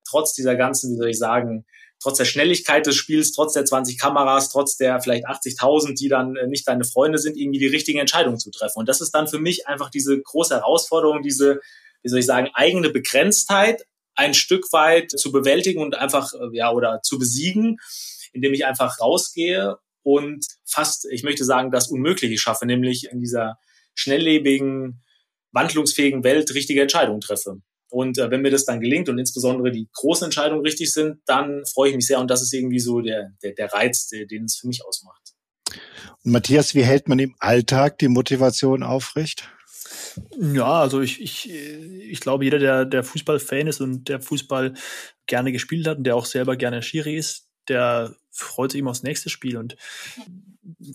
trotz 0.10 0.34
dieser 0.34 0.56
ganzen, 0.56 0.94
wie 0.94 0.98
soll 0.98 1.10
ich 1.10 1.20
sagen, 1.20 1.66
trotz 2.02 2.18
der 2.18 2.26
Schnelligkeit 2.26 2.86
des 2.86 2.96
Spiels, 2.96 3.32
trotz 3.32 3.54
der 3.54 3.64
20 3.64 4.00
Kameras, 4.00 4.50
trotz 4.50 4.76
der 4.76 5.00
vielleicht 5.02 5.28
80.000, 5.28 5.98
die 5.98 6.10
dann 6.10 6.36
äh, 6.36 6.48
nicht 6.48 6.68
deine 6.68 6.84
Freunde 6.84 7.20
sind, 7.20 7.38
irgendwie 7.38 7.60
die 7.60 7.68
richtigen 7.68 8.00
Entscheidungen 8.00 8.40
zu 8.40 8.52
treffen. 8.52 8.80
Und 8.80 8.90
das 8.90 9.02
ist 9.02 9.12
dann 9.12 9.28
für 9.28 9.40
mich 9.40 9.68
einfach 9.68 9.90
diese 9.90 10.20
große 10.20 10.56
Herausforderung, 10.56 11.22
diese, 11.22 11.62
wie 12.02 12.10
soll 12.10 12.20
ich 12.20 12.26
sagen, 12.26 12.50
eigene 12.54 12.90
Begrenztheit 12.90 13.86
ein 14.16 14.34
Stück 14.34 14.74
weit 14.74 15.12
zu 15.12 15.32
bewältigen 15.32 15.82
und 15.82 15.96
einfach, 15.96 16.34
äh, 16.34 16.50
ja, 16.54 16.72
oder 16.72 17.02
zu 17.04 17.20
besiegen, 17.20 17.78
indem 18.34 18.54
ich 18.54 18.66
einfach 18.66 19.00
rausgehe 19.00 19.78
und 20.04 20.46
fast, 20.66 21.06
ich 21.06 21.24
möchte 21.24 21.46
sagen, 21.46 21.72
das 21.72 21.90
Unmögliche 21.90 22.38
schaffe, 22.38 22.66
nämlich 22.66 23.10
in 23.12 23.20
dieser 23.20 23.60
schnelllebigen, 23.94 25.04
wandlungsfähigen 25.52 26.24
Welt 26.24 26.54
richtige 26.54 26.82
Entscheidungen 26.82 27.22
treffe. 27.22 27.62
Und 27.92 28.18
äh, 28.18 28.32
wenn 28.32 28.42
mir 28.42 28.52
das 28.52 28.66
dann 28.66 28.80
gelingt 28.80 29.10
und 29.10 29.20
insbesondere 29.20 29.72
die 29.72 29.88
großen 29.94 30.26
Entscheidungen 30.26 30.62
richtig 30.62 30.94
sind, 30.94 31.20
dann 31.26 31.64
freue 31.66 31.90
ich 31.90 31.96
mich 31.96 32.08
sehr. 32.08 32.20
Und 32.20 32.32
das 32.32 32.42
ist 32.42 32.54
irgendwie 32.54 32.80
so 32.80 33.02
der, 33.02 33.32
der, 33.44 33.54
der 33.54 33.72
Reiz, 33.74 34.08
der, 34.08 34.26
den 34.26 34.46
es 34.46 34.58
für 34.58 34.68
mich 34.68 34.86
ausmacht. 34.86 35.34
Und 36.24 36.32
Matthias, 36.32 36.74
wie 36.74 36.84
hält 36.84 37.08
man 37.08 37.20
im 37.20 37.36
Alltag 37.40 38.00
die 38.00 38.08
Motivation 38.08 38.84
aufrecht? 38.84 39.50
Ja, 40.40 40.82
also 40.82 41.02
ich, 41.02 41.22
ich, 41.22 41.50
ich 41.50 42.20
glaube, 42.20 42.44
jeder, 42.44 42.60
der, 42.60 42.86
der 42.86 43.04
Fußballfan 43.04 43.68
ist 43.68 43.82
und 43.82 44.08
der 44.10 44.22
Fußball 44.22 44.74
gerne 45.26 45.52
gespielt 45.52 45.88
hat 45.88 45.98
und 45.98 46.04
der 46.06 46.16
auch 46.16 46.26
selber 46.26 46.56
gerne 46.56 46.82
Schiri 46.82 47.16
ist, 47.16 47.50
der 47.68 48.16
freut 48.32 48.72
sich 48.72 48.80
immer 48.80 48.92
aufs 48.92 49.04
nächste 49.04 49.30
Spiel. 49.30 49.58
Und 49.58 49.76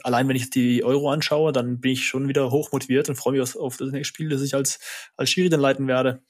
allein 0.03 0.29
wenn 0.29 0.37
ich 0.37 0.51
die 0.51 0.85
Euro 0.85 1.11
anschaue, 1.11 1.53
dann 1.53 1.81
bin 1.81 1.93
ich 1.93 2.07
schon 2.07 2.29
wieder 2.29 2.51
hochmotiviert 2.51 3.09
und 3.09 3.17
freue 3.17 3.35
mich 3.35 3.43
auf, 3.43 3.57
auf 3.57 3.77
das 3.77 3.93
nächste 3.93 4.09
Spiel, 4.09 4.29
das 4.29 4.43
ich 4.43 4.55
als, 4.55 4.79
als 5.17 5.31
Schiri 5.31 5.49
dann 5.49 5.61
leiten 5.61 5.87
werde. 5.87 6.23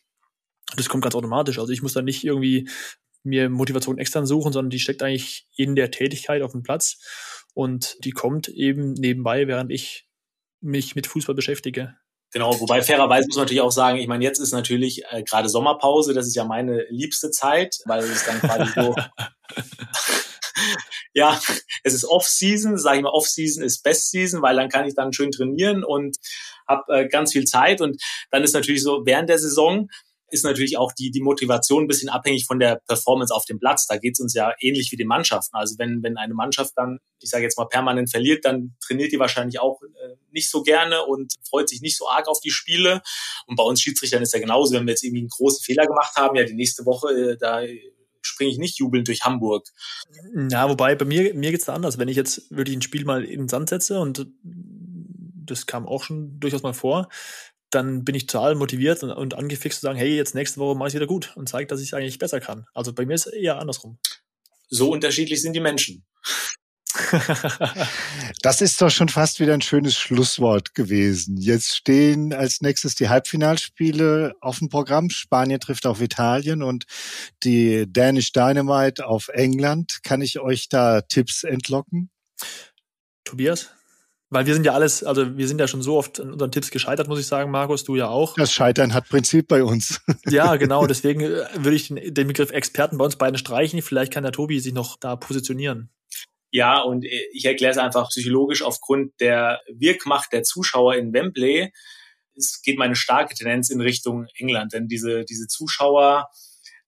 Das 0.74 0.88
kommt 0.88 1.04
ganz 1.04 1.14
automatisch. 1.14 1.58
Also 1.58 1.72
ich 1.72 1.82
muss 1.82 1.92
da 1.92 2.02
nicht 2.02 2.24
irgendwie 2.24 2.68
mir 3.22 3.48
Motivation 3.48 3.98
extern 3.98 4.26
suchen, 4.26 4.52
sondern 4.52 4.70
die 4.70 4.78
steckt 4.78 5.02
eigentlich 5.02 5.46
in 5.56 5.76
der 5.76 5.90
Tätigkeit 5.90 6.42
auf 6.42 6.52
dem 6.52 6.62
Platz 6.62 6.98
und 7.54 7.96
die 8.04 8.12
kommt 8.12 8.48
eben 8.48 8.92
nebenbei, 8.92 9.46
während 9.46 9.70
ich 9.70 10.08
mich 10.60 10.94
mit 10.94 11.06
Fußball 11.06 11.34
beschäftige. 11.34 11.96
Genau, 12.32 12.58
wobei 12.60 12.82
fairerweise 12.82 13.28
muss 13.28 13.36
man 13.36 13.44
natürlich 13.44 13.62
auch 13.62 13.72
sagen, 13.72 13.98
ich 13.98 14.08
meine, 14.08 14.24
jetzt 14.24 14.40
ist 14.40 14.52
natürlich 14.52 15.04
äh, 15.10 15.22
gerade 15.22 15.48
Sommerpause, 15.48 16.12
das 16.12 16.26
ist 16.26 16.34
ja 16.34 16.44
meine 16.44 16.84
liebste 16.90 17.30
Zeit, 17.30 17.78
weil 17.84 18.02
es 18.04 18.24
dann 18.24 18.40
quasi 18.40 18.72
so 18.74 18.94
ja, 21.14 21.40
es 21.82 21.94
ist 21.94 22.04
Off-Season, 22.04 22.78
sage 22.78 22.98
ich 22.98 23.02
mal, 23.02 23.10
Off-Season 23.10 23.62
ist 23.62 23.82
Best-Season, 23.82 24.42
weil 24.42 24.56
dann 24.56 24.68
kann 24.68 24.86
ich 24.86 24.94
dann 24.94 25.12
schön 25.12 25.30
trainieren 25.30 25.84
und 25.84 26.16
habe 26.68 26.82
äh, 26.94 27.08
ganz 27.08 27.32
viel 27.32 27.44
Zeit 27.44 27.80
und 27.80 28.02
dann 28.30 28.42
ist 28.42 28.54
natürlich 28.54 28.82
so 28.82 29.02
während 29.04 29.28
der 29.28 29.38
Saison 29.38 29.88
ist 30.30 30.44
natürlich 30.44 30.76
auch 30.76 30.92
die, 30.92 31.10
die 31.10 31.20
Motivation 31.20 31.84
ein 31.84 31.86
bisschen 31.86 32.08
abhängig 32.08 32.46
von 32.46 32.58
der 32.58 32.80
Performance 32.86 33.34
auf 33.34 33.44
dem 33.44 33.58
Platz. 33.58 33.86
Da 33.86 33.96
geht 33.96 34.14
es 34.14 34.20
uns 34.20 34.34
ja 34.34 34.54
ähnlich 34.60 34.90
wie 34.90 34.96
den 34.96 35.06
Mannschaften. 35.06 35.56
Also 35.56 35.76
wenn, 35.78 36.02
wenn 36.02 36.16
eine 36.16 36.34
Mannschaft 36.34 36.72
dann, 36.76 36.98
ich 37.20 37.30
sage 37.30 37.44
jetzt 37.44 37.58
mal, 37.58 37.66
permanent 37.66 38.10
verliert, 38.10 38.44
dann 38.44 38.76
trainiert 38.84 39.12
die 39.12 39.18
wahrscheinlich 39.18 39.60
auch 39.60 39.80
äh, 39.82 40.16
nicht 40.30 40.50
so 40.50 40.62
gerne 40.62 41.04
und 41.04 41.34
freut 41.48 41.68
sich 41.68 41.80
nicht 41.80 41.96
so 41.96 42.08
arg 42.08 42.28
auf 42.28 42.40
die 42.40 42.50
Spiele. 42.50 43.02
Und 43.46 43.56
bei 43.56 43.62
uns 43.62 43.80
Schiedsrichtern 43.80 44.22
ist 44.22 44.34
ja 44.34 44.40
genauso, 44.40 44.74
wenn 44.74 44.86
wir 44.86 44.92
jetzt 44.92 45.04
irgendwie 45.04 45.20
einen 45.20 45.28
großen 45.28 45.62
Fehler 45.62 45.86
gemacht 45.86 46.16
haben, 46.16 46.36
ja, 46.36 46.44
die 46.44 46.54
nächste 46.54 46.84
Woche, 46.84 47.08
äh, 47.08 47.36
da 47.38 47.62
springe 48.22 48.50
ich 48.50 48.58
nicht 48.58 48.78
jubelnd 48.78 49.06
durch 49.08 49.22
Hamburg. 49.22 49.68
Ja, 50.50 50.68
wobei 50.68 50.94
bei 50.96 51.04
mir, 51.04 51.32
mir 51.34 51.52
geht's 51.52 51.66
da 51.66 51.74
anders. 51.74 51.98
Wenn 51.98 52.08
ich 52.08 52.16
jetzt 52.16 52.50
wirklich 52.50 52.76
ein 52.76 52.82
Spiel 52.82 53.04
mal 53.04 53.24
in 53.24 53.42
den 53.42 53.48
Sand 53.48 53.68
setze 53.68 54.00
und 54.00 54.26
das 54.42 55.66
kam 55.66 55.86
auch 55.86 56.02
schon 56.02 56.40
durchaus 56.40 56.62
mal 56.62 56.74
vor, 56.74 57.08
dann 57.70 58.04
bin 58.04 58.14
ich 58.14 58.26
total 58.26 58.54
motiviert 58.54 59.02
und, 59.02 59.10
und 59.10 59.34
angefixt 59.34 59.80
zu 59.80 59.86
sagen, 59.86 59.98
hey, 59.98 60.16
jetzt 60.16 60.34
nächste 60.34 60.60
Woche 60.60 60.76
mache 60.76 60.88
ich 60.88 60.94
wieder 60.94 61.06
gut 61.06 61.32
und 61.36 61.48
zeige, 61.48 61.66
dass 61.66 61.80
ich 61.80 61.88
es 61.88 61.94
eigentlich 61.94 62.18
besser 62.18 62.40
kann. 62.40 62.66
Also 62.74 62.92
bei 62.92 63.06
mir 63.06 63.14
ist 63.14 63.26
es 63.26 63.32
eher 63.32 63.58
andersrum. 63.58 63.98
So 64.68 64.90
unterschiedlich 64.90 65.42
sind 65.42 65.52
die 65.52 65.60
Menschen. 65.60 66.04
das 68.42 68.60
ist 68.62 68.80
doch 68.80 68.90
schon 68.90 69.08
fast 69.08 69.38
wieder 69.40 69.54
ein 69.54 69.60
schönes 69.60 69.96
Schlusswort 69.96 70.74
gewesen. 70.74 71.36
Jetzt 71.36 71.76
stehen 71.76 72.32
als 72.32 72.62
nächstes 72.62 72.94
die 72.94 73.08
Halbfinalspiele 73.08 74.34
auf 74.40 74.58
dem 74.60 74.68
Programm. 74.68 75.10
Spanien 75.10 75.60
trifft 75.60 75.86
auf 75.86 76.00
Italien 76.00 76.62
und 76.62 76.86
die 77.42 77.84
Danish 77.88 78.32
Dynamite 78.32 79.06
auf 79.06 79.28
England. 79.28 79.98
Kann 80.02 80.22
ich 80.22 80.38
euch 80.38 80.68
da 80.68 81.02
Tipps 81.02 81.44
entlocken? 81.44 82.10
Tobias? 83.24 83.75
Weil 84.28 84.46
wir 84.46 84.54
sind 84.54 84.66
ja 84.66 84.72
alles, 84.72 85.04
also 85.04 85.36
wir 85.36 85.46
sind 85.46 85.60
ja 85.60 85.68
schon 85.68 85.82
so 85.82 85.96
oft 85.96 86.18
an 86.18 86.32
unseren 86.32 86.50
Tipps 86.50 86.70
gescheitert, 86.70 87.06
muss 87.06 87.20
ich 87.20 87.26
sagen, 87.26 87.50
Markus, 87.52 87.84
du 87.84 87.94
ja 87.94 88.08
auch. 88.08 88.34
Das 88.34 88.52
Scheitern 88.52 88.92
hat 88.92 89.08
Prinzip 89.08 89.46
bei 89.46 89.62
uns. 89.62 90.00
Ja, 90.28 90.56
genau. 90.56 90.86
Deswegen 90.86 91.20
äh, 91.20 91.44
würde 91.54 91.76
ich 91.76 91.88
den, 91.88 92.12
den 92.12 92.26
Begriff 92.26 92.50
Experten 92.50 92.98
bei 92.98 93.04
uns 93.04 93.16
beiden 93.16 93.38
streichen. 93.38 93.80
Vielleicht 93.80 94.12
kann 94.12 94.24
der 94.24 94.32
Tobi 94.32 94.58
sich 94.58 94.72
noch 94.72 94.96
da 94.98 95.14
positionieren. 95.14 95.90
Ja, 96.50 96.80
und 96.80 97.04
äh, 97.04 97.26
ich 97.32 97.44
erkläre 97.44 97.70
es 97.70 97.78
einfach 97.78 98.08
psychologisch 98.08 98.62
aufgrund 98.62 99.12
der 99.20 99.60
Wirkmacht 99.72 100.32
der 100.32 100.42
Zuschauer 100.42 100.96
in 100.96 101.12
Wembley. 101.12 101.72
Es 102.34 102.60
geht 102.62 102.78
meine 102.78 102.96
starke 102.96 103.34
Tendenz 103.34 103.70
in 103.70 103.80
Richtung 103.80 104.26
England, 104.38 104.72
denn 104.72 104.88
diese, 104.88 105.24
diese 105.24 105.46
Zuschauer 105.46 106.28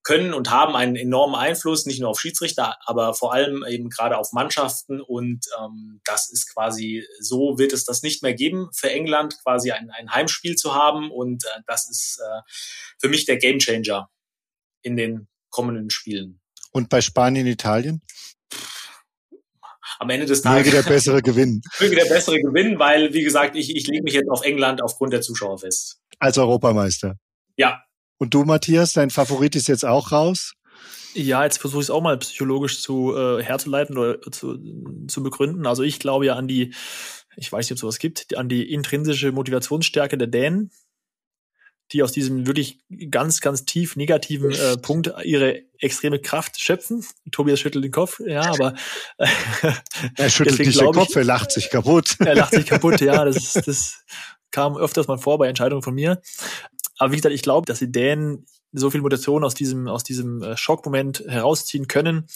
können 0.08 0.32
und 0.32 0.50
haben 0.50 0.74
einen 0.74 0.96
enormen 0.96 1.34
Einfluss, 1.34 1.84
nicht 1.84 2.00
nur 2.00 2.08
auf 2.08 2.18
Schiedsrichter, 2.18 2.78
aber 2.86 3.12
vor 3.12 3.34
allem 3.34 3.62
eben 3.68 3.90
gerade 3.90 4.16
auf 4.16 4.32
Mannschaften. 4.32 5.02
Und 5.02 5.44
ähm, 5.60 6.00
das 6.06 6.30
ist 6.30 6.50
quasi, 6.54 7.06
so 7.20 7.58
wird 7.58 7.74
es 7.74 7.84
das 7.84 8.02
nicht 8.02 8.22
mehr 8.22 8.32
geben, 8.32 8.70
für 8.72 8.90
England 8.90 9.36
quasi 9.42 9.70
ein, 9.70 9.90
ein 9.90 10.10
Heimspiel 10.10 10.56
zu 10.56 10.74
haben. 10.74 11.10
Und 11.10 11.44
äh, 11.44 11.60
das 11.66 11.90
ist 11.90 12.22
äh, 12.24 12.40
für 12.98 13.10
mich 13.10 13.26
der 13.26 13.36
Gamechanger 13.36 14.08
in 14.80 14.96
den 14.96 15.28
kommenden 15.50 15.90
Spielen. 15.90 16.40
Und 16.72 16.88
bei 16.88 17.02
Spanien, 17.02 17.46
Italien? 17.46 18.00
am 19.98 20.08
Ende 20.08 20.24
des 20.24 20.40
Tages. 20.40 20.72
Möge 20.72 20.82
der 20.82 20.88
bessere 20.94 21.20
gewinnen. 21.20 21.60
Möge 21.80 21.96
der 21.96 22.06
bessere 22.06 22.40
gewinnen, 22.40 22.78
weil, 22.78 23.12
wie 23.12 23.24
gesagt, 23.24 23.56
ich, 23.56 23.76
ich 23.76 23.86
lege 23.88 24.04
mich 24.04 24.14
jetzt 24.14 24.30
auf 24.30 24.42
England 24.42 24.80
aufgrund 24.80 25.12
der 25.12 25.20
Zuschauer 25.20 25.58
fest. 25.58 26.00
Als 26.18 26.38
Europameister. 26.38 27.16
Ja, 27.56 27.82
und 28.18 28.34
du, 28.34 28.44
Matthias, 28.44 28.92
dein 28.92 29.10
Favorit 29.10 29.56
ist 29.56 29.68
jetzt 29.68 29.84
auch 29.84 30.12
raus? 30.12 30.54
Ja, 31.14 31.44
jetzt 31.44 31.58
versuche 31.58 31.80
ich 31.80 31.86
es 31.86 31.90
auch 31.90 32.02
mal 32.02 32.18
psychologisch 32.18 32.82
zu 32.82 33.16
äh, 33.16 33.42
herzuleiten 33.42 33.96
oder 33.96 34.20
zu, 34.30 34.58
zu 35.08 35.22
begründen. 35.22 35.66
Also 35.66 35.82
ich 35.82 35.98
glaube 35.98 36.26
ja 36.26 36.34
an 36.34 36.48
die, 36.48 36.74
ich 37.36 37.50
weiß 37.50 37.66
nicht, 37.66 37.72
ob 37.72 37.76
es 37.76 37.80
sowas 37.80 37.98
gibt, 37.98 38.36
an 38.36 38.48
die 38.48 38.72
intrinsische 38.72 39.32
Motivationsstärke 39.32 40.18
der 40.18 40.28
Dänen, 40.28 40.70
die 41.92 42.02
aus 42.02 42.12
diesem 42.12 42.46
wirklich 42.46 42.80
ganz, 43.10 43.40
ganz 43.40 43.64
tief 43.64 43.96
negativen 43.96 44.52
äh, 44.52 44.76
Punkt 44.82 45.12
ihre 45.24 45.62
extreme 45.78 46.18
Kraft 46.20 46.60
schöpfen. 46.60 47.04
Tobias 47.32 47.60
schüttelt 47.60 47.84
den 47.84 47.92
Kopf, 47.92 48.20
ja, 48.24 48.42
aber 48.42 48.74
äh, 49.16 49.26
er 50.16 50.30
schüttelt 50.30 50.58
nicht 50.58 50.80
den 50.80 50.92
Kopf, 50.92 51.16
er 51.16 51.24
lacht 51.24 51.52
sich 51.52 51.70
kaputt. 51.70 52.16
Er 52.20 52.34
lacht 52.34 52.52
sich 52.52 52.66
kaputt, 52.66 53.00
ja, 53.00 53.24
das, 53.24 53.54
das 53.54 54.04
kam 54.50 54.76
öfters 54.76 55.08
mal 55.08 55.18
vor 55.18 55.38
bei 55.38 55.48
Entscheidungen 55.48 55.82
von 55.82 55.94
mir. 55.94 56.20
Aber 56.98 57.12
wie 57.12 57.16
gesagt, 57.16 57.34
ich 57.34 57.42
glaube, 57.42 57.66
dass 57.66 57.78
die 57.78 57.90
Dänen 57.90 58.46
so 58.72 58.90
viel 58.90 59.00
Motivation 59.00 59.44
aus 59.44 59.54
diesem, 59.54 59.88
aus 59.88 60.04
diesem 60.04 60.42
äh, 60.42 60.56
Schockmoment 60.56 61.24
herausziehen 61.26 61.88
können, 61.88 62.26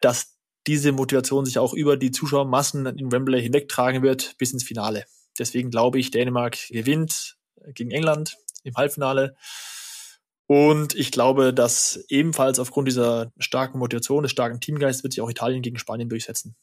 dass 0.00 0.36
diese 0.66 0.92
Motivation 0.92 1.46
sich 1.46 1.58
auch 1.58 1.72
über 1.72 1.96
die 1.96 2.10
Zuschauermassen 2.10 2.86
in 2.86 3.12
Wembley 3.12 3.40
hinwegtragen 3.42 4.02
wird 4.02 4.36
bis 4.36 4.52
ins 4.52 4.64
Finale. 4.64 5.04
Deswegen 5.38 5.70
glaube 5.70 5.98
ich, 5.98 6.10
Dänemark 6.10 6.58
gewinnt 6.68 7.38
gegen 7.74 7.90
England 7.90 8.36
im 8.62 8.74
Halbfinale. 8.76 9.36
Und 10.46 10.94
ich 10.96 11.12
glaube, 11.12 11.54
dass 11.54 12.04
ebenfalls 12.08 12.58
aufgrund 12.58 12.88
dieser 12.88 13.32
starken 13.38 13.78
Motivation, 13.78 14.24
des 14.24 14.32
starken 14.32 14.60
Teamgeists 14.60 15.02
wird 15.02 15.12
sich 15.12 15.22
auch 15.22 15.30
Italien 15.30 15.62
gegen 15.62 15.78
Spanien 15.78 16.08
durchsetzen. 16.08 16.56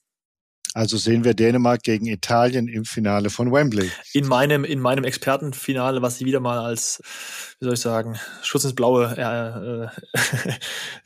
Also 0.73 0.97
sehen 0.97 1.23
wir 1.23 1.33
Dänemark 1.33 1.83
gegen 1.83 2.05
Italien 2.05 2.67
im 2.67 2.85
Finale 2.85 3.29
von 3.29 3.51
Wembley. 3.51 3.89
In 4.13 4.27
meinem, 4.27 4.63
in 4.63 4.79
meinem 4.79 5.03
Expertenfinale, 5.03 6.01
was 6.01 6.17
sie 6.17 6.25
wieder 6.25 6.39
mal 6.39 6.59
als, 6.59 7.01
wie 7.59 7.65
soll 7.65 7.73
ich 7.73 7.79
sagen, 7.79 8.17
Schutz 8.43 8.63
ins 8.63 8.75
Blaue 8.75 9.15
äh, 9.17 10.47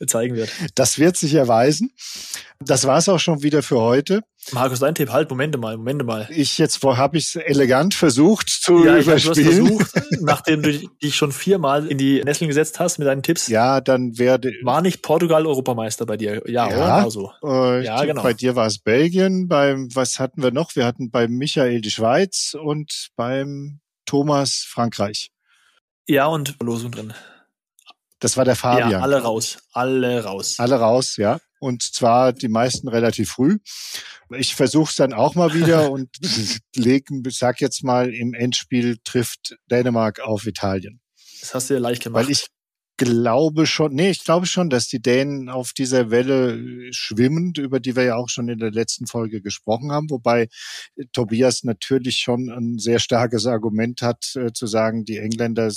äh, 0.02 0.06
zeigen 0.06 0.36
wird. 0.36 0.50
Das 0.74 0.98
wird 0.98 1.16
sich 1.16 1.34
erweisen. 1.34 1.92
Das 2.60 2.86
war's 2.86 3.08
auch 3.08 3.20
schon 3.20 3.42
wieder 3.42 3.62
für 3.62 3.80
heute. 3.80 4.22
Markus, 4.50 4.80
dein 4.80 4.94
Tipp, 4.94 5.10
halt, 5.10 5.30
Momente 5.30 5.56
mal, 5.56 5.76
Momente 5.76 6.04
mal. 6.04 6.28
Ich 6.30 6.58
jetzt 6.58 6.82
habe 6.82 7.16
ich 7.16 7.28
es 7.28 7.36
elegant 7.36 7.94
versucht 7.94 8.48
zu 8.48 8.84
ja, 8.84 8.98
überspielen. 8.98 9.66
Du 9.66 9.78
versucht, 9.78 10.02
nachdem 10.20 10.62
du 10.62 10.78
dich 11.02 11.14
schon 11.14 11.30
viermal 11.30 11.86
in 11.86 11.96
die 11.96 12.22
Nesseln 12.22 12.48
gesetzt 12.48 12.80
hast 12.80 12.98
mit 12.98 13.06
deinen 13.06 13.22
Tipps. 13.22 13.46
Ja, 13.46 13.80
dann 13.80 14.18
werde 14.18 14.52
war 14.62 14.82
nicht 14.82 15.02
Portugal 15.02 15.46
Europameister 15.46 16.06
bei 16.06 16.16
dir? 16.16 16.42
Ja, 16.46 16.68
ja 16.68 16.76
oder? 16.76 16.94
Also. 16.94 17.30
Äh, 17.44 17.84
ja, 17.84 18.04
genau. 18.04 18.22
Bei 18.22 18.34
dir 18.34 18.56
war 18.56 18.66
es 18.66 18.78
Belgien. 18.78 19.46
Beim 19.52 19.94
was 19.94 20.18
hatten 20.18 20.42
wir 20.42 20.50
noch? 20.50 20.76
Wir 20.76 20.86
hatten 20.86 21.10
beim 21.10 21.32
Michael 21.32 21.82
die 21.82 21.90
Schweiz 21.90 22.56
und 22.58 23.10
beim 23.16 23.80
Thomas 24.06 24.64
Frankreich. 24.66 25.30
Ja, 26.08 26.26
und 26.26 26.56
Losung 26.62 26.90
drin. 26.90 27.12
Das 28.18 28.38
war 28.38 28.46
der 28.46 28.56
Fabian. 28.56 28.90
Ja, 28.90 29.00
alle 29.00 29.20
raus, 29.20 29.58
alle 29.72 30.24
raus. 30.24 30.58
Alle 30.58 30.76
raus, 30.76 31.16
ja 31.18 31.38
und 31.62 31.82
zwar 31.82 32.32
die 32.32 32.48
meisten 32.48 32.88
relativ 32.88 33.30
früh. 33.30 33.58
Ich 34.30 34.56
versuche 34.56 34.90
es 34.90 34.96
dann 34.96 35.12
auch 35.12 35.36
mal 35.36 35.54
wieder 35.54 35.90
und 35.92 36.08
legen, 36.74 37.22
sag 37.28 37.60
jetzt 37.60 37.84
mal, 37.84 38.12
im 38.12 38.34
Endspiel 38.34 38.98
trifft 39.04 39.56
Dänemark 39.70 40.20
auf 40.20 40.46
Italien. 40.46 41.00
Das 41.40 41.54
hast 41.54 41.70
du 41.70 41.74
ja 41.74 41.80
leicht 41.80 42.02
gemacht. 42.02 42.24
Weil 42.24 42.32
ich 42.32 42.46
glaube 43.04 43.66
schon, 43.66 43.94
nee, 43.94 44.10
ich 44.10 44.24
glaube 44.24 44.46
schon, 44.46 44.70
dass 44.70 44.88
die 44.88 45.00
Dänen 45.00 45.48
auf 45.48 45.72
dieser 45.72 46.10
Welle 46.10 46.92
schwimmen, 46.92 47.52
über 47.56 47.80
die 47.80 47.96
wir 47.96 48.04
ja 48.04 48.16
auch 48.16 48.28
schon 48.28 48.48
in 48.48 48.58
der 48.58 48.70
letzten 48.70 49.06
Folge 49.06 49.40
gesprochen 49.40 49.92
haben, 49.92 50.10
wobei 50.10 50.48
Tobias 51.12 51.64
natürlich 51.64 52.18
schon 52.18 52.50
ein 52.50 52.78
sehr 52.78 52.98
starkes 52.98 53.46
Argument 53.46 54.02
hat, 54.02 54.34
äh, 54.36 54.52
zu 54.52 54.66
sagen, 54.66 55.04
die 55.04 55.18
Engländer, 55.18 55.70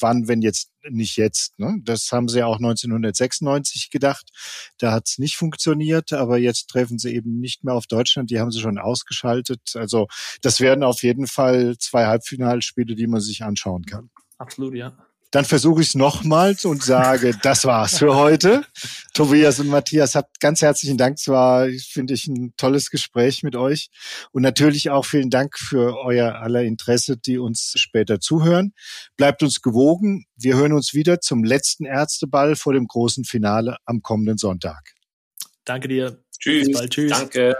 wann, 0.00 0.28
wenn 0.28 0.42
jetzt 0.42 0.70
nicht 0.90 1.16
jetzt. 1.16 1.58
Ne? 1.58 1.76
Das 1.84 2.10
haben 2.12 2.28
sie 2.28 2.42
auch 2.42 2.56
1996 2.56 3.90
gedacht. 3.90 4.30
Da 4.78 4.92
hat 4.92 5.08
es 5.08 5.18
nicht 5.18 5.36
funktioniert, 5.36 6.12
aber 6.12 6.38
jetzt 6.38 6.68
treffen 6.68 6.98
sie 6.98 7.14
eben 7.14 7.40
nicht 7.40 7.64
mehr 7.64 7.74
auf 7.74 7.86
Deutschland. 7.86 8.30
Die 8.30 8.40
haben 8.40 8.50
sie 8.50 8.60
schon 8.60 8.78
ausgeschaltet. 8.78 9.72
Also 9.74 10.08
das 10.42 10.60
werden 10.60 10.84
auf 10.84 11.02
jeden 11.02 11.26
Fall 11.26 11.76
zwei 11.78 12.06
Halbfinalspiele, 12.06 12.94
die 12.94 13.06
man 13.06 13.20
sich 13.20 13.42
anschauen 13.42 13.84
kann. 13.84 14.10
Absolut, 14.38 14.74
ja. 14.74 14.96
Dann 15.30 15.44
versuche 15.44 15.82
ich 15.82 15.88
es 15.88 15.94
nochmals 15.94 16.64
und 16.64 16.82
sage, 16.82 17.36
das 17.42 17.64
war's 17.66 17.98
für 17.98 18.14
heute. 18.14 18.64
Tobias 19.12 19.60
und 19.60 19.68
Matthias, 19.68 20.14
habt 20.14 20.40
ganz 20.40 20.62
herzlichen 20.62 20.96
Dank. 20.96 21.18
Es 21.18 21.28
war, 21.28 21.68
finde 21.68 22.14
ich, 22.14 22.26
ein 22.28 22.54
tolles 22.56 22.90
Gespräch 22.90 23.42
mit 23.42 23.54
euch. 23.54 23.90
Und 24.32 24.42
natürlich 24.42 24.90
auch 24.90 25.04
vielen 25.04 25.28
Dank 25.28 25.58
für 25.58 25.98
euer 25.98 26.36
aller 26.36 26.62
Interesse, 26.62 27.18
die 27.18 27.38
uns 27.38 27.74
später 27.76 28.20
zuhören. 28.20 28.72
Bleibt 29.16 29.42
uns 29.42 29.60
gewogen. 29.60 30.24
Wir 30.34 30.56
hören 30.56 30.72
uns 30.72 30.94
wieder 30.94 31.20
zum 31.20 31.44
letzten 31.44 31.84
Ärzteball 31.84 32.56
vor 32.56 32.72
dem 32.72 32.86
großen 32.86 33.24
Finale 33.24 33.76
am 33.84 34.00
kommenden 34.02 34.38
Sonntag. 34.38 34.94
Danke 35.64 35.88
dir. 35.88 36.22
Tschüss. 36.38 36.68
Bis 36.68 36.76
bald. 36.78 36.90
Tschüss. 36.90 37.10
Danke. 37.10 37.56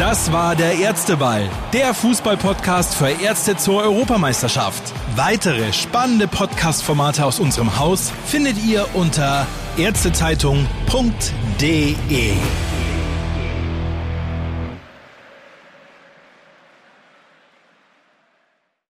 Das 0.00 0.32
war 0.32 0.56
der 0.56 0.78
Ärzteball, 0.78 1.46
der 1.74 1.92
Fußballpodcast 1.92 2.94
für 2.94 3.10
Ärzte 3.10 3.58
zur 3.58 3.82
Europameisterschaft. 3.82 4.82
Weitere 5.14 5.74
spannende 5.74 6.26
Podcast-Formate 6.26 7.22
aus 7.22 7.38
unserem 7.38 7.78
Haus 7.78 8.10
findet 8.24 8.56
ihr 8.64 8.86
unter 8.94 9.46
ärztezeitung.de. 9.76 12.32